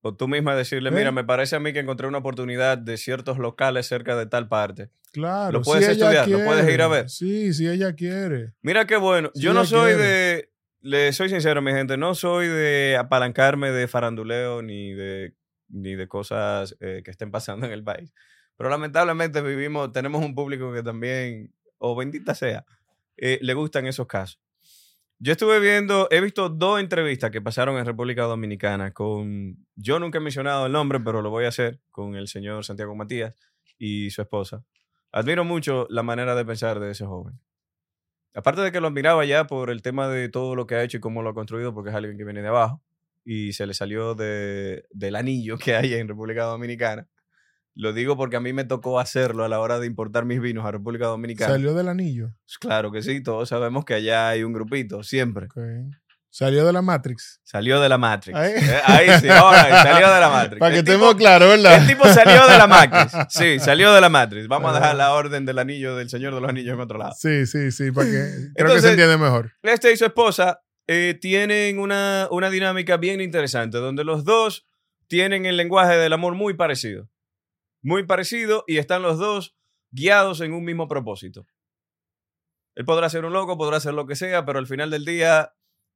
[0.00, 0.92] O tú misma decirle, ¿Eh?
[0.92, 4.48] mira, me parece a mí que encontré una oportunidad de ciertos locales cerca de tal
[4.48, 4.88] parte.
[5.12, 5.52] Claro.
[5.52, 7.10] Lo puedes si estudiar, lo puedes ir a ver.
[7.10, 8.54] Sí, si ella quiere.
[8.62, 9.30] Mira qué bueno.
[9.34, 10.02] Yo no soy quiere.
[10.02, 10.51] de,
[10.82, 15.34] le soy sincero, mi gente, no soy de apalancarme de faranduleo ni de,
[15.68, 18.12] ni de cosas eh, que estén pasando en el país.
[18.56, 22.66] Pero lamentablemente vivimos, tenemos un público que también, o bendita sea,
[23.16, 24.40] eh, le gustan esos casos.
[25.18, 30.18] Yo estuve viendo, he visto dos entrevistas que pasaron en República Dominicana con, yo nunca
[30.18, 33.34] he mencionado el nombre, pero lo voy a hacer, con el señor Santiago Matías
[33.78, 34.64] y su esposa.
[35.12, 37.38] Admiro mucho la manera de pensar de ese joven.
[38.34, 40.96] Aparte de que lo admiraba ya por el tema de todo lo que ha hecho
[40.96, 42.82] y cómo lo ha construido, porque es alguien que viene de abajo
[43.24, 47.08] y se le salió de, del anillo que hay en República Dominicana.
[47.74, 50.66] Lo digo porque a mí me tocó hacerlo a la hora de importar mis vinos
[50.66, 51.52] a República Dominicana.
[51.52, 52.34] Salió del anillo.
[52.60, 55.48] Claro que sí, todos sabemos que allá hay un grupito, siempre.
[56.34, 57.42] Salió de la Matrix.
[57.44, 58.34] Salió de la Matrix.
[58.38, 58.52] Ahí.
[58.56, 60.60] Eh, Ahí sí, ahora salió de la Matrix.
[60.60, 61.82] Para que El estemos claros, ¿verdad?
[61.82, 63.12] El tipo salió de la Matrix.
[63.28, 64.48] Sí, salió de la Matrix.
[64.48, 67.12] Vamos a dejar la orden del anillo del Señor de los Anillos en otro lado.
[67.18, 69.52] Sí, sí, sí, para que creo que se entiende mejor.
[69.62, 74.66] Este y su esposa eh, tienen una, una dinámica bien interesante, donde los dos
[75.08, 77.10] tienen el lenguaje del amor muy parecido.
[77.82, 79.54] Muy parecido y están los dos
[79.90, 81.46] guiados en un mismo propósito.
[82.74, 85.52] Él podrá ser un loco, podrá ser lo que sea, pero al final del día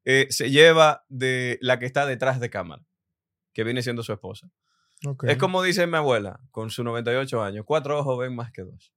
[0.06, 2.82] eh, se lleva de la que está detrás de cámara,
[3.52, 4.50] que viene siendo su esposa.
[5.04, 5.24] Ok.
[5.24, 8.94] Es como dice mi abuela, con sus 98 años, cuatro ojos ven más que dos.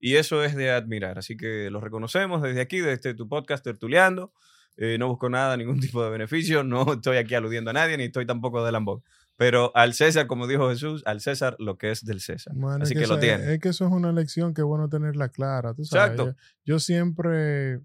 [0.00, 1.18] Y eso es de admirar.
[1.18, 4.32] Así que lo reconocemos desde aquí, desde tu podcast Tertuleando.
[4.76, 6.62] Eh, no busco nada, ningún tipo de beneficio.
[6.62, 9.02] No estoy aquí aludiendo a nadie, ni estoy tampoco de lambón.
[9.36, 12.52] Pero al César, como dijo Jesús, al César lo que es del César.
[12.56, 13.54] Bueno, Así es que, lo eso- tiene.
[13.54, 15.74] Es que eso es una lección que es bueno tenerla clara.
[15.74, 16.36] Tú sabes, Exacto.
[16.64, 17.80] Yo, yo siempre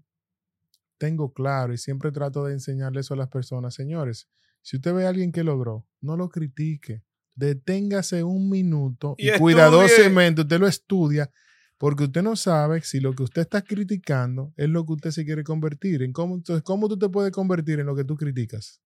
[0.98, 3.74] tengo claro y siempre trato de enseñarle eso a las personas.
[3.74, 4.28] Señores,
[4.62, 7.02] si usted ve a alguien que logró, no lo critique.
[7.34, 11.30] Deténgase un minuto Y cuidadosamente usted lo estudia
[11.78, 15.24] porque usted no sabe si lo que usted está criticando es lo que usted se
[15.24, 16.02] quiere convertir.
[16.02, 18.80] En cómo, entonces, ¿cómo tú te puedes convertir en lo que tú criticas?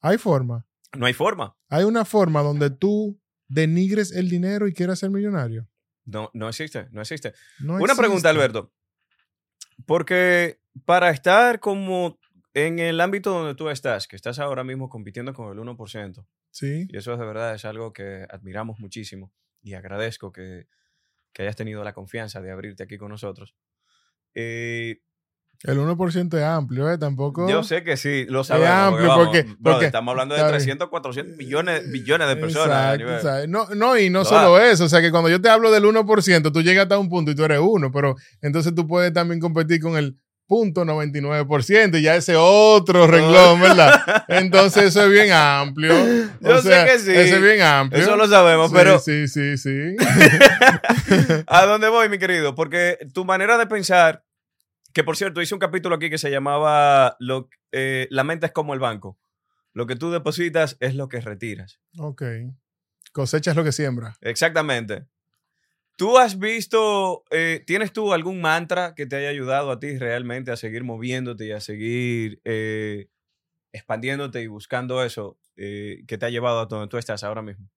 [0.00, 0.66] Hay forma.
[0.96, 1.56] No hay forma.
[1.68, 5.68] Hay una forma donde tú denigres el dinero y quieras ser millonario.
[6.04, 7.32] No, no existe, no existe.
[7.60, 8.28] No Una pregunta.
[8.28, 8.72] Alberto.
[9.86, 12.18] Porque para estar como
[12.52, 16.86] En el ámbito donde tú estás, que estás ahora mismo compitiendo con el 1%, Sí.
[16.88, 19.32] y eso es de verdad es algo que admiramos muchísimo
[19.62, 20.66] y agradezco que,
[21.32, 23.54] que hayas tenido la confianza de abrirte aquí con nosotros.
[24.34, 25.00] Eh,
[25.62, 26.96] El 1% es amplio, ¿eh?
[26.98, 27.48] Tampoco.
[27.48, 28.70] yo sé que sí, lo sabemos.
[28.74, 30.58] amplio, vamos, porque- brother, porque- estamos hablando de está bien.
[30.58, 32.98] 300, 400 millones, billones de personas.
[32.98, 33.46] Exacto.
[33.46, 34.84] No, no, y no Lo solo eso.
[34.86, 37.34] O sea, que cuando yo te hablo del 1%, tú llegas hasta un punto y
[37.34, 40.18] tú eres uno, pero entonces tú puedes también competir con el
[40.50, 44.24] 99% y ya ese otro renglón, ¿verdad?
[44.28, 45.92] Entonces eso es bien amplio.
[46.40, 47.12] Yo O sé que sí.
[47.12, 48.02] Eso es bien amplio.
[48.02, 49.96] Eso lo sabemos, Sí, pero Sí, sí, sí.
[51.46, 52.54] ¿a dónde voy, mi querido?
[52.54, 54.24] Porque tu manera de pensar,
[54.92, 58.52] que por cierto, hice un capítulo aquí que se llamaba lo, eh, La mente es
[58.52, 59.18] como el banco.
[59.72, 61.80] Lo que tú depositas es lo que retiras.
[61.98, 62.22] ok.
[63.12, 64.16] Cosecha es lo que siembra.
[64.20, 65.06] Exactamente.
[66.00, 70.50] ¿Tú has visto, eh, tienes tú algún mantra que te haya ayudado a ti realmente
[70.50, 73.10] a seguir moviéndote y a seguir eh,
[73.70, 77.68] expandiéndote y buscando eso eh, que te ha llevado a donde tú estás ahora mismo?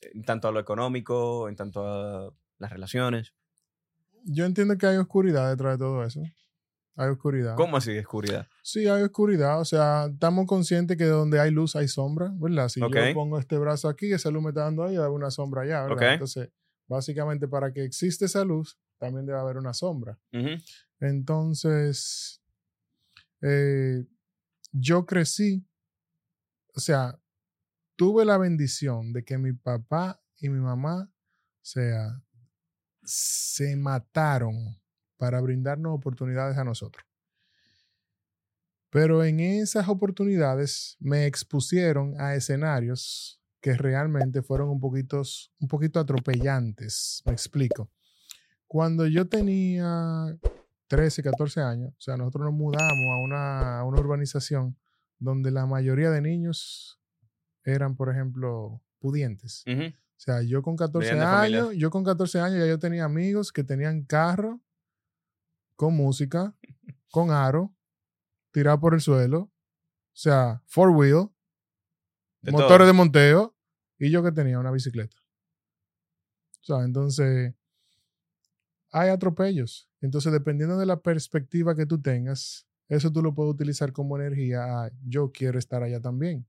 [0.00, 3.34] En tanto a lo económico, en tanto a las relaciones.
[4.24, 6.22] Yo entiendo que hay oscuridad detrás de todo eso.
[6.96, 7.54] Hay oscuridad.
[7.54, 8.48] ¿Cómo así, oscuridad?
[8.64, 9.60] Sí, hay oscuridad.
[9.60, 12.68] O sea, estamos conscientes que donde hay luz hay sombra, ¿verdad?
[12.68, 15.62] Si yo pongo este brazo aquí, esa luz me está dando ahí, hay una sombra
[15.62, 16.14] allá, ¿verdad?
[16.14, 16.50] Entonces,
[16.90, 20.18] básicamente para que exista esa luz, también debe haber una sombra.
[20.98, 22.42] Entonces,
[23.40, 24.04] eh,
[24.72, 25.64] yo crecí,
[26.74, 27.18] o sea,
[27.94, 32.20] tuve la bendición de que mi papá y mi mamá, o sea,
[33.04, 34.76] se mataron
[35.16, 37.06] para brindarnos oportunidades a nosotros.
[38.90, 45.22] Pero en esas oportunidades me expusieron a escenarios que realmente fueron un poquito,
[45.58, 47.22] un poquito atropellantes.
[47.26, 47.90] Me explico.
[48.66, 50.38] Cuando yo tenía
[50.88, 54.76] 13, 14 años, o sea, nosotros nos mudamos a una, a una urbanización
[55.18, 56.98] donde la mayoría de niños
[57.64, 59.64] eran, por ejemplo, pudientes.
[59.66, 59.88] Ujú.
[59.88, 61.62] O sea, yo con 14 Venían de familias.
[61.62, 64.60] años, yo con 14 años ya yo tenía amigos que tenían carro
[65.76, 66.54] con música,
[67.10, 67.74] con aro,
[68.52, 69.52] tirado por el suelo, o
[70.12, 71.30] sea, four wheel,
[72.42, 72.86] De motores todo.
[72.86, 73.56] de monteo,
[73.98, 75.16] y yo que tenía una bicicleta.
[76.62, 77.54] O sea, entonces
[78.92, 79.88] hay atropellos.
[80.00, 84.64] Entonces, dependiendo de la perspectiva que tú tengas, eso tú lo puedes utilizar como energía.
[84.64, 86.46] a, yo quiero estar allá también.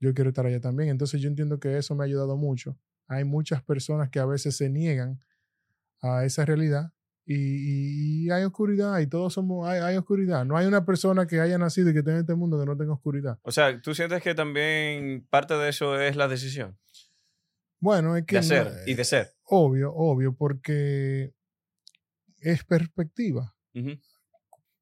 [0.00, 0.90] Yo quiero estar allá también.
[0.90, 2.78] Entonces, yo entiendo que eso me ha ayudado mucho.
[3.06, 5.20] Hay muchas personas que a veces se niegan
[6.00, 6.92] a esa realidad
[7.30, 10.46] y, hay oscuridad y todos somos, hay, hay oscuridad.
[10.46, 12.76] No hay una persona que haya nacido y que esté en este mundo que no
[12.76, 13.38] tenga oscuridad.
[13.42, 16.78] O sea, ¿tú sientes que también parte de eso es la decisión
[17.80, 19.34] Bueno, es que de no- hacer y de ser?
[19.44, 21.34] Obvio, obvio, porque
[22.38, 23.54] es perspectiva.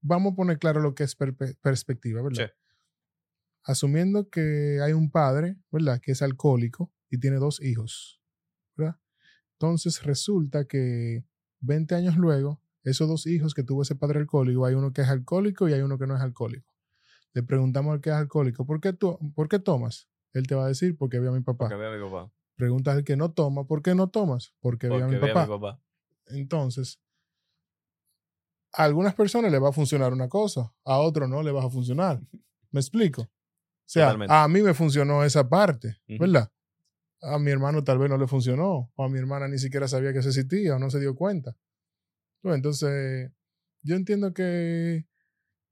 [0.01, 1.17] Vamos a poner claro lo que es
[1.61, 2.47] perspectiva, ¿verdad?
[2.47, 2.53] Sí.
[3.65, 6.01] Asumiendo que hay un padre, ¿verdad?
[6.01, 8.21] Que es alcohólico y tiene dos hijos,
[8.77, 8.97] ¿verdad?
[9.55, 11.25] Entonces resulta que
[11.61, 15.09] 20 años luego, esos dos hijos que tuvo ese padre alcohólico, hay uno que es
[15.09, 16.73] alcohólico y hay uno que no es alcohólico.
[17.33, 20.09] Le preguntamos al que es alcohólico, ¿por qué, tú, ¿por qué tomas?
[20.33, 21.67] Él te va a decir, porque vio a mi papá.
[21.69, 22.33] Porque veo a mi papá.
[22.55, 24.55] Preguntas al que no toma, ¿por qué no tomas?
[24.61, 25.43] Porque, vi a Porque a papá.
[25.43, 25.83] mi papá.
[26.27, 27.01] Entonces,
[28.73, 31.71] a algunas personas le va a funcionar una cosa, a otros no le va a
[31.71, 32.21] funcionar.
[32.71, 33.23] ¿Me explico?
[33.23, 33.29] O
[33.89, 34.35] sea, Totalmente.
[34.35, 35.97] a mí me funcionó esa parte.
[36.09, 36.51] ¿verdad?
[37.23, 40.13] A mi hermano tal vez no le funcionó, o a mi hermana ni siquiera sabía
[40.13, 41.57] que eso existía o no se dio cuenta.
[42.43, 43.31] Bueno, Entonces,
[43.83, 45.07] yo entiendo que,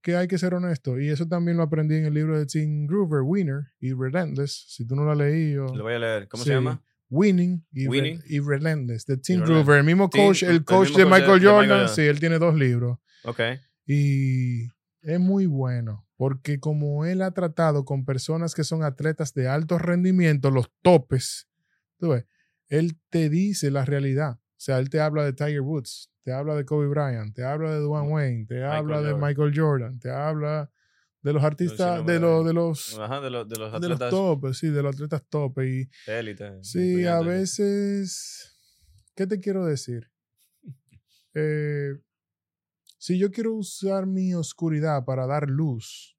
[0.03, 2.87] que hay que ser honesto, y eso también lo aprendí en el libro de Tim
[2.87, 4.67] Groover, Winner y Relentless.
[4.69, 6.29] Si tú no lo has leído, Lo voy a leer.
[6.29, 6.49] ¿Cómo Sí.
[6.51, 6.83] se llama?
[7.11, 8.23] Winning y, Re- Winning.
[8.27, 9.41] y Relentless, de Tim.
[9.43, 11.81] Groover, el mismo coach, el el coach mismo de coach Michael de- de Jordan, Michael
[11.89, 11.95] Jordan.
[11.95, 13.41] sí, él tiene dos libros Ok.
[13.87, 14.65] y
[15.03, 19.79] es muy bueno porque como él ha tratado con personas que son atletas de alto
[19.79, 21.49] rendimiento, los topes,
[21.99, 22.27] tú ves,
[22.69, 24.39] él te dice la realidad.
[24.39, 27.73] O sea, él te habla de Tiger Woods, te habla de Kobe Bryant, te habla
[27.73, 29.29] de Dwayne Wayne, te habla de Jordan.
[29.29, 30.71] Michael Jordan, te habla
[31.23, 34.11] de los artistas, de, los, de- los Ajá, de, los de los de los atletas
[34.11, 35.67] topes, sí, de los atletas topes.
[35.69, 36.53] Y élite.
[36.63, 38.57] Sí, a veces,
[39.15, 40.11] ¿qué te quiero decir?
[41.37, 41.91] Eh,
[43.05, 46.17] si yo quiero usar mi oscuridad para dar luz,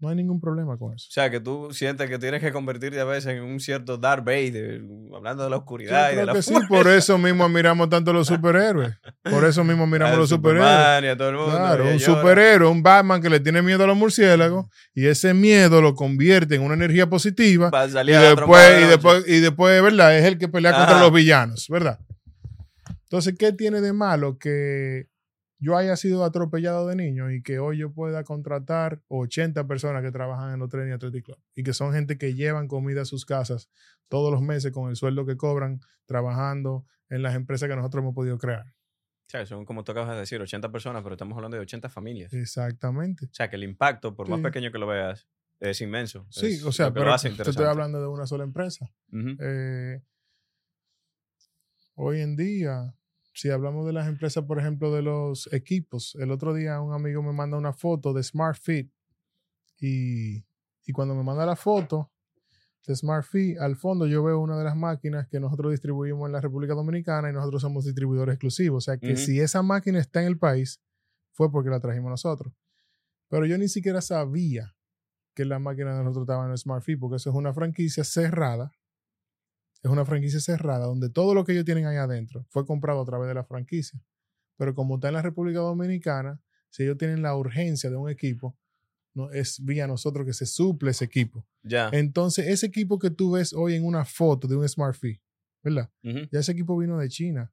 [0.00, 1.06] no hay ningún problema con eso.
[1.08, 4.22] O sea, que tú sientes que tienes que convertirte a veces en un cierto Darth
[4.22, 4.82] Vader,
[5.16, 8.10] hablando de la Yo oscuridad y de la que sí, por eso mismo admiramos tanto
[8.10, 8.94] a los superhéroes.
[9.22, 11.04] Por eso mismo admiramos a los superhéroes.
[11.04, 11.56] Y a todo el mundo.
[11.56, 15.32] Claro, y un superhéroe, un Batman que le tiene miedo a los murciélagos y ese
[15.32, 18.88] miedo lo convierte en una energía positiva Para y salir a trompa después, de y
[18.90, 20.18] después, y después, ¿verdad?
[20.18, 21.98] Es el que pelea contra los villanos, ¿verdad?
[23.04, 24.36] Entonces, ¿qué tiene de malo?
[24.38, 25.09] Que
[25.60, 30.10] yo haya sido atropellado de niño y que hoy yo pueda contratar 80 personas que
[30.10, 33.26] trabajan en los trenes Athletic Club y que son gente que llevan comida a sus
[33.26, 33.70] casas
[34.08, 38.14] todos los meses con el sueldo que cobran trabajando en las empresas que nosotros hemos
[38.14, 38.66] podido crear.
[38.66, 41.88] O sea, son como tú acabas de decir, 80 personas, pero estamos hablando de 80
[41.88, 42.32] familias.
[42.32, 43.26] Exactamente.
[43.26, 45.28] O sea, que el impacto, por más pequeño que lo veas,
[45.60, 46.26] es inmenso.
[46.30, 48.90] Sí, Es o sea, pero te estoy hablando de una sola empresa.
[49.12, 50.00] Eh,
[51.94, 52.94] hoy en día,
[53.32, 57.22] si hablamos de las empresas, por ejemplo, de los equipos, el otro día un amigo
[57.22, 58.90] me manda una foto de Smart Fit
[59.78, 60.44] y,
[60.84, 62.10] y cuando me manda la foto
[62.86, 66.32] de Smart Fit, al fondo yo veo una de las máquinas que nosotros distribuimos en
[66.32, 68.84] la República Dominicana y nosotros somos distribuidores exclusivos.
[68.84, 70.80] O sea que si esa máquina está en el país,
[71.32, 72.52] fue porque la trajimos nosotros.
[73.28, 74.74] Pero yo ni siquiera sabía
[75.34, 78.72] que la máquina de nosotros estaba en Smart Fit, porque eso es una franquicia cerrada.
[79.82, 83.04] Es una franquicia cerrada donde todo lo que ellos tienen ahí adentro fue comprado a
[83.04, 84.00] través de la franquicia.
[84.56, 88.56] Pero como está en la República Dominicana, si ellos tienen la urgencia de un equipo,
[89.14, 91.46] no, es vía nosotros que se suple ese equipo.
[91.62, 91.88] Ya.
[91.92, 95.20] Entonces, ese equipo que tú ves hoy en una foto de un Smart Fit,
[95.62, 95.90] ¿verdad?
[96.02, 97.52] Ya ese equipo vino de China.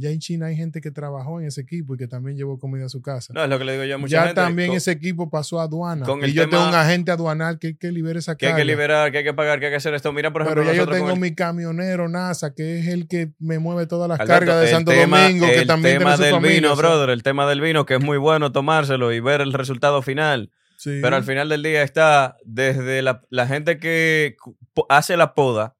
[0.00, 2.86] Ya en China hay gente que trabajó en ese equipo y que también llevó comida
[2.86, 3.32] a su casa.
[3.34, 4.34] No, es lo que le digo yo a mucha ya gente.
[4.36, 6.06] también con- ese equipo pasó a aduana.
[6.06, 8.52] con y el yo tengo tema- un agente aduanal que, que libere esa que hay
[8.52, 8.64] que carga.
[8.64, 10.12] liberar, que hay que pagar, que hay que hacer esto.
[10.12, 13.32] Mira, por ejemplo, Pero ya yo tengo el- mi camionero NASA, que es el que
[13.40, 16.10] me mueve todas las Alberto, cargas de el Santo tema- Domingo, que el también tema
[16.10, 18.18] tiene su del familia, vino, o sea, brother, el tema del vino, que es muy
[18.18, 20.52] bueno tomárselo y ver el resultado final.
[20.76, 21.00] sí.
[21.02, 24.36] Pero al final del día está desde la, la gente que
[24.88, 25.74] hace la poda,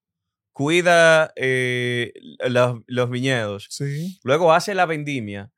[0.59, 2.13] cuida eh,
[2.49, 5.53] los, los viñedos, Sí, luego hace la vendimia.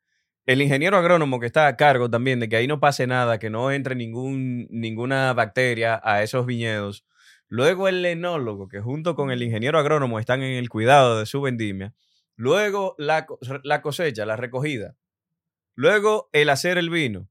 [0.45, 3.49] El ingeniero agrónomo que está a cargo también de que ahí no pase nada, que
[3.49, 7.03] no entre ningún, ninguna bacteria a esos viñedos.
[7.47, 11.41] Luego el enólogo, que junto con el ingeniero agrónomo están en el cuidado de su
[11.41, 11.95] vendimia.
[12.35, 13.25] Luego la,
[13.63, 14.95] la cosecha, la recogida.
[15.73, 17.27] Luego el hacer el vino.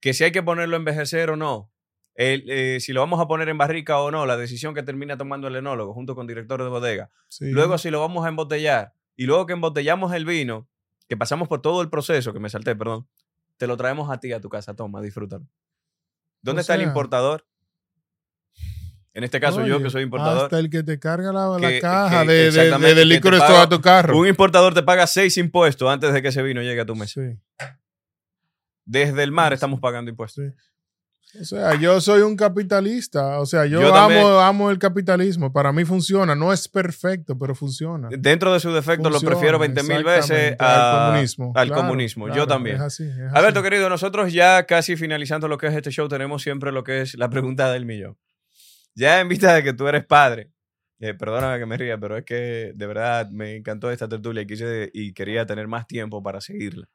[0.00, 1.70] Que si hay que ponerlo a envejecer o no.
[2.16, 4.26] El, eh, si lo vamos a poner en barrica o no.
[4.26, 7.10] La decisión que termina tomando el enólogo junto con director de bodega.
[7.28, 7.50] sí.
[7.50, 8.94] Luego si lo vamos a embotellar.
[9.16, 10.68] Y luego que embotellamos el vino,
[11.08, 13.06] que pasamos por todo el proceso, que me salté, perdón,
[13.56, 14.74] te lo traemos a ti a tu casa.
[14.74, 15.46] Toma, disfrútalo.
[16.42, 17.46] ¿Dónde O está el importador?
[19.14, 20.44] En este caso yo, que soy importador.
[20.44, 24.18] Hasta el que te carga la, caja que de, de, de, licor a tu carro.
[24.18, 27.22] Un importador te paga seis impuestos antes de que ese vino llegue a tu mesa.
[27.22, 27.38] Sí,
[28.84, 30.44] Desde el mar estamos pagando impuestos.
[30.44, 30.75] sí.
[31.40, 33.38] O sea, yo soy un capitalista.
[33.40, 34.20] O sea, yo, Yo también.
[34.20, 35.52] amo, amo el capitalismo.
[35.52, 36.34] Para mí funciona.
[36.34, 38.08] No es perfecto, pero funciona.
[38.10, 41.52] Dentro de su defecto lo prefiero 20 mil veces a- al comunismo.
[41.54, 42.34] al Claro, comunismo.
[42.34, 42.76] Yo también.
[42.76, 43.68] Es así, es Alberto, así.
[43.68, 47.14] querido, nosotros ya casi finalizando lo que es este show, tenemos siempre lo que es
[47.16, 48.16] la pregunta del millón.
[48.94, 50.50] Ya en vista de que tú eres padre,
[51.00, 54.46] eh, perdóname que me ría, pero es que de verdad me encantó esta tertulia y,
[54.46, 56.88] quise, y quería tener más tiempo para seguirla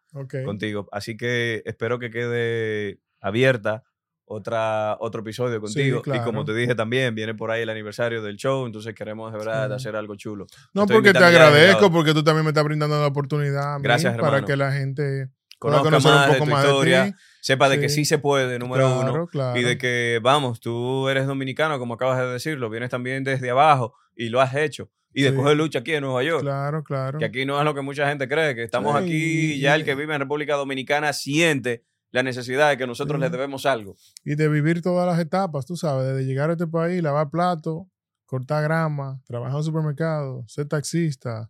[0.44, 0.90] contigo.
[0.92, 3.84] Así que espero que quede abierta
[4.32, 6.00] otra, otro episodio contigo.
[6.00, 6.24] Y claro.
[6.24, 9.68] como te dije también, viene por ahí el aniversario del show, entonces queremos de verdad
[9.70, 9.74] Sí.
[9.76, 10.48] hacer algo chulo.
[10.74, 13.84] No, Estoy porque te agradezco, porque tú también me estás brindando la oportunidad a mí
[13.84, 15.30] Gracias, para que la gente
[15.60, 18.04] Conozca más un de poco tu más historia, de sepa de que Sí.
[18.04, 19.28] se puede, número Claro, uno.
[19.28, 19.60] claro.
[19.60, 23.94] Y de que, vamos, tú eres dominicano, como acabas de decirlo, vienes también desde abajo
[24.16, 24.90] y lo has hecho.
[25.14, 25.36] Y de Sí.
[25.36, 26.42] coger lucha aquí en Nueva York.
[26.42, 27.20] Claro, claro.
[27.20, 29.84] Que aquí no es lo que mucha gente cree, que estamos Sí, aquí, ya el
[29.86, 33.22] que vive en República Dominicana siente la necesidad de que nosotros Sí.
[33.22, 33.96] le debemos algo.
[34.26, 37.88] Y de vivir todas las etapas, tú sabes, desde llegar a este país, lavar plato,
[38.26, 41.50] cortar grama, trabajar en un supermercado, ser taxista,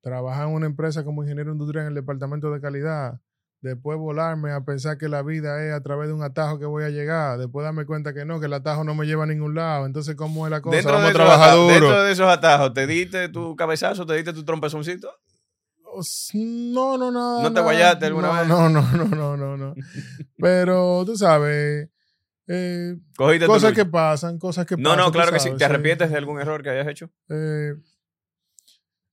[0.00, 3.20] trabajar en una empresa como ingeniero industrial en el departamento de calidad,
[3.60, 6.82] después volarme a pensar que la vida es a través de un atajo que voy
[6.84, 9.54] a llegar, después darme cuenta que no, que el atajo no me lleva a ningún
[9.54, 10.76] lado, entonces ¿cómo es la cosa?
[10.76, 11.86] Dentro, Vamos de a esos trabajar atajos, duro.
[11.86, 15.10] dentro de esos atajos, ¿te diste tu cabezazo, te diste tu trompezoncito?
[16.34, 17.42] No, no, nada.
[17.42, 18.48] ¿No te guayaste alguna no, vez?
[18.48, 19.74] No, no, no, no, no, no.
[20.38, 21.88] Pero tú sabes,
[22.46, 24.98] eh, cosas que pasan, cosas que No, pasan.
[24.98, 25.50] no, tú claro que sí.
[25.56, 27.10] ¿Te arrepientes de algún error que hayas hecho?
[27.28, 27.74] Eh,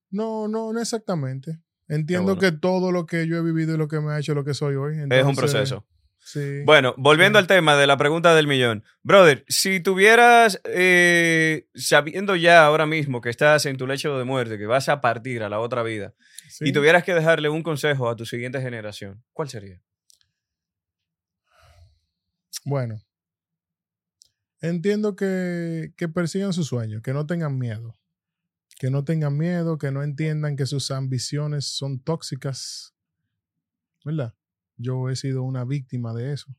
[0.09, 1.59] no, no, no exactamente.
[1.87, 2.41] Entiendo bueno.
[2.41, 4.53] que todo lo que yo he vivido y lo que me ha hecho lo que
[4.53, 4.97] soy hoy.
[5.09, 5.85] es un proceso.
[6.29, 6.63] Sí.
[6.65, 7.43] Bueno, volviendo Sí.
[7.43, 8.83] al tema de la pregunta del millón.
[9.01, 14.57] Brother, si tuvieras, eh, sabiendo ya ahora mismo que estás en tu lecho de muerte,
[14.57, 16.13] que vas a partir a la otra vida,
[16.49, 16.65] sí.
[16.67, 19.81] y tuvieras que dejarle un consejo a tu siguiente generación, ¿cuál sería?
[22.65, 23.01] Bueno.
[24.59, 27.97] Entiendo que, que persigan sus sueños, que no tengan miedo.
[28.77, 32.93] Que no tengan miedo, que no entiendan que sus ambiciones son tóxicas.
[34.03, 34.33] ¿Verdad?
[34.77, 36.55] Yo he sido una víctima de eso.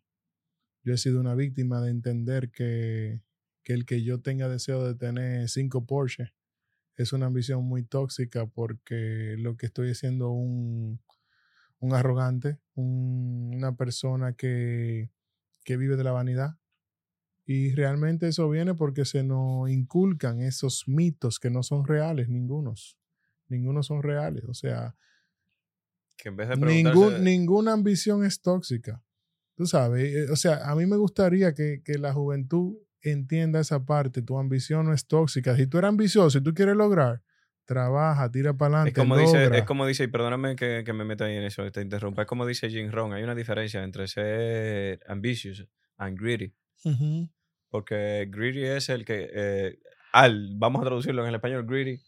[0.85, 3.23] Yo he sido una víctima de entender que,
[3.65, 6.32] que el que yo tenga deseo de tener cinco Porsche
[6.97, 11.01] es una ambición muy tóxica porque lo que estoy haciendo un,
[11.81, 15.11] un arrogante, un- una persona que,
[15.65, 16.59] que vive de la vanidad.
[17.47, 22.99] Y realmente eso viene porque se nos inculcan esos mitos que no son reales, ningunos.
[23.49, 24.45] Ningunos son reales.
[24.45, 24.97] O sea,
[26.19, 29.03] Que en vez de ningún, ninguna ambición es tóxica.
[29.55, 33.85] Tú sabes, eh, o sea, a mí me gustaría que, que la juventud entienda esa
[33.86, 34.20] parte.
[34.23, 35.57] Tu ambición no es tóxica.
[35.57, 37.23] Si tú eres ambicioso y tú quieres lograr,
[37.65, 39.01] trabaja, tira para Es adelante.
[39.01, 39.59] como, dice, logra.
[39.59, 42.28] es como dice, y perdóname que, que me meta ahí en eso, te interrumpa, es
[42.28, 45.66] como dice Jim Rohn, hay una diferencia entre ser ambitious
[45.99, 46.55] and greedy,
[46.85, 47.28] Ujú.
[47.69, 49.78] porque greedy es el que, eh,
[50.12, 52.01] al, vamos a traducirlo en el español, greedy,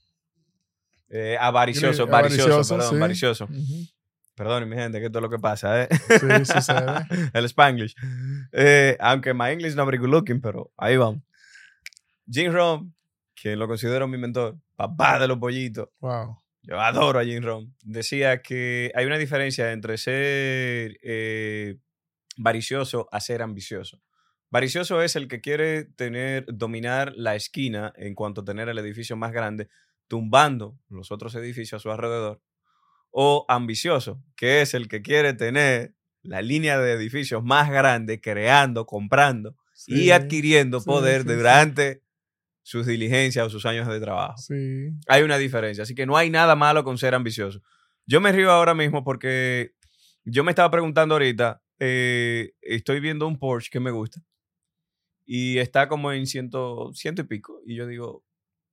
[1.11, 3.01] eh, avaricioso, Greedy, varicioso, avaricioso, perdón, sí.
[3.01, 3.45] varicioso.
[3.45, 3.87] Ujú.
[4.41, 5.89] Perdón, mi gente, que esto es lo que pasa, ¿eh?
[5.91, 7.05] Sí, sucede.
[7.35, 7.95] el Spanglish.
[8.53, 11.23] Eh, aunque my English no very good looking, pero ahí vamos.
[12.27, 12.95] Jim Rohn,
[13.35, 16.39] quien lo considero mi mentor, papá de los pollitos, Wow.
[16.63, 21.77] yo adoro a Jim Rohn, decía que hay una diferencia entre ser eh,
[22.39, 24.01] varicioso a ser ambicioso.
[24.49, 29.19] Varicioso es el que quiere tener, dominar la esquina en cuanto a tener el edificio
[29.19, 29.69] más grande,
[30.09, 32.41] tumbando los otros edificios a su alrededor.
[33.11, 38.87] O ambicioso, que es el que quiere tener la línea de edificios más grande, creando,
[38.87, 39.57] comprando
[39.87, 42.03] y adquiriendo sí, poder sí, durante
[42.63, 44.37] sus diligencias o sus años de trabajo.
[45.09, 47.63] Hay una diferencia, así que no hay nada malo con ser ambicioso.
[48.07, 49.75] Yo me río ahora mismo porque
[50.25, 54.23] yo me estaba preguntando ahorita, eh, estoy viendo un Porsche que me gusta
[55.33, 57.61] y está como en ciento, ciento y pico.
[57.65, 58.25] Y yo digo,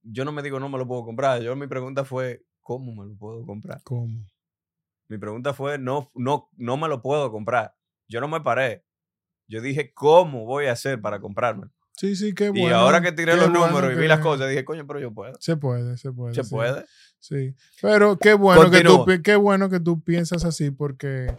[0.02, 1.42] yo no me digo no me lo puedo comprar.
[1.44, 3.82] Yo mi pregunta fue, ¿cómo me lo puedo comprar?
[3.84, 4.26] ¿Cómo?
[5.08, 7.74] Mi pregunta fue, no, no, no me lo puedo comprar.
[8.10, 8.84] Yo no me paré.
[9.48, 11.72] Yo dije, ¿cómo voy a hacer para comprármelo?
[11.94, 12.76] Sí, sí, qué y bueno.
[12.76, 15.14] ahora que tiré los bueno números y vi que- las cosas, dije, coño, pero yo
[15.14, 15.34] puedo.
[15.40, 16.36] Se puede, se puede.
[16.36, 16.50] Se sí.
[16.54, 16.84] puede.
[17.20, 17.56] Sí.
[17.82, 19.06] Pero qué bueno, que tú, Continúa.
[19.06, 21.34] pi- qué bueno que tú piensas así porque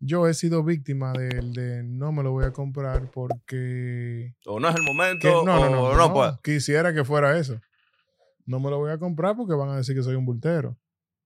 [0.00, 4.68] yo he sido víctima del de no me lo voy a comprar porque O no
[4.70, 6.40] es el momento, que- no, no, o no, no, no, puedo.
[6.42, 7.60] Quisiera que fuera eso.
[8.46, 10.78] No me lo voy a comprar porque van a decir que soy un bultero.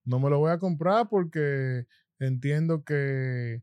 [0.05, 1.85] No me lo voy a comprar porque
[2.19, 3.61] entiendo que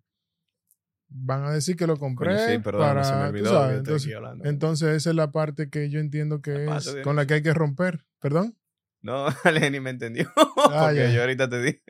[1.08, 3.50] van a decir que lo compré Coño, sí, perdón, para, se me olvidó.
[3.50, 4.08] sabes,
[4.44, 7.42] entonces, esa es la parte que yo entiendo que ¿Qué es con la que hay
[7.42, 8.04] que romper.
[8.20, 8.56] ¿Perdón?
[9.02, 10.30] No, Lenny me entendió.
[10.36, 11.82] Ah, porque yo ahorita te dije,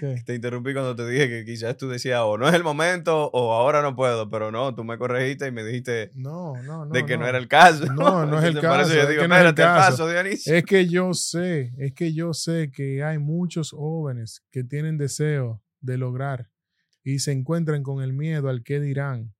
[0.00, 0.22] ¿Qué?
[0.24, 3.52] te interrumpí cuando te dije que quizás tú decías o no es el momento o
[3.52, 6.92] ahora no puedo, pero no, tú me corregiste y me dijiste No, no, no.
[6.92, 7.26] de que no.
[7.26, 7.84] era el caso.
[7.92, 10.06] No, no es el caso, yo es digo, que no es el caso.
[10.06, 10.10] paso.
[10.10, 15.62] Es que yo sé, es que yo sé que hay muchos jóvenes que tienen deseo
[15.80, 16.48] de lograr
[17.04, 19.34] y se encuentran con el miedo al qué dirán.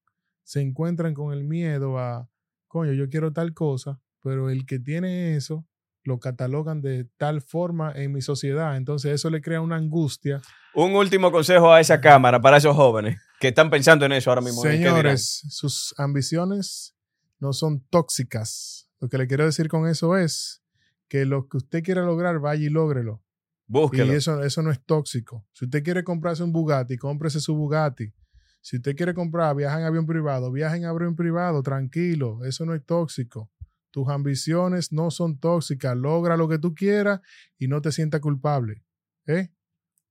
[0.44, 2.28] Se encuentran con el miedo a,
[2.68, 5.66] coño, yo quiero tal cosa, pero el que tiene eso
[6.06, 8.76] lo catalogan de tal forma en mi sociedad.
[8.76, 10.40] Entonces eso le crea una angustia.
[10.74, 14.42] Un último consejo a esa cámara para esos jóvenes que están pensando en eso ahora
[14.42, 14.62] mismo.
[14.62, 16.96] Señores, sus ambiciones
[17.38, 18.88] no son tóxicas.
[19.00, 20.62] Lo que le quiero decir con eso es
[21.08, 23.22] que lo que usted quiera lograr, vaya y lógrelo.
[23.66, 24.12] búsquelo.
[24.12, 25.46] Y eso, eso no es tóxico.
[25.52, 28.12] Si usted quiere comprarse un Bugatti, cómprese su Bugatti.
[28.60, 32.44] Si usted quiere comprar, viaja en avión privado, viaja en avión privado, tranquilo.
[32.44, 33.50] Eso no es tóxico.
[33.96, 35.96] Tus ambiciones no son tóxicas.
[35.96, 37.20] Logra lo que tú quieras
[37.58, 38.82] y no te sientas culpable.
[39.26, 39.48] ¿Eh?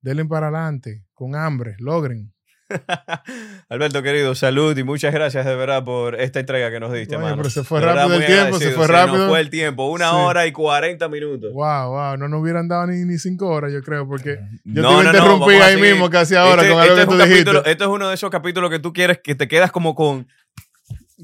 [0.02, 2.34] Denle para adelante, con hambre, logren.
[3.70, 7.26] Alberto, querido, salud y muchas gracias de verdad por esta entrega que nos diste, Oye,
[7.26, 7.38] mano.
[7.38, 9.30] pero se fue De verdad, rápido el tiempo, se fue rápido.
[9.30, 10.16] fue el tiempo, una Sí.
[10.16, 11.54] hora y 40 minutos.
[11.54, 12.18] Wow, wow.
[12.18, 15.46] No nos hubieran dado ni, ni cinco horas, yo creo, porque yo No, te no,
[15.62, 17.44] a ahí mismo casi ahora Este- con algo este que tú dijiste.
[17.52, 20.28] capítulo- esto es uno de esos capítulos que tú quieres que te quedas como con.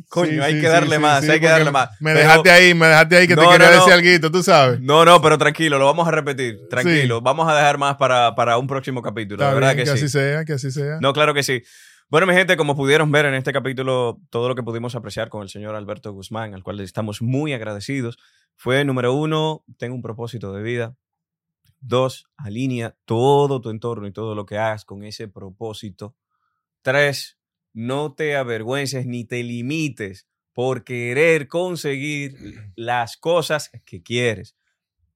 [0.09, 1.89] Coño, Sí, hay que darle sí, más, sí, hay que darle más.
[1.99, 4.41] Me Pero- dejaste ahí, me dejaste ahí que No, te quería no, decir algo, tú
[4.43, 4.79] sabes.
[4.79, 6.59] No, no, pero tranquilo, lo vamos a repetir.
[6.69, 9.35] Tranquilo, vamos a dejar más para, para un próximo capítulo.
[9.43, 10.05] Está la verdad bien, que, que sí.
[10.05, 10.97] así sea, que así sea.
[11.01, 11.61] No, claro que sí.
[12.07, 15.43] Bueno, mi gente, como pudieron ver en este capítulo, todo lo que pudimos apreciar con
[15.43, 18.17] el señor Alberto Guzmán, al cual le estamos muy agradecidos,
[18.55, 20.95] fue número uno, tengo un propósito de vida.
[21.79, 26.15] Dos, alinea todo tu entorno y todo lo que hagas con ese propósito.
[26.81, 27.37] Tres,
[27.73, 32.35] no te avergüences ni te limites por querer conseguir
[32.75, 34.55] las cosas que quieres.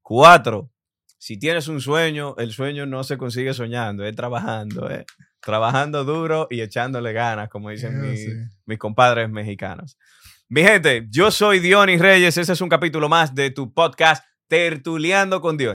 [0.02, 0.72] Cuatro,
[1.18, 5.06] si tienes un sueño, el sueño no se consigue soñando, es trabajando, eh.
[5.41, 8.30] trabajando duro y echándole ganas, como dicen mi- sí.
[8.65, 9.98] mis compadres mexicanos.
[10.48, 15.41] Mi gente, yo soy Dionis Reyes, ese es un capítulo más de tu podcast Tertuleando
[15.41, 15.64] con Dios.